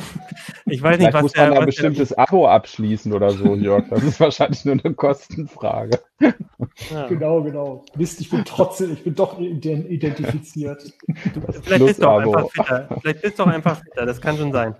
ich 0.66 0.82
weiß 0.82 0.98
nicht, 0.98 1.10
Vielleicht 1.10 1.14
was 1.14 1.22
muss 1.22 1.36
man 1.36 1.50
der, 1.50 1.60
ein 1.60 1.66
bestimmtes 1.66 2.08
der, 2.08 2.18
Abo 2.18 2.48
abschließen 2.48 3.12
oder 3.12 3.30
so, 3.30 3.54
Jörg. 3.54 3.84
Das 3.90 4.02
ist 4.02 4.18
wahrscheinlich 4.18 4.64
nur 4.64 4.76
eine 4.82 4.94
Kostenfrage. 4.94 6.00
Ja. 6.90 7.06
Genau, 7.08 7.42
genau. 7.42 7.84
Mist, 7.96 8.20
ich 8.20 8.30
bin 8.30 8.44
trotzdem, 8.44 8.92
ich 8.92 9.04
bin 9.04 9.14
doch 9.14 9.38
identifiziert. 9.38 10.82
Vielleicht 11.62 11.84
bist 11.84 12.02
du 12.02 12.08
auch 12.08 12.18
einfach 12.18 12.50
fitter. 12.50 12.88
Vielleicht 13.00 13.22
bist 13.22 13.38
du 13.38 13.42
auch 13.42 13.48
einfach 13.48 13.80
fitter, 13.82 14.05
das 14.06 14.20
kann 14.20 14.36
schon 14.36 14.52
sein. 14.52 14.74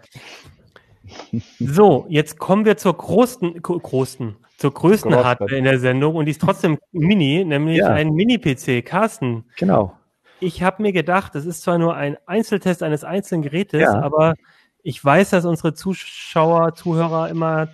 So, 1.61 2.07
jetzt 2.09 2.39
kommen 2.39 2.65
wir 2.65 2.77
zur 2.77 2.97
großen, 2.97 3.63
großen, 3.63 4.37
zur 4.59 4.75
größten 4.75 5.13
Groß, 5.13 5.25
Hardware 5.25 5.57
in 5.57 5.65
der 5.65 5.79
Sendung 5.79 6.17
und 6.17 6.27
die 6.27 6.33
ist 6.33 6.41
trotzdem 6.41 6.79
Mini, 6.93 7.45
nämlich 7.45 7.79
ja. 7.79 7.89
ein 7.89 8.13
Mini-PC. 8.13 8.85
Carsten. 8.85 9.45
Genau. 9.57 9.97
Ich 10.41 10.63
habe 10.63 10.83
mir 10.83 10.93
gedacht, 10.93 11.35
das 11.35 11.47
ist 11.47 11.63
zwar 11.63 11.79
nur 11.79 11.95
ein 11.95 12.17
Einzeltest 12.27 12.83
eines 12.83 13.05
einzelnen 13.05 13.43
Gerätes, 13.43 13.83
ja. 13.83 14.01
aber 14.01 14.35
ich 14.83 15.03
weiß, 15.03 15.31
dass 15.31 15.45
unsere 15.45 15.75
Zuschauer, 15.75 16.75
Zuhörer 16.75 17.29
immer 17.29 17.69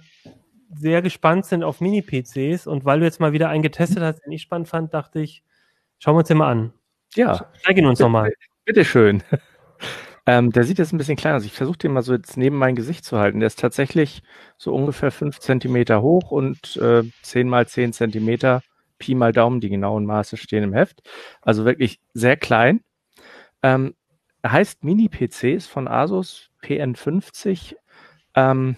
sehr 0.74 1.02
gespannt 1.02 1.44
sind 1.46 1.62
auf 1.64 1.80
Mini-PCs 1.80 2.66
und 2.66 2.84
weil 2.84 3.00
du 3.00 3.04
jetzt 3.04 3.20
mal 3.20 3.32
wieder 3.32 3.48
einen 3.48 3.62
getestet 3.62 4.02
hast, 4.02 4.24
den 4.24 4.32
ich 4.32 4.42
spannend 4.42 4.68
fand, 4.68 4.94
dachte 4.94 5.20
ich, 5.20 5.42
schauen 5.98 6.14
wir 6.14 6.20
uns 6.20 6.28
den 6.28 6.38
mal 6.38 6.50
an. 6.50 6.72
Ja. 7.14 7.46
Zeig 7.62 7.76
ihn 7.76 7.86
uns 7.86 7.98
nochmal. 7.98 8.32
Bitteschön. 8.64 9.22
Ähm, 10.26 10.52
der 10.52 10.64
sieht 10.64 10.78
jetzt 10.78 10.92
ein 10.92 10.98
bisschen 10.98 11.16
kleiner 11.16 11.36
aus. 11.36 11.44
Ich 11.44 11.52
versuche 11.52 11.78
den 11.78 11.92
mal 11.92 12.02
so 12.02 12.12
jetzt 12.12 12.36
neben 12.36 12.56
mein 12.56 12.76
Gesicht 12.76 13.04
zu 13.04 13.18
halten. 13.18 13.40
Der 13.40 13.48
ist 13.48 13.58
tatsächlich 13.58 14.22
so 14.56 14.72
ungefähr 14.74 15.10
fünf 15.10 15.40
Zentimeter 15.40 16.00
hoch 16.02 16.30
und 16.30 16.76
äh, 16.76 17.02
10 17.22 17.48
mal 17.48 17.66
zehn 17.66 17.92
Zentimeter. 17.92 18.62
Pi 18.98 19.16
mal 19.16 19.32
Daumen, 19.32 19.60
die 19.60 19.68
genauen 19.68 20.06
Maße 20.06 20.36
stehen 20.36 20.62
im 20.62 20.74
Heft. 20.74 21.02
Also 21.40 21.64
wirklich 21.64 22.00
sehr 22.14 22.36
klein. 22.36 22.82
Ähm, 23.62 23.94
heißt 24.46 24.84
Mini-PC, 24.84 25.54
ist 25.54 25.66
von 25.66 25.88
Asus 25.88 26.50
PN50. 26.62 27.76
Ähm, 28.36 28.76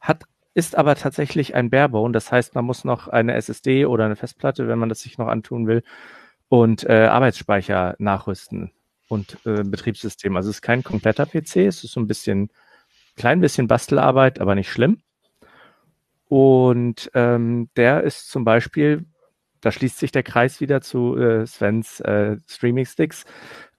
hat 0.00 0.24
ist 0.54 0.76
aber 0.76 0.96
tatsächlich 0.96 1.54
ein 1.54 1.70
Barebone. 1.70 2.12
Das 2.12 2.30
heißt, 2.32 2.54
man 2.54 2.64
muss 2.64 2.84
noch 2.84 3.08
eine 3.08 3.34
SSD 3.34 3.86
oder 3.86 4.04
eine 4.04 4.16
Festplatte, 4.16 4.68
wenn 4.68 4.78
man 4.78 4.88
das 4.88 5.00
sich 5.00 5.16
noch 5.18 5.28
antun 5.28 5.66
will, 5.66 5.82
und 6.48 6.84
äh, 6.84 7.06
Arbeitsspeicher 7.06 7.94
nachrüsten 7.98 8.72
und 9.12 9.38
äh, 9.44 9.62
Betriebssystem. 9.62 10.34
Also 10.36 10.48
es 10.48 10.56
ist 10.56 10.62
kein 10.62 10.82
kompletter 10.82 11.26
PC, 11.26 11.56
es 11.56 11.84
ist 11.84 11.92
so 11.92 12.00
ein 12.00 12.06
bisschen, 12.06 12.48
klein 13.14 13.40
bisschen 13.40 13.68
Bastelarbeit, 13.68 14.40
aber 14.40 14.54
nicht 14.54 14.70
schlimm. 14.70 15.02
Und 16.28 17.10
ähm, 17.12 17.68
der 17.76 18.04
ist 18.04 18.30
zum 18.30 18.46
Beispiel, 18.46 19.04
da 19.60 19.70
schließt 19.70 19.98
sich 19.98 20.12
der 20.12 20.22
Kreis 20.22 20.62
wieder 20.62 20.80
zu 20.80 21.18
äh, 21.18 21.46
Svens 21.46 22.00
äh, 22.00 22.38
Streaming-Sticks, 22.48 23.26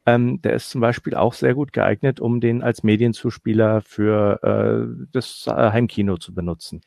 ähm, 0.05 0.39
der 0.43 0.53
ist 0.53 0.69
zum 0.69 0.81
Beispiel 0.81 1.15
auch 1.15 1.33
sehr 1.33 1.55
gut 1.55 1.73
geeignet, 1.73 2.19
um 2.19 2.39
den 2.39 2.61
als 2.61 2.83
Medienzuspieler 2.83 3.81
für 3.81 4.39
äh, 4.43 5.07
das 5.11 5.47
äh, 5.47 5.51
Heimkino 5.51 6.17
zu 6.17 6.35
benutzen. 6.35 6.81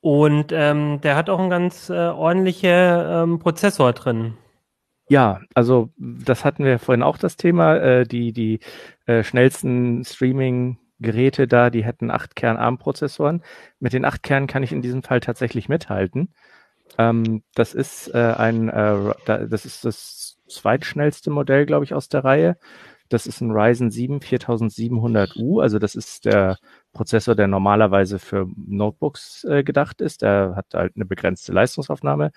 Und 0.00 0.50
ähm, 0.52 1.02
der 1.02 1.14
hat 1.14 1.28
auch 1.28 1.40
einen 1.40 1.50
ganz 1.50 1.90
äh, 1.90 1.92
ordentlichen 1.92 2.70
ähm, 2.70 3.38
Prozessor 3.38 3.92
drin. 3.92 4.38
Ja, 5.10 5.40
also 5.54 5.90
das 5.98 6.44
hatten 6.44 6.64
wir 6.64 6.78
vorhin 6.78 7.02
auch 7.02 7.18
das 7.18 7.36
Thema. 7.36 7.76
Äh, 7.78 8.06
die 8.06 8.32
die 8.32 8.60
äh, 9.06 9.24
schnellsten 9.24 10.04
Streaming-Geräte 10.04 11.48
da, 11.48 11.68
die 11.70 11.84
hätten 11.84 12.12
8-Kern-ARM-Prozessoren. 12.12 13.42
Mit 13.80 13.92
den 13.92 14.04
8 14.04 14.22
Kernen 14.22 14.46
kann 14.46 14.62
ich 14.62 14.70
in 14.70 14.82
diesem 14.82 15.02
Fall 15.02 15.18
tatsächlich 15.18 15.68
mithalten. 15.68 16.32
Ähm, 16.98 17.42
das 17.54 17.74
ist 17.74 18.14
äh, 18.14 18.34
ein, 18.38 18.68
äh, 18.68 19.14
das 19.26 19.66
ist 19.66 19.84
das 19.84 20.38
zweitschnellste 20.48 21.30
Modell, 21.30 21.66
glaube 21.66 21.84
ich, 21.84 21.94
aus 21.94 22.08
der 22.08 22.24
Reihe. 22.24 22.56
Das 23.08 23.26
ist 23.26 23.40
ein 23.40 23.50
Ryzen 23.52 23.90
7 23.90 24.20
4700U, 24.20 25.60
also 25.62 25.80
das 25.80 25.96
ist 25.96 26.26
der 26.26 26.58
Prozessor, 26.92 27.34
der 27.34 27.48
normalerweise 27.48 28.20
für 28.20 28.46
Notebooks 28.56 29.44
äh, 29.44 29.64
gedacht 29.64 30.00
ist. 30.00 30.22
Der 30.22 30.54
hat 30.56 30.66
halt 30.74 30.94
eine 30.96 31.06
begrenzte 31.06 31.52
Leistungsaufnahme, 31.52 32.32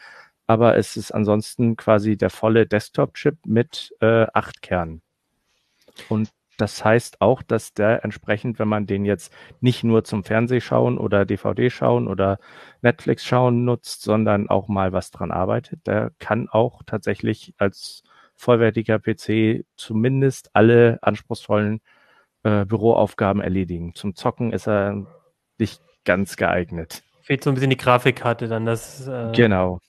aber 0.47 0.77
es 0.77 0.97
ist 0.97 1.11
ansonsten 1.11 1.75
quasi 1.77 2.17
der 2.17 2.29
volle 2.29 2.65
Desktop-Chip 2.65 3.37
mit 3.45 3.95
äh, 4.01 4.25
acht 4.33 4.61
Kernen. 4.61 5.01
Und 6.09 6.29
das 6.57 6.85
heißt 6.85 7.21
auch, 7.21 7.41
dass 7.41 7.73
der 7.73 8.03
entsprechend, 8.03 8.59
wenn 8.59 8.67
man 8.67 8.85
den 8.85 9.05
jetzt 9.05 9.33
nicht 9.59 9.83
nur 9.83 10.03
zum 10.03 10.23
Fernsehschauen 10.23 10.97
oder 10.97 11.25
DVD 11.25 11.69
schauen 11.69 12.07
oder 12.07 12.37
Netflix 12.81 13.25
schauen 13.25 13.65
nutzt, 13.65 14.03
sondern 14.03 14.49
auch 14.49 14.67
mal 14.67 14.93
was 14.93 15.09
dran 15.11 15.31
arbeitet, 15.31 15.87
der 15.87 16.11
kann 16.19 16.47
auch 16.49 16.83
tatsächlich 16.85 17.53
als 17.57 18.03
vollwertiger 18.35 18.99
PC 18.99 19.65
zumindest 19.75 20.49
alle 20.53 20.99
anspruchsvollen 21.01 21.81
äh, 22.43 22.65
Büroaufgaben 22.65 23.41
erledigen. 23.41 23.95
Zum 23.95 24.15
Zocken 24.15 24.53
ist 24.53 24.67
er 24.67 25.05
nicht 25.57 25.81
ganz 26.05 26.35
geeignet. 26.35 27.03
Fehlt 27.21 27.43
so 27.43 27.49
ein 27.49 27.55
bisschen 27.55 27.69
die 27.69 27.77
Grafikkarte 27.77 28.47
dann, 28.47 28.65
das. 28.65 29.07
Äh, 29.07 29.31
genau. 29.33 29.79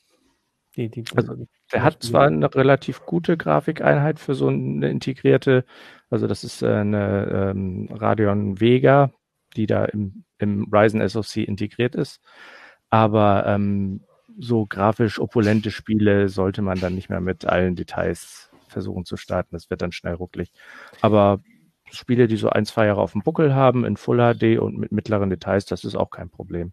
Die, 0.76 0.88
die, 0.88 1.04
also, 1.14 1.46
der 1.72 1.82
hat 1.82 2.02
zwar 2.02 2.26
eine 2.26 2.52
relativ 2.52 3.06
gute 3.06 3.36
Grafikeinheit 3.36 4.18
für 4.18 4.34
so 4.34 4.48
eine 4.48 4.90
integrierte, 4.90 5.64
also 6.10 6.26
das 6.26 6.42
ist 6.42 6.62
äh, 6.62 6.68
eine 6.68 7.52
ähm, 7.54 7.88
Radeon 7.92 8.60
Vega, 8.60 9.12
die 9.56 9.66
da 9.66 9.84
im, 9.84 10.24
im 10.38 10.68
Ryzen 10.72 11.06
SoC 11.08 11.36
integriert 11.46 11.94
ist, 11.94 12.20
aber 12.90 13.46
ähm, 13.46 14.04
so 14.38 14.66
grafisch 14.66 15.20
opulente 15.20 15.70
Spiele 15.70 16.28
sollte 16.28 16.62
man 16.62 16.80
dann 16.80 16.94
nicht 16.94 17.08
mehr 17.08 17.20
mit 17.20 17.44
allen 17.44 17.76
Details 17.76 18.50
versuchen 18.68 19.04
zu 19.04 19.16
starten. 19.16 19.50
Das 19.52 19.70
wird 19.70 19.82
dann 19.82 19.92
schnell 19.92 20.14
rucklig. 20.14 20.52
Aber 21.00 21.40
Spiele, 21.90 22.26
die 22.26 22.36
so 22.36 22.50
ein, 22.50 22.66
zwei 22.66 22.86
Jahre 22.86 23.00
auf 23.00 23.12
dem 23.12 23.22
Buckel 23.22 23.54
haben, 23.54 23.84
in 23.84 23.96
Full 23.96 24.18
HD 24.18 24.58
und 24.58 24.76
mit 24.76 24.92
mittleren 24.92 25.30
Details, 25.30 25.66
das 25.66 25.84
ist 25.84 25.94
auch 25.94 26.10
kein 26.10 26.30
Problem. 26.30 26.72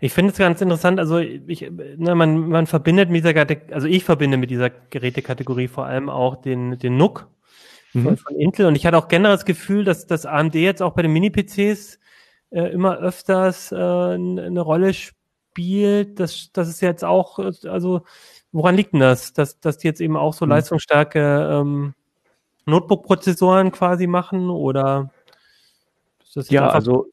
Ich 0.00 0.12
finde 0.12 0.32
es 0.32 0.38
ganz 0.38 0.60
interessant, 0.60 0.98
also 0.98 1.18
ich, 1.18 1.60
ne, 1.70 2.14
man, 2.14 2.48
man 2.48 2.66
verbindet 2.66 3.10
mit 3.10 3.24
dieser, 3.24 3.46
also 3.72 3.86
ich 3.86 4.04
verbinde 4.04 4.36
mit 4.36 4.50
dieser 4.50 4.70
Gerätekategorie 4.70 5.68
vor 5.68 5.86
allem 5.86 6.08
auch 6.08 6.36
den, 6.36 6.78
den 6.78 6.96
NUC 6.96 7.28
mhm. 7.92 8.02
von, 8.02 8.16
von, 8.16 8.36
Intel 8.36 8.66
und 8.66 8.74
ich 8.74 8.86
hatte 8.86 8.98
auch 8.98 9.08
generell 9.08 9.36
das 9.36 9.44
Gefühl, 9.44 9.84
dass 9.84 10.06
das 10.06 10.26
AMD 10.26 10.54
jetzt 10.56 10.82
auch 10.82 10.94
bei 10.94 11.02
den 11.02 11.12
Mini-PCs 11.12 12.00
äh, 12.50 12.72
immer 12.72 12.98
öfters 12.98 13.72
äh, 13.72 13.76
eine 13.76 14.60
Rolle 14.60 14.92
spielt. 14.94 16.18
Das, 16.18 16.50
das 16.52 16.68
ist 16.68 16.80
jetzt 16.80 17.04
auch, 17.04 17.38
also 17.38 18.02
woran 18.50 18.74
liegt 18.74 18.92
denn 18.92 19.00
das, 19.00 19.32
dass, 19.32 19.60
dass 19.60 19.78
die 19.78 19.86
jetzt 19.86 20.00
eben 20.00 20.16
auch 20.16 20.34
so 20.34 20.44
mhm. 20.44 20.50
leistungsstarke 20.50 21.60
ähm, 21.60 21.94
Notebook-Prozessoren 22.66 23.72
quasi 23.72 24.06
machen 24.06 24.50
oder? 24.50 25.10
ja, 26.48 26.68
also 26.68 27.06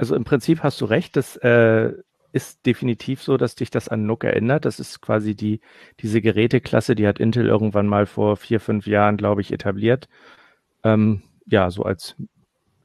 also 0.00 0.14
im 0.16 0.24
Prinzip 0.24 0.62
hast 0.62 0.80
du 0.80 0.86
recht, 0.86 1.14
das 1.14 1.36
äh, 1.36 1.92
ist 2.32 2.64
definitiv 2.64 3.22
so, 3.22 3.36
dass 3.36 3.54
dich 3.54 3.70
das 3.70 3.88
an 3.88 4.06
NUC 4.06 4.24
erinnert. 4.24 4.64
Das 4.64 4.80
ist 4.80 5.02
quasi 5.02 5.34
die, 5.34 5.60
diese 6.00 6.22
Geräteklasse, 6.22 6.94
die 6.94 7.06
hat 7.06 7.20
Intel 7.20 7.46
irgendwann 7.46 7.86
mal 7.86 8.06
vor 8.06 8.36
vier, 8.36 8.60
fünf 8.60 8.86
Jahren, 8.86 9.18
glaube 9.18 9.42
ich, 9.42 9.52
etabliert. 9.52 10.08
Ähm, 10.84 11.22
ja, 11.44 11.70
so 11.70 11.82
als 11.82 12.16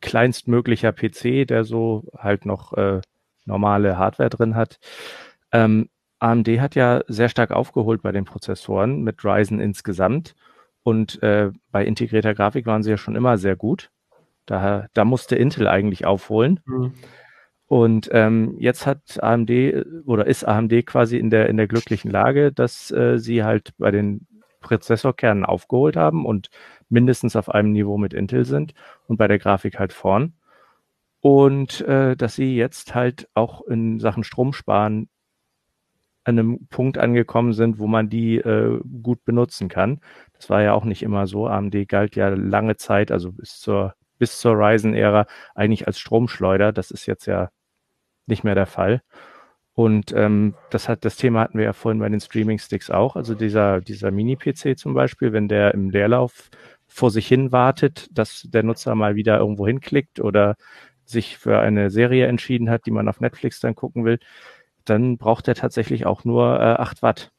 kleinstmöglicher 0.01 0.91
PC, 0.91 1.47
der 1.47 1.63
so 1.63 2.03
halt 2.17 2.45
noch 2.45 2.73
äh, 2.73 2.99
normale 3.45 3.97
Hardware 3.97 4.29
drin 4.29 4.55
hat. 4.55 4.79
Ähm, 5.53 5.87
AMD 6.19 6.47
hat 6.59 6.75
ja 6.75 7.01
sehr 7.07 7.29
stark 7.29 7.51
aufgeholt 7.51 8.01
bei 8.01 8.11
den 8.11 8.25
Prozessoren 8.25 9.03
mit 9.03 9.23
Ryzen 9.23 9.61
insgesamt. 9.61 10.35
Und 10.83 11.23
äh, 11.23 11.51
bei 11.71 11.85
integrierter 11.85 12.33
Grafik 12.33 12.65
waren 12.65 12.83
sie 12.83 12.91
ja 12.91 12.97
schon 12.97 13.15
immer 13.15 13.37
sehr 13.37 13.55
gut. 13.55 13.89
Da, 14.45 14.87
da 14.93 15.05
musste 15.05 15.35
Intel 15.35 15.67
eigentlich 15.67 16.05
aufholen. 16.05 16.59
Mhm. 16.65 16.93
Und 17.67 18.09
ähm, 18.11 18.55
jetzt 18.59 18.85
hat 18.85 19.21
AMD 19.23 19.49
oder 20.05 20.27
ist 20.27 20.43
AMD 20.43 20.85
quasi 20.85 21.17
in 21.17 21.29
der, 21.29 21.49
in 21.49 21.57
der 21.57 21.67
glücklichen 21.67 22.11
Lage, 22.11 22.51
dass 22.51 22.91
äh, 22.91 23.17
sie 23.17 23.43
halt 23.43 23.73
bei 23.77 23.89
den 23.89 24.27
Prozessorkernen 24.61 25.45
aufgeholt 25.45 25.95
haben 25.95 26.25
und 26.25 26.49
mindestens 26.89 27.35
auf 27.35 27.49
einem 27.49 27.71
Niveau 27.71 27.97
mit 27.97 28.13
Intel 28.13 28.45
sind 28.45 28.73
und 29.07 29.17
bei 29.17 29.27
der 29.27 29.39
Grafik 29.39 29.79
halt 29.79 29.93
vorn. 29.93 30.33
Und 31.21 31.81
äh, 31.81 32.15
dass 32.15 32.35
sie 32.35 32.55
jetzt 32.55 32.93
halt 32.93 33.27
auch 33.33 33.61
in 33.65 33.99
Sachen 33.99 34.23
Stromsparen 34.23 35.09
an 36.23 36.39
einem 36.39 36.67
Punkt 36.67 36.97
angekommen 36.97 37.53
sind, 37.53 37.79
wo 37.79 37.87
man 37.87 38.09
die 38.09 38.37
äh, 38.37 38.79
gut 39.01 39.23
benutzen 39.25 39.69
kann. 39.69 40.01
Das 40.33 40.49
war 40.49 40.61
ja 40.61 40.73
auch 40.73 40.85
nicht 40.85 41.03
immer 41.03 41.27
so. 41.27 41.47
AMD 41.47 41.87
galt 41.87 42.15
ja 42.15 42.29
lange 42.29 42.77
Zeit, 42.77 43.11
also 43.11 43.31
bis 43.31 43.59
zur 43.59 43.95
bis 44.17 44.39
zur 44.39 44.53
Ryzen-Ära 44.53 45.27
eigentlich 45.55 45.87
als 45.87 45.99
Stromschleuder. 45.99 46.71
Das 46.71 46.91
ist 46.91 47.05
jetzt 47.05 47.25
ja 47.25 47.49
nicht 48.27 48.43
mehr 48.43 48.55
der 48.55 48.65
Fall. 48.65 49.01
Und 49.73 50.13
ähm, 50.13 50.55
das 50.69 50.87
hat 50.87 51.03
das 51.03 51.17
Thema 51.17 51.41
hatten 51.41 51.57
wir 51.57 51.65
ja 51.65 51.73
vorhin 51.73 51.99
bei 51.99 52.07
den 52.07 52.21
Streaming-Sticks 52.21 52.89
auch. 52.89 53.17
Also 53.17 53.35
dieser, 53.35 53.81
dieser 53.81 54.09
Mini-PC 54.09 54.77
zum 54.77 54.93
Beispiel, 54.93 55.33
wenn 55.33 55.49
der 55.49 55.73
im 55.73 55.89
Leerlauf 55.89 56.49
vor 56.87 57.11
sich 57.11 57.27
hin 57.27 57.51
wartet, 57.51 58.07
dass 58.17 58.43
der 58.47 58.63
Nutzer 58.63 58.95
mal 58.95 59.15
wieder 59.15 59.37
irgendwo 59.37 59.67
hinklickt 59.67 60.21
oder 60.21 60.55
sich 61.05 61.37
für 61.37 61.59
eine 61.59 61.89
Serie 61.91 62.27
entschieden 62.27 62.69
hat, 62.69 62.85
die 62.85 62.91
man 62.91 63.09
auf 63.09 63.19
Netflix 63.19 63.59
dann 63.59 63.75
gucken 63.75 64.05
will, 64.05 64.19
dann 64.85 65.17
braucht 65.17 65.47
er 65.47 65.55
tatsächlich 65.55 66.05
auch 66.05 66.23
nur 66.23 66.59
äh, 66.59 66.81
8 66.81 67.01
Watt 67.01 67.31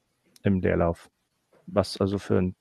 im 0.42 0.60
Leerlauf. 0.60 1.08
Was 1.66 1.98
also 2.00 2.18
für 2.18 2.38
einen 2.38 2.54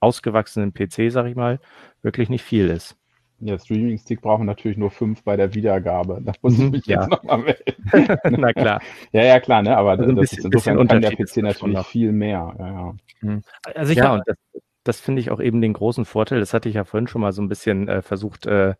ausgewachsenen 0.00 0.74
PC, 0.74 1.10
sag 1.10 1.26
ich 1.26 1.36
mal, 1.36 1.60
wirklich 2.02 2.28
nicht 2.28 2.44
viel 2.44 2.68
ist. 2.68 2.96
Ja, 3.40 3.58
Streaming-Stick 3.58 4.22
brauchen 4.22 4.46
natürlich 4.46 4.78
nur 4.78 4.90
fünf 4.90 5.22
bei 5.22 5.36
der 5.36 5.52
Wiedergabe. 5.52 6.20
Da 6.24 6.32
muss 6.40 6.54
ich 6.54 6.60
mhm, 6.60 6.70
mich 6.70 6.86
ja. 6.86 7.00
jetzt 7.00 7.10
nochmal 7.10 7.38
melden. 7.38 8.18
Na 8.40 8.52
klar. 8.52 8.80
Ja, 9.12 9.24
ja, 9.24 9.40
klar, 9.40 9.62
ne? 9.62 9.76
Aber 9.76 9.90
also 9.90 10.10
das 10.12 10.32
ist 10.32 10.44
insofern 10.44 10.88
kann 10.88 11.02
der 11.02 11.10
PC 11.10 11.38
natürlich 11.38 11.86
viel 11.86 12.12
mehr. 12.12 12.54
Ja, 12.58 12.66
ja. 12.66 12.94
Mhm. 13.20 13.42
Also 13.74 13.92
ich 13.92 13.98
ja, 13.98 14.14
und 14.14 14.22
das, 14.26 14.36
das 14.84 15.00
finde 15.00 15.20
ich 15.20 15.30
auch 15.30 15.40
eben 15.40 15.60
den 15.60 15.74
großen 15.74 16.06
Vorteil. 16.06 16.40
Das 16.40 16.54
hatte 16.54 16.68
ich 16.70 16.76
ja 16.76 16.84
vorhin 16.84 17.08
schon 17.08 17.20
mal 17.20 17.32
so 17.32 17.42
ein 17.42 17.48
bisschen 17.48 17.88
äh, 17.88 18.00
versucht 18.00 18.46
äh, 18.46 18.74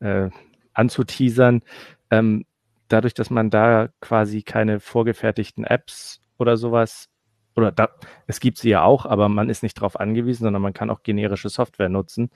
äh, 0.00 0.30
anzuteasern. 0.72 1.62
Ähm, 2.10 2.46
dadurch, 2.88 3.14
dass 3.14 3.30
man 3.30 3.50
da 3.50 3.90
quasi 4.00 4.42
keine 4.42 4.80
vorgefertigten 4.80 5.64
Apps 5.64 6.20
oder 6.36 6.56
sowas 6.56 7.08
oder 7.56 7.72
da, 7.72 7.90
es 8.26 8.40
gibt 8.40 8.58
sie 8.58 8.70
ja 8.70 8.82
auch, 8.82 9.06
aber 9.06 9.28
man 9.28 9.50
ist 9.50 9.62
nicht 9.62 9.76
darauf 9.76 9.98
angewiesen, 9.98 10.44
sondern 10.44 10.62
man 10.62 10.72
kann 10.72 10.90
auch 10.90 11.02
generische 11.02 11.48
Software 11.48 11.88
nutzen. 11.88 12.30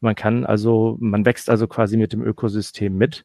Man 0.00 0.14
kann 0.14 0.44
also, 0.44 0.96
man 1.00 1.24
wächst 1.24 1.48
also 1.48 1.66
quasi 1.66 1.96
mit 1.96 2.12
dem 2.12 2.22
Ökosystem 2.22 2.96
mit, 2.96 3.24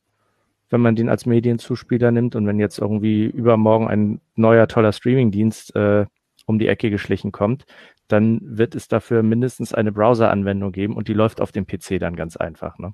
wenn 0.70 0.82
man 0.82 0.95
den 0.95 1.09
als 1.09 1.26
Medienzuspieler 1.26 2.11
nimmt. 2.11 2.36
Und 2.36 2.47
wenn 2.47 2.59
jetzt 2.59 2.80
irgendwie 2.80 3.26
übermorgen 3.26 3.88
ein 3.88 4.22
neuer 4.36 4.67
toller 4.67 4.93
Streamingdienst 4.93 5.76
äh, 5.76 6.05
um 6.45 6.59
die 6.59 6.67
Ecke 6.67 6.89
geschlichen 6.89 7.32
kommt, 7.32 7.65
dann 8.07 8.39
wird 8.41 8.76
es 8.76 8.88
dafür 8.88 9.24
mindestens 9.24 9.74
eine 9.74 9.91
Browser-Anwendung 9.91 10.72
geben 10.72 10.95
und 10.95 11.07
die 11.07 11.13
läuft 11.13 11.41
auf 11.41 11.51
dem 11.51 11.67
PC 11.67 11.99
dann 11.99 12.15
ganz 12.15 12.38
einfach. 12.38 12.78
Ne? 12.80 12.93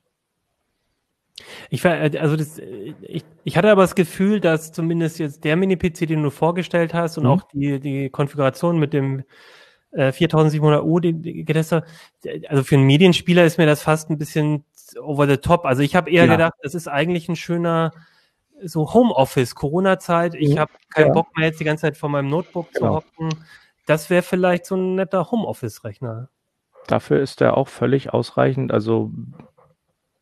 Ich 1.69 1.83
war, 1.83 1.93
also 1.93 2.35
das, 2.35 2.59
ich, 3.01 3.23
ich 3.43 3.57
hatte 3.57 3.71
aber 3.71 3.81
das 3.81 3.95
Gefühl, 3.95 4.39
dass 4.39 4.71
zumindest 4.71 5.19
jetzt 5.19 5.43
der 5.43 5.55
Mini-PC, 5.55 6.07
den 6.07 6.23
du 6.23 6.29
vorgestellt 6.29 6.93
hast 6.93 7.17
und 7.17 7.25
mhm. 7.25 7.29
auch 7.29 7.43
die, 7.53 7.79
die 7.79 8.09
Konfiguration 8.09 8.79
mit 8.79 8.93
dem 8.93 9.23
4700U, 9.95 10.97
äh, 10.97 11.13
die, 11.13 11.43
getestet. 11.43 11.83
Also 12.47 12.63
für 12.63 12.75
einen 12.75 12.85
Medienspieler 12.85 13.45
ist 13.45 13.57
mir 13.57 13.65
das 13.65 13.81
fast 13.81 14.09
ein 14.09 14.17
bisschen 14.17 14.63
over 15.01 15.27
the 15.27 15.37
top. 15.37 15.65
Also 15.65 15.81
ich 15.81 15.95
habe 15.95 16.09
eher 16.09 16.25
ja. 16.25 16.31
gedacht, 16.31 16.53
das 16.61 16.75
ist 16.75 16.87
eigentlich 16.87 17.29
ein 17.29 17.35
schöner 17.35 17.91
so 18.63 18.93
Homeoffice, 18.93 19.55
Corona-Zeit. 19.55 20.35
Ich 20.35 20.55
mhm. 20.55 20.59
habe 20.59 20.71
keinen 20.89 21.07
ja. 21.07 21.13
Bock 21.13 21.27
mehr 21.35 21.47
jetzt 21.47 21.59
die 21.59 21.65
ganze 21.65 21.81
Zeit 21.81 21.97
vor 21.97 22.09
meinem 22.09 22.29
Notebook 22.29 22.71
genau. 22.73 22.87
zu 22.87 22.95
hocken. 22.95 23.29
Das 23.85 24.09
wäre 24.09 24.23
vielleicht 24.23 24.65
so 24.65 24.75
ein 24.75 24.95
netter 24.95 25.29
Homeoffice-Rechner. 25.31 26.29
Dafür 26.87 27.19
ist 27.19 27.41
der 27.41 27.57
auch 27.57 27.67
völlig 27.67 28.13
ausreichend. 28.13 28.71
Also 28.71 29.11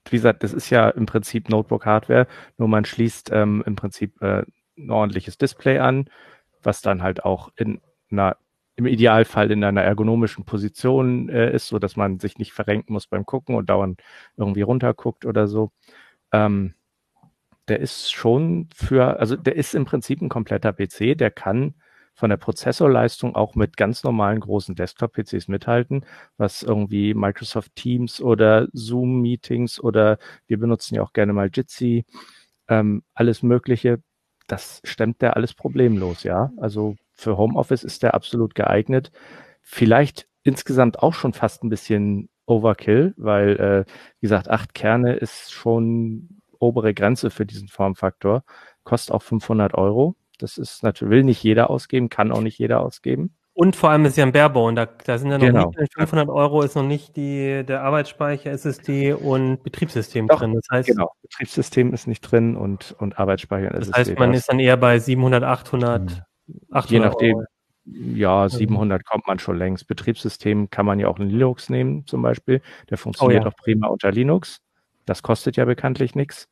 wie 0.09 0.17
gesagt, 0.17 0.43
das 0.43 0.53
ist 0.53 0.69
ja 0.69 0.89
im 0.89 1.05
Prinzip 1.05 1.49
Notebook-Hardware, 1.49 2.27
nur 2.57 2.67
man 2.67 2.85
schließt 2.85 3.31
ähm, 3.31 3.63
im 3.65 3.75
Prinzip 3.75 4.21
äh, 4.21 4.43
ein 4.77 4.91
ordentliches 4.91 5.37
Display 5.37 5.79
an, 5.79 6.09
was 6.61 6.81
dann 6.81 7.01
halt 7.01 7.23
auch 7.23 7.51
in 7.55 7.81
einer 8.11 8.37
im 8.75 8.87
Idealfall 8.87 9.51
in 9.51 9.63
einer 9.63 9.83
ergonomischen 9.83 10.45
Position 10.45 11.29
äh, 11.29 11.53
ist, 11.53 11.67
so 11.67 11.79
dass 11.79 11.95
man 11.95 12.19
sich 12.19 12.37
nicht 12.37 12.53
verrenken 12.53 12.93
muss 12.93 13.07
beim 13.07 13.25
Gucken 13.25 13.55
und 13.55 13.69
dauernd 13.69 14.01
irgendwie 14.37 14.61
runterguckt 14.63 15.25
oder 15.25 15.47
so. 15.47 15.71
Ähm, 16.31 16.73
der 17.67 17.79
ist 17.79 18.11
schon 18.11 18.69
für, 18.75 19.19
also 19.19 19.35
der 19.35 19.55
ist 19.55 19.75
im 19.75 19.85
Prinzip 19.85 20.21
ein 20.21 20.29
kompletter 20.29 20.73
PC, 20.73 21.17
der 21.17 21.31
kann 21.31 21.75
von 22.15 22.29
der 22.29 22.37
Prozessorleistung 22.37 23.35
auch 23.35 23.55
mit 23.55 23.77
ganz 23.77 24.03
normalen 24.03 24.39
großen 24.39 24.75
Desktop-PCs 24.75 25.47
mithalten, 25.47 26.05
was 26.37 26.61
irgendwie 26.61 27.13
Microsoft 27.13 27.75
Teams 27.75 28.21
oder 28.21 28.67
Zoom-Meetings 28.73 29.79
oder 29.79 30.19
wir 30.47 30.59
benutzen 30.59 30.95
ja 30.95 31.01
auch 31.03 31.13
gerne 31.13 31.33
mal 31.33 31.49
Jitsi, 31.51 32.05
ähm, 32.67 33.03
alles 33.13 33.43
Mögliche, 33.43 34.01
das 34.47 34.81
stemmt 34.83 35.21
der 35.21 35.35
alles 35.35 35.53
problemlos, 35.53 36.23
ja. 36.23 36.51
Also 36.57 36.95
für 37.13 37.37
Homeoffice 37.37 37.83
ist 37.83 38.03
der 38.03 38.13
absolut 38.13 38.55
geeignet. 38.55 39.11
Vielleicht 39.61 40.27
insgesamt 40.43 40.99
auch 40.99 41.13
schon 41.13 41.33
fast 41.33 41.63
ein 41.63 41.69
bisschen 41.69 42.29
Overkill, 42.45 43.13
weil, 43.17 43.59
äh, 43.59 43.91
wie 44.19 44.25
gesagt, 44.25 44.49
acht 44.49 44.73
Kerne 44.73 45.13
ist 45.13 45.53
schon 45.53 46.41
obere 46.59 46.93
Grenze 46.93 47.29
für 47.29 47.45
diesen 47.45 47.69
Formfaktor. 47.69 48.43
Kostet 48.83 49.13
auch 49.13 49.21
500 49.21 49.73
Euro. 49.75 50.15
Das 50.39 50.57
ist 50.57 50.83
natürlich, 50.83 51.11
will 51.11 51.23
nicht 51.23 51.43
jeder 51.43 51.69
ausgeben, 51.69 52.09
kann 52.09 52.31
auch 52.31 52.41
nicht 52.41 52.57
jeder 52.57 52.81
ausgeben. 52.81 53.35
Und 53.55 53.75
vor 53.75 53.91
allem 53.91 54.03
ist 54.05 54.17
ja 54.17 54.25
ein 54.25 54.31
Barebone, 54.31 54.75
da, 54.75 54.87
da 55.05 55.19
sind 55.19 55.29
ja 55.29 55.37
noch 55.37 55.45
genau. 55.45 55.71
nicht 55.77 55.93
500 55.93 56.27
Euro, 56.27 56.63
ist 56.63 56.75
noch 56.75 56.83
nicht 56.83 57.15
die, 57.15 57.63
der 57.63 57.83
Arbeitsspeicher, 57.83 58.49
SSD 58.49 59.13
und 59.13 59.61
Betriebssystem 59.61 60.27
Doch, 60.27 60.39
drin. 60.39 60.55
Das 60.55 60.65
heißt, 60.71 60.89
genau, 60.89 61.11
Betriebssystem 61.21 61.93
ist 61.93 62.07
nicht 62.07 62.21
drin 62.21 62.57
und, 62.57 62.95
und 62.97 63.19
Arbeitsspeicher 63.19 63.67
und 63.67 63.75
SSD. 63.75 63.91
Das 63.91 63.99
heißt, 63.99 64.19
man 64.19 64.33
ist 64.33 64.49
dann 64.49 64.59
eher 64.59 64.75
bei 64.75 64.97
700, 64.97 65.43
800 65.43 66.01
800 66.01 66.32
Je 66.87 66.99
nachdem. 66.99 67.35
Euro. 67.37 67.45
Ja, 67.85 68.47
700 68.47 69.01
mhm. 69.01 69.03
kommt 69.03 69.27
man 69.27 69.39
schon 69.39 69.57
längst. 69.57 69.87
Betriebssystem 69.87 70.69
kann 70.69 70.85
man 70.85 70.99
ja 70.99 71.09
auch 71.09 71.19
in 71.19 71.29
Linux 71.29 71.69
nehmen, 71.69 72.07
zum 72.07 72.21
Beispiel. 72.21 72.61
Der 72.89 72.97
funktioniert 72.97 73.41
oh, 73.41 73.45
ja. 73.45 73.51
auch 73.51 73.57
prima 73.57 73.87
unter 73.87 74.09
Linux. 74.11 74.61
Das 75.05 75.21
kostet 75.21 75.57
ja 75.57 75.65
bekanntlich 75.65 76.15
nichts. 76.15 76.47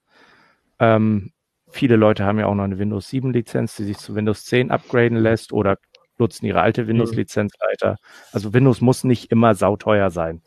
Ähm, 0.79 1.31
viele 1.69 1.95
Leute 1.95 2.25
haben 2.25 2.37
ja 2.37 2.47
auch 2.47 2.55
noch 2.55 2.65
eine 2.65 2.79
Windows 2.79 3.07
7 3.09 3.31
Lizenz, 3.31 3.77
die 3.77 3.85
sich 3.85 3.97
zu 3.97 4.13
Windows 4.13 4.43
10 4.43 4.71
upgraden 4.71 5.17
lässt 5.17 5.53
oder 5.53 5.77
nutzen 6.17 6.45
ihre 6.45 6.61
alte 6.61 6.87
Windows 6.87 7.13
Lizenz 7.15 7.53
weiter. 7.59 7.97
Also 8.33 8.53
Windows 8.53 8.81
muss 8.81 9.03
nicht 9.03 9.31
immer 9.31 9.55
sauteuer 9.55 10.11
sein. 10.11 10.41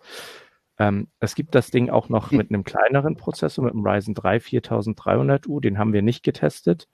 Ähm, 0.78 1.09
es 1.20 1.34
gibt 1.34 1.55
das 1.55 1.70
Ding 1.70 1.88
auch 1.88 2.09
noch 2.09 2.30
mit 2.30 2.51
einem 2.51 2.64
kleineren 2.64 3.16
Prozessor, 3.16 3.64
mit 3.64 3.74
einem 3.74 3.86
Ryzen 3.86 4.14
3 4.14 4.38
4300U, 4.38 5.61
den 5.61 5.78
haben 5.78 5.92
wir 5.92 6.03
nicht 6.03 6.22
getestet. 6.22 6.88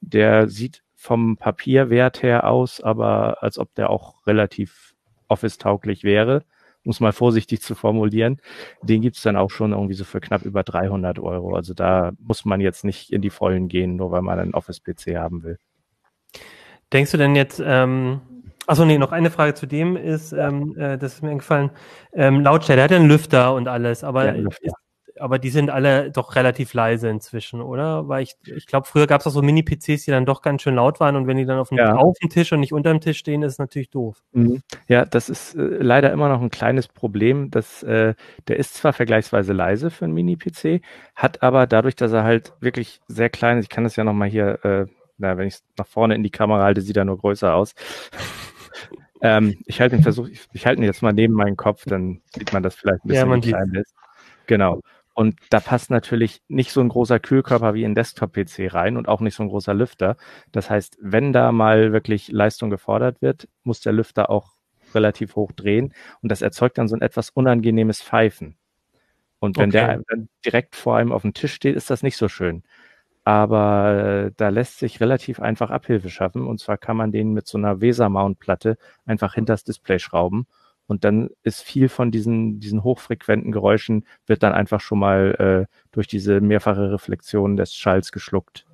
Der 0.00 0.48
sieht 0.48 0.82
vom 1.02 1.36
Papierwert 1.36 2.22
her 2.22 2.48
aus, 2.48 2.80
aber 2.80 3.42
als 3.42 3.58
ob 3.58 3.74
der 3.74 3.90
auch 3.90 4.24
relativ 4.24 4.94
Office-tauglich 5.26 6.04
wäre, 6.04 6.44
muss 6.84 7.00
mal 7.00 7.12
vorsichtig 7.12 7.60
zu 7.60 7.74
formulieren. 7.74 8.40
Den 8.82 9.00
gibt's 9.00 9.20
dann 9.22 9.36
auch 9.36 9.50
schon 9.50 9.72
irgendwie 9.72 9.94
so 9.94 10.04
für 10.04 10.20
knapp 10.20 10.42
über 10.42 10.62
300 10.62 11.18
Euro. 11.18 11.56
Also 11.56 11.74
da 11.74 12.12
muss 12.20 12.44
man 12.44 12.60
jetzt 12.60 12.84
nicht 12.84 13.10
in 13.10 13.20
die 13.20 13.30
Vollen 13.30 13.66
gehen, 13.66 13.96
nur 13.96 14.12
weil 14.12 14.22
man 14.22 14.38
einen 14.38 14.54
Office-PC 14.54 15.16
haben 15.16 15.42
will. 15.42 15.58
Denkst 16.92 17.10
du 17.10 17.16
denn 17.16 17.34
jetzt, 17.34 17.60
ähm, 17.64 18.20
Achso, 18.68 18.84
nee, 18.84 18.96
noch 18.96 19.10
eine 19.10 19.32
Frage 19.32 19.54
zu 19.54 19.66
dem 19.66 19.96
ist, 19.96 20.32
ähm, 20.32 20.76
äh, 20.78 20.96
das 20.96 21.14
ist 21.14 21.22
mir 21.22 21.30
eingefallen, 21.30 21.70
ähm, 22.12 22.42
Lautstärke, 22.42 22.76
der 22.76 22.84
hat 22.84 22.90
ja 22.92 22.98
einen 22.98 23.08
Lüfter 23.08 23.54
und 23.54 23.66
alles, 23.66 24.04
aber 24.04 24.26
ja, 24.26 24.32
ist, 24.34 24.72
aber 25.22 25.38
die 25.38 25.50
sind 25.50 25.70
alle 25.70 26.10
doch 26.10 26.34
relativ 26.34 26.74
leise 26.74 27.08
inzwischen, 27.08 27.60
oder? 27.60 28.08
Weil 28.08 28.24
ich, 28.24 28.34
ich 28.44 28.66
glaube, 28.66 28.88
früher 28.88 29.06
gab 29.06 29.20
es 29.20 29.26
auch 29.26 29.30
so 29.30 29.40
Mini-PCs, 29.40 30.04
die 30.04 30.10
dann 30.10 30.26
doch 30.26 30.42
ganz 30.42 30.62
schön 30.62 30.74
laut 30.74 30.98
waren 30.98 31.14
und 31.14 31.28
wenn 31.28 31.36
die 31.36 31.46
dann 31.46 31.58
auf 31.58 31.68
dem, 31.68 31.78
ja. 31.78 31.94
auf 31.94 32.18
dem 32.18 32.28
Tisch 32.28 32.52
und 32.52 32.58
nicht 32.58 32.72
unter 32.72 32.90
dem 32.90 33.00
Tisch 33.00 33.18
stehen, 33.18 33.42
ist 33.42 33.52
es 33.52 33.58
natürlich 33.58 33.90
doof. 33.90 34.22
Mhm. 34.32 34.62
Ja, 34.88 35.04
das 35.04 35.28
ist 35.28 35.54
äh, 35.54 35.60
leider 35.60 36.10
immer 36.12 36.28
noch 36.28 36.42
ein 36.42 36.50
kleines 36.50 36.88
Problem. 36.88 37.50
Dass, 37.52 37.84
äh, 37.84 38.14
der 38.48 38.56
ist 38.56 38.74
zwar 38.74 38.92
vergleichsweise 38.92 39.52
leise 39.52 39.90
für 39.90 40.06
einen 40.06 40.14
Mini-PC, 40.14 40.82
hat 41.14 41.42
aber 41.42 41.68
dadurch, 41.68 41.94
dass 41.94 42.10
er 42.12 42.24
halt 42.24 42.52
wirklich 42.58 43.00
sehr 43.06 43.30
klein 43.30 43.58
ist, 43.58 43.66
ich 43.66 43.70
kann 43.70 43.84
das 43.84 43.94
ja 43.94 44.02
nochmal 44.02 44.28
hier, 44.28 44.64
äh, 44.64 44.86
na, 45.18 45.36
wenn 45.36 45.46
ich 45.46 45.54
es 45.54 45.64
nach 45.78 45.86
vorne 45.86 46.16
in 46.16 46.24
die 46.24 46.30
Kamera 46.30 46.64
halte, 46.64 46.80
sieht 46.80 46.96
er 46.96 47.04
nur 47.04 47.18
größer 47.18 47.54
aus. 47.54 47.74
ähm, 49.22 49.56
ich 49.66 49.80
halte 49.80 50.02
Versuch, 50.02 50.26
ich, 50.26 50.48
ich 50.52 50.66
halte 50.66 50.82
ihn 50.82 50.86
jetzt 50.86 51.02
mal 51.02 51.12
neben 51.12 51.34
meinen 51.34 51.56
Kopf, 51.56 51.84
dann 51.84 52.22
sieht 52.34 52.52
man 52.52 52.64
das 52.64 52.74
vielleicht 52.74 53.04
ein 53.04 53.08
bisschen, 53.08 53.28
ja, 53.28 53.30
man 53.30 53.40
klein 53.40 53.72
ist. 53.74 53.94
Genau. 54.46 54.80
Und 55.14 55.36
da 55.50 55.60
passt 55.60 55.90
natürlich 55.90 56.42
nicht 56.48 56.72
so 56.72 56.80
ein 56.80 56.88
großer 56.88 57.20
Kühlkörper 57.20 57.74
wie 57.74 57.84
ein 57.84 57.94
Desktop-PC 57.94 58.72
rein 58.72 58.96
und 58.96 59.08
auch 59.08 59.20
nicht 59.20 59.34
so 59.34 59.42
ein 59.42 59.48
großer 59.48 59.74
Lüfter. 59.74 60.16
Das 60.52 60.70
heißt, 60.70 60.96
wenn 61.00 61.32
da 61.32 61.52
mal 61.52 61.92
wirklich 61.92 62.28
Leistung 62.28 62.70
gefordert 62.70 63.20
wird, 63.20 63.48
muss 63.62 63.80
der 63.80 63.92
Lüfter 63.92 64.30
auch 64.30 64.54
relativ 64.94 65.36
hoch 65.36 65.52
drehen 65.52 65.94
und 66.20 66.30
das 66.30 66.42
erzeugt 66.42 66.78
dann 66.78 66.88
so 66.88 66.96
ein 66.96 67.02
etwas 67.02 67.30
unangenehmes 67.30 68.02
Pfeifen. 68.02 68.56
Und 69.38 69.58
wenn 69.58 69.70
okay. 69.70 70.00
der 70.08 70.26
direkt 70.44 70.76
vor 70.76 70.96
einem 70.96 71.12
auf 71.12 71.22
dem 71.22 71.34
Tisch 71.34 71.54
steht, 71.54 71.76
ist 71.76 71.90
das 71.90 72.02
nicht 72.02 72.16
so 72.16 72.28
schön. 72.28 72.62
Aber 73.24 74.26
äh, 74.26 74.32
da 74.36 74.48
lässt 74.48 74.78
sich 74.78 75.00
relativ 75.00 75.40
einfach 75.40 75.70
Abhilfe 75.70 76.10
schaffen. 76.10 76.46
Und 76.46 76.58
zwar 76.58 76.78
kann 76.78 76.96
man 76.96 77.12
den 77.12 77.32
mit 77.32 77.46
so 77.46 77.58
einer 77.58 77.80
Weser-Mount-Platte 77.80 78.78
einfach 79.04 79.34
hinters 79.34 79.64
Display 79.64 79.98
schrauben 79.98 80.46
und 80.86 81.04
dann 81.04 81.30
ist 81.42 81.62
viel 81.62 81.88
von 81.88 82.10
diesen, 82.10 82.60
diesen 82.60 82.82
hochfrequenten 82.82 83.52
Geräuschen 83.52 84.06
wird 84.26 84.42
dann 84.42 84.52
einfach 84.52 84.80
schon 84.80 84.98
mal 84.98 85.66
äh, 85.68 85.74
durch 85.90 86.06
diese 86.06 86.40
mehrfache 86.40 86.92
Reflexion 86.92 87.56
des 87.56 87.74
Schalls 87.74 88.12
geschluckt. 88.12 88.66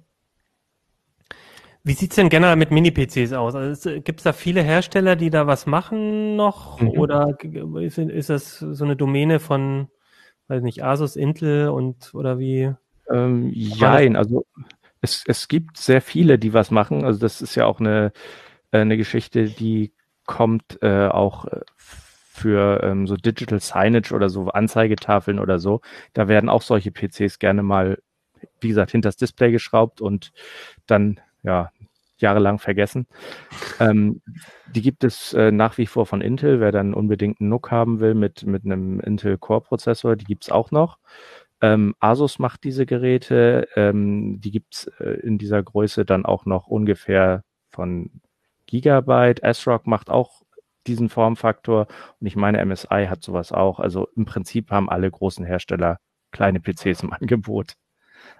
Wie 1.85 1.93
sieht's 1.93 2.17
denn 2.17 2.29
generell 2.29 2.57
mit 2.57 2.71
Mini-PCs 2.71 3.33
aus? 3.33 3.55
Also 3.55 4.01
Gibt 4.01 4.21
es 4.21 4.25
da 4.25 4.33
viele 4.33 4.63
Hersteller, 4.63 5.17
die 5.17 5.31
da 5.31 5.47
was 5.47 5.67
machen 5.67 6.37
noch? 6.37 6.81
Mhm. 6.81 6.89
Oder 6.89 7.39
ist, 7.81 7.99
ist 7.99 8.31
das 8.31 8.59
so 8.59 8.85
eine 8.85 8.97
Domäne 8.97 9.41
von, 9.41 9.89
weiß 10.49 10.63
nicht, 10.63 10.85
Asus, 10.85 11.17
Intel 11.17 11.69
und 11.69 12.15
oder 12.15 12.39
wie? 12.39 12.73
Ähm, 13.11 13.51
jein, 13.55 14.17
also 14.17 14.45
Es, 15.01 15.23
es 15.27 15.49
gibt 15.49 15.77
sehr 15.77 16.03
viele, 16.03 16.39
die 16.39 16.53
was 16.53 16.71
machen. 16.71 17.05
Also 17.05 17.21
das 17.21 17.41
ist 17.41 17.55
ja 17.55 17.67
auch 17.67 17.81
eine, 17.81 18.13
äh, 18.73 18.81
eine 18.81 18.97
Geschichte, 18.97 19.49
die 19.49 19.93
kommt 20.29 20.81
äh, 20.83 21.09
auch 21.09 21.47
äh, 21.47 21.63
für 21.77 22.81
ähm, 22.85 23.09
so 23.09 23.17
Digital 23.17 23.59
Signage 23.59 24.15
oder 24.15 24.29
so 24.29 24.49
Anzeigetafeln 24.49 25.41
oder 25.41 25.59
so. 25.59 25.81
Da 26.13 26.29
werden 26.29 26.49
auch 26.49 26.63
solche 26.63 26.93
PCs 26.93 27.41
gerne 27.41 27.65
mal, 27.65 28.01
wie 28.61 28.69
gesagt, 28.69 28.93
hinter 28.93 29.09
das 29.09 29.17
Display 29.17 29.51
geschraubt 29.51 30.01
und 30.01 30.33
dann 30.87 31.19
ja 31.43 31.71
jahrelang 32.19 32.59
vergessen. 32.59 33.07
Ähm, 33.81 34.21
die 34.75 34.83
gibt 34.83 35.03
es 35.03 35.33
äh, 35.33 35.51
nach 35.51 35.79
wie 35.79 35.87
vor 35.87 36.05
von 36.05 36.21
Intel. 36.21 36.61
Wer 36.61 36.73
dann 36.73 36.95
unbedingt 36.95 37.41
einen 37.41 37.49
NUC 37.49 37.71
haben 37.71 38.01
will 38.01 38.15
mit, 38.15 38.45
mit 38.45 38.65
einem 38.65 39.01
Intel 39.01 39.39
Core 39.39 39.63
Prozessor, 39.63 40.15
die 40.17 40.25
gibt 40.25 40.45
es 40.45 40.51
auch 40.51 40.71
noch. 40.71 40.99
Ähm, 41.61 41.95
Asus 42.01 42.39
macht 42.39 42.65
diese 42.65 42.87
Geräte. 42.87 43.69
Ähm, 43.77 44.41
die 44.41 44.51
gibt's 44.51 44.89
äh, 44.99 45.21
in 45.23 45.39
dieser 45.39 45.63
Größe 45.63 46.05
dann 46.05 46.27
auch 46.27 46.45
noch 46.45 46.67
ungefähr 46.67 47.45
von 47.71 48.11
Gigabyte. 48.69 49.43
ASRock 49.43 49.87
macht 49.87 50.11
auch 50.11 50.43
diesen 50.87 51.09
Formfaktor 51.09 51.87
und 52.21 52.27
ich 52.27 52.37
meine, 52.37 52.65
MSI 52.65 53.07
hat 53.09 53.23
sowas 53.23 53.53
auch. 53.53 53.81
Also 53.81 54.09
im 54.17 54.25
Prinzip 54.25 54.71
haben 54.71 54.89
alle 54.89 55.11
großen 55.11 55.45
Hersteller 55.45 55.99
kleine 56.31 56.61
PCs 56.61 57.03
im 57.03 57.13
Angebot. 57.21 57.75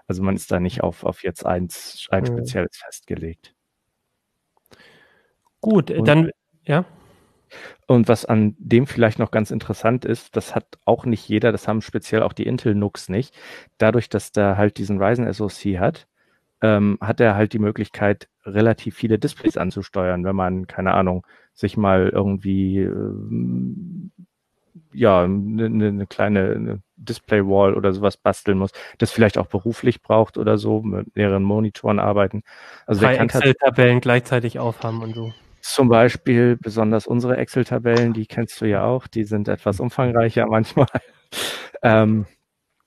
Also 0.07 0.23
man 0.23 0.35
ist 0.35 0.51
da 0.51 0.59
nicht 0.59 0.81
auf, 0.81 1.03
auf 1.03 1.23
jetzt 1.23 1.45
eins, 1.45 2.07
ein 2.09 2.23
mhm. 2.23 2.27
spezielles 2.27 2.77
festgelegt. 2.77 3.53
Gut, 5.61 5.91
und, 5.91 6.07
dann, 6.07 6.31
ja. 6.63 6.85
Und 7.87 8.07
was 8.07 8.25
an 8.25 8.55
dem 8.59 8.87
vielleicht 8.87 9.19
noch 9.19 9.31
ganz 9.31 9.51
interessant 9.51 10.05
ist, 10.05 10.35
das 10.35 10.55
hat 10.55 10.77
auch 10.85 11.05
nicht 11.05 11.27
jeder, 11.27 11.51
das 11.51 11.67
haben 11.67 11.81
speziell 11.81 12.23
auch 12.23 12.33
die 12.33 12.45
Intel 12.45 12.75
NUCs 12.75 13.09
nicht. 13.09 13.35
Dadurch, 13.77 14.09
dass 14.09 14.31
der 14.31 14.57
halt 14.57 14.77
diesen 14.77 15.01
Ryzen 15.01 15.31
SoC 15.31 15.79
hat, 15.79 16.07
ähm, 16.61 16.97
hat 17.01 17.19
er 17.19 17.35
halt 17.35 17.53
die 17.53 17.59
Möglichkeit, 17.59 18.27
relativ 18.45 18.95
viele 18.95 19.19
Displays 19.19 19.57
anzusteuern, 19.57 20.23
wenn 20.23 20.35
man, 20.35 20.67
keine 20.67 20.93
Ahnung, 20.93 21.25
sich 21.53 21.77
mal 21.77 22.09
irgendwie 22.09 22.79
ähm, 22.79 24.11
ja, 24.93 25.23
eine 25.23 25.69
ne, 25.69 25.91
ne 25.91 26.07
kleine 26.07 26.59
ne 26.59 26.81
Display-Wall 26.95 27.75
oder 27.75 27.93
sowas 27.93 28.17
basteln 28.17 28.57
muss, 28.57 28.71
das 28.97 29.11
vielleicht 29.11 29.37
auch 29.37 29.47
beruflich 29.47 30.01
braucht 30.01 30.37
oder 30.37 30.57
so, 30.57 30.81
mit 30.81 31.15
mehreren 31.15 31.43
Monitoren 31.43 31.99
arbeiten. 31.99 32.43
Also 32.85 33.01
Drei 33.01 33.15
Excel-Tabellen 33.15 34.01
gleichzeitig 34.01 34.59
aufhaben 34.59 35.01
und 35.01 35.15
so. 35.15 35.33
Zum 35.61 35.89
Beispiel 35.89 36.57
besonders 36.57 37.07
unsere 37.07 37.37
Excel-Tabellen, 37.37 38.13
die 38.13 38.25
kennst 38.25 38.59
du 38.61 38.65
ja 38.65 38.83
auch, 38.83 39.07
die 39.07 39.23
sind 39.23 39.47
etwas 39.47 39.79
umfangreicher 39.79 40.47
manchmal. 40.47 40.87
ähm, 41.83 42.25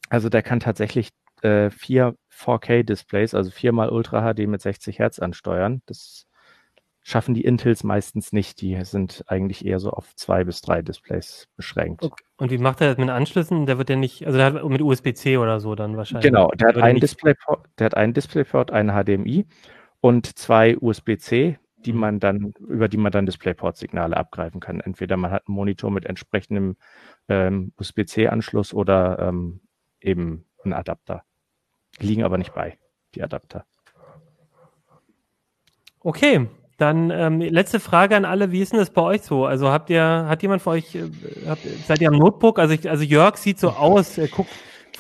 also 0.09 0.29
der 0.29 0.43
kann 0.43 0.61
tatsächlich 0.61 1.11
äh, 1.43 1.71
vier 1.71 2.15
4K-Displays, 2.33 3.35
also 3.35 3.51
viermal 3.51 3.91
Ultra 3.91 4.33
HD 4.33 4.47
mit 4.47 4.61
60 4.61 4.99
Hertz 4.99 5.19
ansteuern. 5.19 5.83
Das 5.87 6.27
schaffen 7.03 7.35
die 7.35 7.45
Intels 7.45 7.85
meistens 7.85 8.33
nicht. 8.33 8.61
Die 8.61 8.83
sind 8.85 9.25
eigentlich 9.27 9.67
eher 9.67 9.81
so 9.81 9.91
auf 9.91 10.15
zwei 10.17 10.45
bis 10.45 10.61
drei 10.61 10.83
Displays 10.83 11.49
beschränkt. 11.57 12.03
Okay. 12.03 12.25
Und 12.37 12.51
wie 12.51 12.59
macht 12.59 12.81
er 12.81 12.89
das 12.89 12.99
mit 12.99 13.11
Anschlüssen? 13.11 13.67
Der 13.67 13.79
wird 13.79 13.91
ja 13.91 13.97
nicht, 13.97 14.25
also 14.27 14.39
der 14.39 14.47
hat 14.47 14.65
mit 14.65 14.81
USB-C 14.81 15.37
oder 15.37 15.61
so 15.61 15.75
dann 15.75 15.97
wahrscheinlich. 15.97 16.25
Genau, 16.25 16.49
der 16.51 16.69
hat, 16.69 16.79
einen 16.79 17.01
Displayport, 17.01 17.67
der 17.79 17.87
hat 17.87 17.97
einen 17.97 18.15
Displayport, 18.15 18.71
einen 18.71 18.91
HDMI 18.91 19.47
und 20.01 20.39
zwei 20.39 20.77
USB-C 20.79 21.59
die 21.85 21.93
mhm. 21.93 21.99
man 21.99 22.21
dann, 22.21 22.53
über 22.61 22.89
die 22.89 22.97
man 22.97 23.13
dann 23.13 23.27
DisplayPort-Signale 23.27 24.17
abgreifen 24.17 24.61
kann. 24.61 24.81
Entweder 24.81 25.17
man 25.17 25.31
hat 25.31 25.47
einen 25.47 25.57
Monitor 25.57 25.91
mit 25.91 26.07
entsprechendem 26.07 26.77
ähm, 27.29 27.73
USB-C-Anschluss 27.77 28.73
oder 28.73 29.19
ähm, 29.19 29.61
eben 30.01 30.47
einen 30.65 30.73
Adapter. 30.73 31.25
Liegen 31.99 32.25
aber 32.25 32.39
nicht 32.39 32.55
bei, 32.55 32.79
die 33.15 33.23
Adapter. 33.23 33.65
Okay, 36.01 36.49
dann 36.79 37.11
ähm, 37.11 37.41
letzte 37.41 37.79
Frage 37.79 38.17
an 38.17 38.25
alle, 38.25 38.51
wie 38.51 38.61
ist 38.61 38.73
denn 38.73 38.81
das 38.81 38.91
bei 38.91 39.03
euch 39.03 39.23
so? 39.23 39.45
Also 39.47 39.71
habt 39.71 39.89
ihr, 39.89 40.03
hat 40.03 40.43
jemand 40.43 40.63
von 40.63 40.75
euch, 40.75 40.95
äh, 40.95 41.09
habt, 41.47 41.63
seid 41.87 42.01
ihr 42.01 42.09
am 42.09 42.19
Notebook? 42.19 42.59
Also, 42.59 42.75
ich, 42.75 42.91
also 42.91 43.05
Jörg 43.05 43.37
sieht 43.37 43.61
so 43.61 43.71
aus, 43.71 44.19
er 44.19 44.29
guckt 44.29 44.51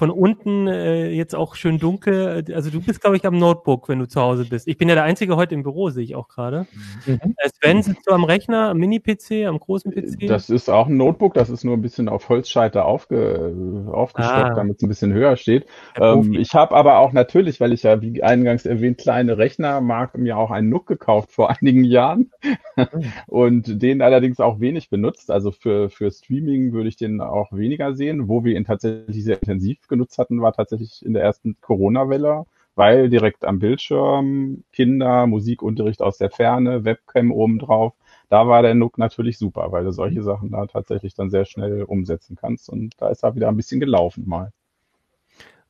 von 0.02 0.10
unten 0.10 0.66
äh, 0.66 1.10
jetzt 1.10 1.32
auch 1.32 1.54
schön 1.54 1.78
dunkel. 1.78 2.44
Also 2.52 2.70
du 2.70 2.80
bist, 2.80 3.00
glaube 3.02 3.14
ich, 3.14 3.24
am 3.24 3.38
Notebook, 3.38 3.88
wenn 3.88 4.00
du 4.00 4.08
zu 4.08 4.20
Hause 4.20 4.44
bist. 4.44 4.66
Ich 4.66 4.76
bin 4.76 4.88
ja 4.88 4.96
der 4.96 5.04
Einzige 5.04 5.36
heute 5.36 5.54
im 5.54 5.62
Büro, 5.62 5.90
sehe 5.90 6.02
ich 6.02 6.16
auch 6.16 6.26
gerade. 6.26 6.66
Mhm. 7.06 7.20
Äh, 7.36 7.48
Sven, 7.50 7.84
sitzt 7.84 8.08
du 8.08 8.10
am 8.12 8.24
Rechner, 8.24 8.70
am 8.70 8.78
Mini-PC, 8.78 9.46
am 9.46 9.60
großen 9.60 9.92
PC? 9.92 10.26
Das 10.26 10.50
ist 10.50 10.68
auch 10.68 10.88
ein 10.88 10.96
Notebook, 10.96 11.34
das 11.34 11.50
ist 11.50 11.62
nur 11.62 11.76
ein 11.76 11.82
bisschen 11.82 12.08
auf 12.08 12.28
Holzscheiter 12.28 12.84
aufge, 12.84 13.54
aufgestockt, 13.92 14.50
ah. 14.50 14.54
damit 14.56 14.78
es 14.78 14.82
ein 14.82 14.88
bisschen 14.88 15.12
höher 15.12 15.36
steht. 15.36 15.66
Ähm, 15.94 16.32
ich 16.32 16.52
habe 16.54 16.74
aber 16.74 16.98
auch 16.98 17.12
natürlich, 17.12 17.60
weil 17.60 17.72
ich 17.72 17.84
ja, 17.84 18.02
wie 18.02 18.24
eingangs 18.24 18.66
erwähnt, 18.66 18.98
kleine 18.98 19.38
Rechner 19.38 19.80
mag, 19.80 20.18
mir 20.18 20.36
auch 20.36 20.50
einen 20.50 20.68
NUC 20.68 20.84
gekauft 20.84 21.30
vor 21.30 21.50
einigen 21.60 21.84
Jahren 21.84 22.32
mhm. 22.74 22.86
und 23.28 23.80
den 23.80 24.02
allerdings 24.02 24.40
auch 24.40 24.58
wenig 24.58 24.90
benutzt. 24.90 25.30
Also 25.30 25.52
für, 25.52 25.90
für 25.90 26.10
Streaming 26.10 26.72
würde 26.72 26.88
ich 26.88 26.96
den 26.96 27.20
auch 27.20 27.52
weniger 27.52 27.94
sehen, 27.94 28.26
wo 28.26 28.42
wir 28.42 28.56
ihn 28.56 28.64
tatsächlich 28.64 29.22
sehr 29.22 29.36
intensiv 29.40 29.78
genutzt 29.92 30.18
hatten, 30.18 30.40
war 30.42 30.52
tatsächlich 30.52 31.04
in 31.04 31.12
der 31.12 31.22
ersten 31.22 31.56
Corona-Welle, 31.60 32.46
weil 32.74 33.08
direkt 33.10 33.44
am 33.44 33.58
Bildschirm 33.58 34.64
Kinder, 34.72 35.26
Musikunterricht 35.26 36.02
aus 36.02 36.18
der 36.18 36.30
Ferne, 36.30 36.84
Webcam 36.84 37.30
obendrauf. 37.30 37.92
Da 38.28 38.48
war 38.48 38.62
der 38.62 38.74
Nook 38.74 38.96
natürlich 38.96 39.36
super, 39.38 39.72
weil 39.72 39.84
du 39.84 39.92
solche 39.92 40.22
Sachen 40.22 40.50
da 40.50 40.66
tatsächlich 40.66 41.14
dann 41.14 41.30
sehr 41.30 41.44
schnell 41.44 41.82
umsetzen 41.82 42.36
kannst. 42.40 42.70
Und 42.70 42.94
da 42.98 43.10
ist 43.10 43.22
er 43.22 43.34
wieder 43.34 43.48
ein 43.48 43.56
bisschen 43.56 43.80
gelaufen 43.80 44.24
mal. 44.26 44.52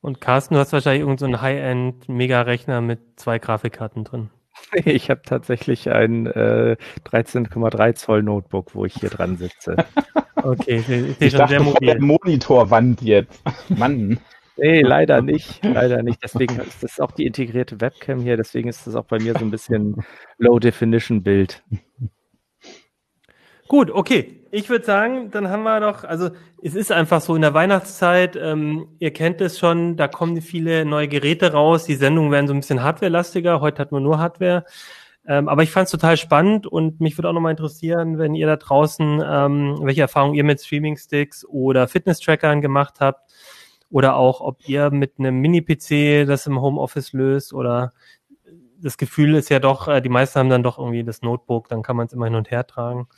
Und 0.00 0.20
Carsten, 0.20 0.54
du 0.54 0.60
hast 0.60 0.72
wahrscheinlich 0.72 1.00
irgendeinen 1.02 1.34
so 1.34 1.40
High-End-Mega-Rechner 1.42 2.80
mit 2.80 3.00
zwei 3.16 3.38
Grafikkarten 3.38 4.04
drin. 4.04 4.30
Ich 4.84 5.10
habe 5.10 5.22
tatsächlich 5.22 5.90
ein 5.90 6.26
äh, 6.26 6.76
13,3 7.06 7.94
Zoll 7.94 8.22
Notebook, 8.22 8.74
wo 8.74 8.84
ich 8.84 8.94
hier 8.94 9.10
dran 9.10 9.36
sitze. 9.36 9.76
Okay, 10.44 10.78
ich, 10.78 10.88
ich, 10.88 11.20
ich 11.20 11.36
schon 11.36 11.46
sehr 11.46 11.62
mobil. 11.62 12.00
Monitorwand 12.00 13.00
jetzt. 13.00 13.40
Mann. 13.68 14.18
Nee, 14.56 14.80
leider 14.80 15.22
nicht. 15.22 15.64
Leider 15.64 16.02
nicht. 16.02 16.20
Deswegen 16.20 16.58
ist 16.58 16.82
das 16.82 16.98
auch 16.98 17.12
die 17.12 17.26
integrierte 17.26 17.80
Webcam 17.80 18.18
hier. 18.18 18.36
Deswegen 18.36 18.68
ist 18.68 18.84
das 18.84 18.96
auch 18.96 19.04
bei 19.04 19.20
mir 19.20 19.34
so 19.34 19.44
ein 19.44 19.52
bisschen 19.52 20.04
Low-Definition-Bild. 20.38 21.62
Gut, 23.68 23.92
okay. 23.92 24.41
Ich 24.54 24.68
würde 24.68 24.84
sagen, 24.84 25.30
dann 25.30 25.48
haben 25.48 25.62
wir 25.62 25.80
doch, 25.80 26.04
also 26.04 26.28
es 26.62 26.74
ist 26.74 26.92
einfach 26.92 27.22
so 27.22 27.34
in 27.34 27.40
der 27.40 27.54
Weihnachtszeit, 27.54 28.36
ähm, 28.36 28.86
ihr 28.98 29.10
kennt 29.10 29.40
es 29.40 29.58
schon, 29.58 29.96
da 29.96 30.08
kommen 30.08 30.42
viele 30.42 30.84
neue 30.84 31.08
Geräte 31.08 31.52
raus, 31.54 31.84
die 31.84 31.94
Sendungen 31.94 32.30
werden 32.30 32.46
so 32.48 32.52
ein 32.52 32.60
bisschen 32.60 32.82
hardwarelastiger, 32.82 33.62
heute 33.62 33.80
hat 33.80 33.92
man 33.92 34.02
nur 34.02 34.18
Hardware. 34.18 34.66
Ähm, 35.26 35.48
aber 35.48 35.62
ich 35.62 35.70
fand 35.70 35.86
es 35.86 35.90
total 35.90 36.18
spannend 36.18 36.66
und 36.66 37.00
mich 37.00 37.16
würde 37.16 37.30
auch 37.30 37.32
nochmal 37.32 37.52
interessieren, 37.52 38.18
wenn 38.18 38.34
ihr 38.34 38.46
da 38.46 38.56
draußen, 38.56 39.22
ähm, 39.24 39.78
welche 39.84 40.02
Erfahrungen 40.02 40.34
ihr 40.34 40.44
mit 40.44 40.60
Streaming-Sticks 40.60 41.46
oder 41.46 41.88
Fitness-Trackern 41.88 42.60
gemacht 42.60 42.96
habt 43.00 43.32
oder 43.88 44.16
auch, 44.16 44.42
ob 44.42 44.68
ihr 44.68 44.90
mit 44.90 45.18
einem 45.18 45.36
Mini-PC 45.40 46.26
das 46.26 46.46
im 46.46 46.60
Homeoffice 46.60 47.14
löst 47.14 47.54
oder 47.54 47.94
das 48.78 48.98
Gefühl 48.98 49.34
ist 49.34 49.48
ja 49.48 49.60
doch, 49.60 49.88
äh, 49.88 50.02
die 50.02 50.10
meisten 50.10 50.38
haben 50.40 50.50
dann 50.50 50.62
doch 50.62 50.76
irgendwie 50.78 51.04
das 51.04 51.22
Notebook, 51.22 51.68
dann 51.68 51.82
kann 51.82 51.96
man 51.96 52.06
es 52.06 52.12
immer 52.12 52.26
hin 52.26 52.34
und 52.34 52.50
her 52.50 52.66
tragen. 52.66 53.08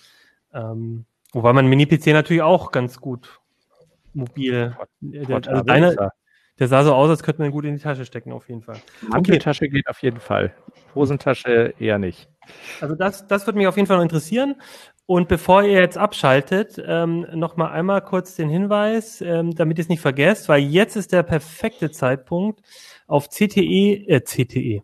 Ähm, 0.53 1.07
wobei 1.35 1.53
man 1.53 1.67
Mini-PC 1.67 2.07
natürlich 2.09 2.43
auch 2.43 2.73
ganz 2.73 3.01
gut 3.01 3.41
mobil. 4.15 4.77
Also 5.41 5.63
deine, 5.63 6.11
der 6.59 6.69
sah 6.69 6.85
so 6.85 6.95
aus, 6.95 7.11
als 7.11 7.23
könnte 7.23 7.41
man 7.41 7.51
ihn 7.51 7.53
gut 7.53 7.65
in 7.65 7.77
die 7.77 7.83
Tasche 7.83 8.05
stecken, 8.05 8.33
auf 8.33 8.49
jeden 8.49 8.63
Fall. 8.63 8.77
Manteltasche 9.09 9.65
okay. 9.65 9.75
geht 9.75 9.89
auf 9.89 10.03
jeden 10.03 10.21
Fall. 10.21 10.55
Hosentasche 10.95 11.75
eher 11.79 11.99
nicht. 11.99 12.29
Also 12.81 12.95
das, 12.95 13.27
das 13.27 13.47
würde 13.47 13.59
mich 13.59 13.67
auf 13.67 13.77
jeden 13.77 13.87
Fall 13.87 13.97
noch 13.97 14.05
interessieren. 14.05 14.57
Und 15.07 15.29
bevor 15.29 15.63
ihr 15.65 15.81
jetzt 15.81 15.99
abschaltet, 15.99 16.83
ähm, 16.87 17.27
noch 17.35 17.57
mal 17.57 17.71
einmal 17.71 18.03
kurz 18.03 18.37
den 18.37 18.49
Hinweis, 18.49 19.21
ähm, 19.21 19.55
damit 19.55 19.79
ihr 19.79 19.83
es 19.83 19.89
nicht 19.89 20.01
vergesst, 20.01 20.49
weil 20.49 20.63
jetzt 20.63 20.97
ist 20.97 21.13
der 21.13 21.23
perfekte 21.23 21.91
Zeitpunkt, 21.91 22.61
auf 23.07 23.29
CTE, 23.29 24.07
äh, 24.09 24.21
CTE, 24.23 24.83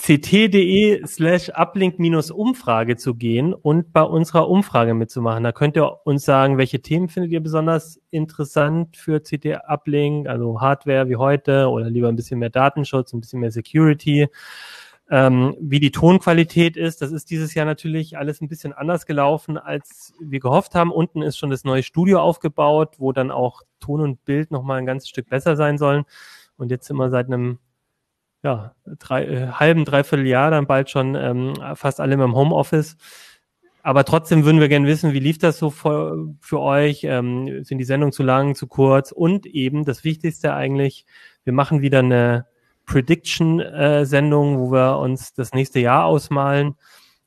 ct.de 0.00 1.04
slash 1.06 1.50
uplink-umfrage 1.50 2.96
zu 2.96 3.14
gehen 3.16 3.52
und 3.52 3.92
bei 3.92 4.02
unserer 4.02 4.48
Umfrage 4.48 4.94
mitzumachen. 4.94 5.42
Da 5.42 5.52
könnt 5.52 5.76
ihr 5.76 6.06
uns 6.06 6.24
sagen, 6.24 6.56
welche 6.56 6.80
Themen 6.80 7.08
findet 7.08 7.32
ihr 7.32 7.42
besonders 7.42 8.00
interessant 8.10 8.96
für 8.96 9.20
CT 9.20 9.58
Uplink, 9.66 10.28
also 10.28 10.60
Hardware 10.60 11.08
wie 11.08 11.16
heute 11.16 11.68
oder 11.68 11.90
lieber 11.90 12.08
ein 12.08 12.16
bisschen 12.16 12.38
mehr 12.38 12.48
Datenschutz, 12.48 13.12
ein 13.12 13.20
bisschen 13.20 13.40
mehr 13.40 13.50
Security. 13.50 14.28
Ähm, 15.10 15.56
wie 15.60 15.80
die 15.80 15.90
Tonqualität 15.90 16.76
ist, 16.76 17.02
das 17.02 17.10
ist 17.10 17.30
dieses 17.30 17.54
Jahr 17.54 17.66
natürlich 17.66 18.16
alles 18.16 18.40
ein 18.40 18.48
bisschen 18.48 18.72
anders 18.72 19.04
gelaufen, 19.04 19.58
als 19.58 20.14
wir 20.20 20.38
gehofft 20.38 20.74
haben. 20.74 20.92
Unten 20.92 21.22
ist 21.22 21.38
schon 21.38 21.50
das 21.50 21.64
neue 21.64 21.82
Studio 21.82 22.20
aufgebaut, 22.20 22.96
wo 22.98 23.12
dann 23.12 23.30
auch 23.30 23.62
Ton 23.80 24.00
und 24.00 24.24
Bild 24.24 24.52
nochmal 24.52 24.78
ein 24.78 24.86
ganzes 24.86 25.08
Stück 25.08 25.28
besser 25.28 25.56
sein 25.56 25.76
sollen. 25.76 26.04
Und 26.56 26.70
jetzt 26.70 26.86
sind 26.86 26.96
wir 26.96 27.10
seit 27.10 27.26
einem 27.26 27.58
ja, 28.42 28.74
drei, 28.98 29.24
äh, 29.24 29.46
halben, 29.48 29.84
dreiviertel 29.84 30.26
Jahr 30.26 30.50
dann 30.50 30.66
bald 30.66 30.90
schon 30.90 31.14
ähm, 31.14 31.54
fast 31.74 32.00
alle 32.00 32.14
im 32.14 32.34
Homeoffice. 32.34 32.96
Aber 33.82 34.04
trotzdem 34.04 34.44
würden 34.44 34.60
wir 34.60 34.68
gerne 34.68 34.86
wissen, 34.86 35.12
wie 35.12 35.20
lief 35.20 35.38
das 35.38 35.58
so 35.58 35.70
für, 35.70 36.28
für 36.40 36.60
euch? 36.60 37.04
Ähm, 37.04 37.64
sind 37.64 37.78
die 37.78 37.84
Sendungen 37.84 38.12
zu 38.12 38.22
lang, 38.22 38.54
zu 38.54 38.66
kurz? 38.66 39.12
Und 39.12 39.46
eben 39.46 39.84
das 39.84 40.04
Wichtigste 40.04 40.52
eigentlich, 40.54 41.06
wir 41.44 41.52
machen 41.52 41.80
wieder 41.80 42.00
eine 42.00 42.46
Prediction-Sendung, 42.84 44.54
äh, 44.54 44.58
wo 44.58 44.72
wir 44.72 44.98
uns 44.98 45.32
das 45.32 45.52
nächste 45.52 45.80
Jahr 45.80 46.04
ausmalen. 46.04 46.74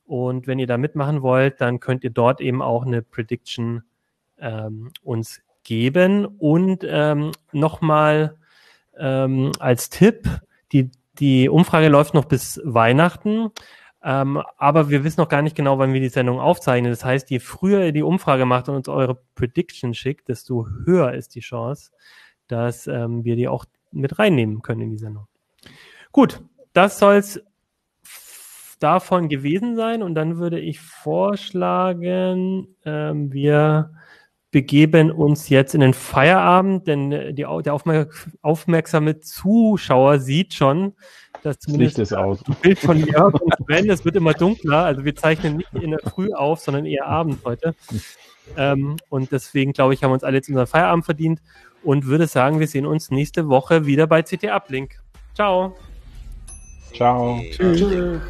Und 0.05 0.45
wenn 0.45 0.59
ihr 0.59 0.68
da 0.68 0.78
mitmachen 0.78 1.22
wollt, 1.22 1.62
dann 1.62 1.80
könnt 1.80 2.03
ihr 2.03 2.09
dort 2.09 2.41
eben 2.41 2.62
auch 2.62 2.86
eine 2.86 3.01
Prediction 3.01 3.84
ähm, 4.38 4.91
uns 5.01 5.41
geben. 5.64 6.26
Und 6.26 6.86
ähm, 6.88 7.32
nochmal 7.53 8.38
ähm, 8.97 9.51
als 9.59 9.89
Tipp, 9.89 10.28
die, 10.72 10.91
die 11.20 11.49
Umfrage 11.49 11.89
läuft 11.89 12.14
noch 12.14 12.26
bis 12.26 12.62
Weihnachten. 12.64 13.51
Ähm, 14.03 14.41
aber 14.57 14.89
wir 14.89 15.03
wissen 15.03 15.22
noch 15.22 15.30
gar 15.30 15.41
nicht 15.41 15.55
genau, 15.55 15.78
wann 15.78 15.93
wir 15.93 15.99
die 15.99 16.09
Sendung 16.09 16.39
aufzeichnen. 16.39 16.91
Das 16.91 17.05
heißt, 17.05 17.30
je 17.30 17.39
früher 17.39 17.86
ihr 17.86 17.91
die 17.91 18.01
Umfrage 18.01 18.45
macht 18.45 18.68
und 18.68 18.76
uns 18.76 18.89
eure 18.89 19.22
Prediction 19.36 19.93
schickt, 19.93 20.28
desto 20.28 20.68
höher 20.86 21.14
ist 21.14 21.36
die 21.36 21.41
Chance, 21.41 21.91
dass 22.47 22.88
ähm, 22.88 23.24
wir 23.24 23.36
die 23.36 23.47
auch 23.47 23.66
mit 23.91 24.18
reinnehmen 24.18 24.62
können 24.62 24.82
in 24.82 24.89
die 24.89 24.97
Sendung. 24.97 25.28
Gut, 26.12 26.41
das 26.74 26.97
soll's 26.97 27.41
davon 28.80 29.30
gewesen 29.30 29.76
sein. 29.76 30.01
Und 30.01 30.16
dann 30.16 30.38
würde 30.38 30.59
ich 30.59 30.80
vorschlagen, 30.80 32.76
ähm, 32.86 33.32
wir 33.32 33.91
begeben 34.51 35.11
uns 35.11 35.49
jetzt 35.49 35.73
in 35.73 35.81
den 35.81 35.93
Feierabend, 35.93 36.85
denn 36.87 37.11
äh, 37.11 37.33
die, 37.33 37.43
der 37.43 37.79
aufmerksame 38.41 39.19
Zuschauer 39.21 40.19
sieht 40.19 40.53
schon, 40.53 40.93
dass 41.41 41.59
zumindest 41.59 41.97
Licht 41.97 42.11
ist 42.11 42.13
aus. 42.13 42.39
ein 42.47 42.55
Bild 42.61 42.77
von 42.77 42.97
Jörg 42.97 43.33
und 43.33 43.53
Sven, 43.65 43.89
es 43.89 44.05
wird 44.05 44.15
immer 44.15 44.33
dunkler. 44.33 44.85
Also 44.85 45.05
wir 45.05 45.15
zeichnen 45.15 45.57
nicht 45.57 45.73
in 45.73 45.91
der 45.91 45.99
Früh 45.99 46.33
auf, 46.33 46.59
sondern 46.59 46.85
eher 46.85 47.07
abends 47.07 47.43
heute. 47.45 47.73
Ähm, 48.57 48.97
und 49.09 49.31
deswegen, 49.31 49.71
glaube 49.71 49.93
ich, 49.93 50.03
haben 50.03 50.11
wir 50.11 50.15
uns 50.15 50.23
alle 50.23 50.37
jetzt 50.37 50.49
unseren 50.49 50.67
Feierabend 50.67 51.05
verdient 51.05 51.41
und 51.83 52.05
würde 52.05 52.27
sagen, 52.27 52.59
wir 52.59 52.67
sehen 52.67 52.85
uns 52.85 53.09
nächste 53.09 53.47
Woche 53.47 53.85
wieder 53.85 54.05
bei 54.07 54.21
CT 54.21 54.45
Uplink. 54.45 54.99
Ciao. 55.33 55.75
Ciao. 56.93 57.39
Tschüss. 57.51 57.79
Tschüss. 57.79 58.21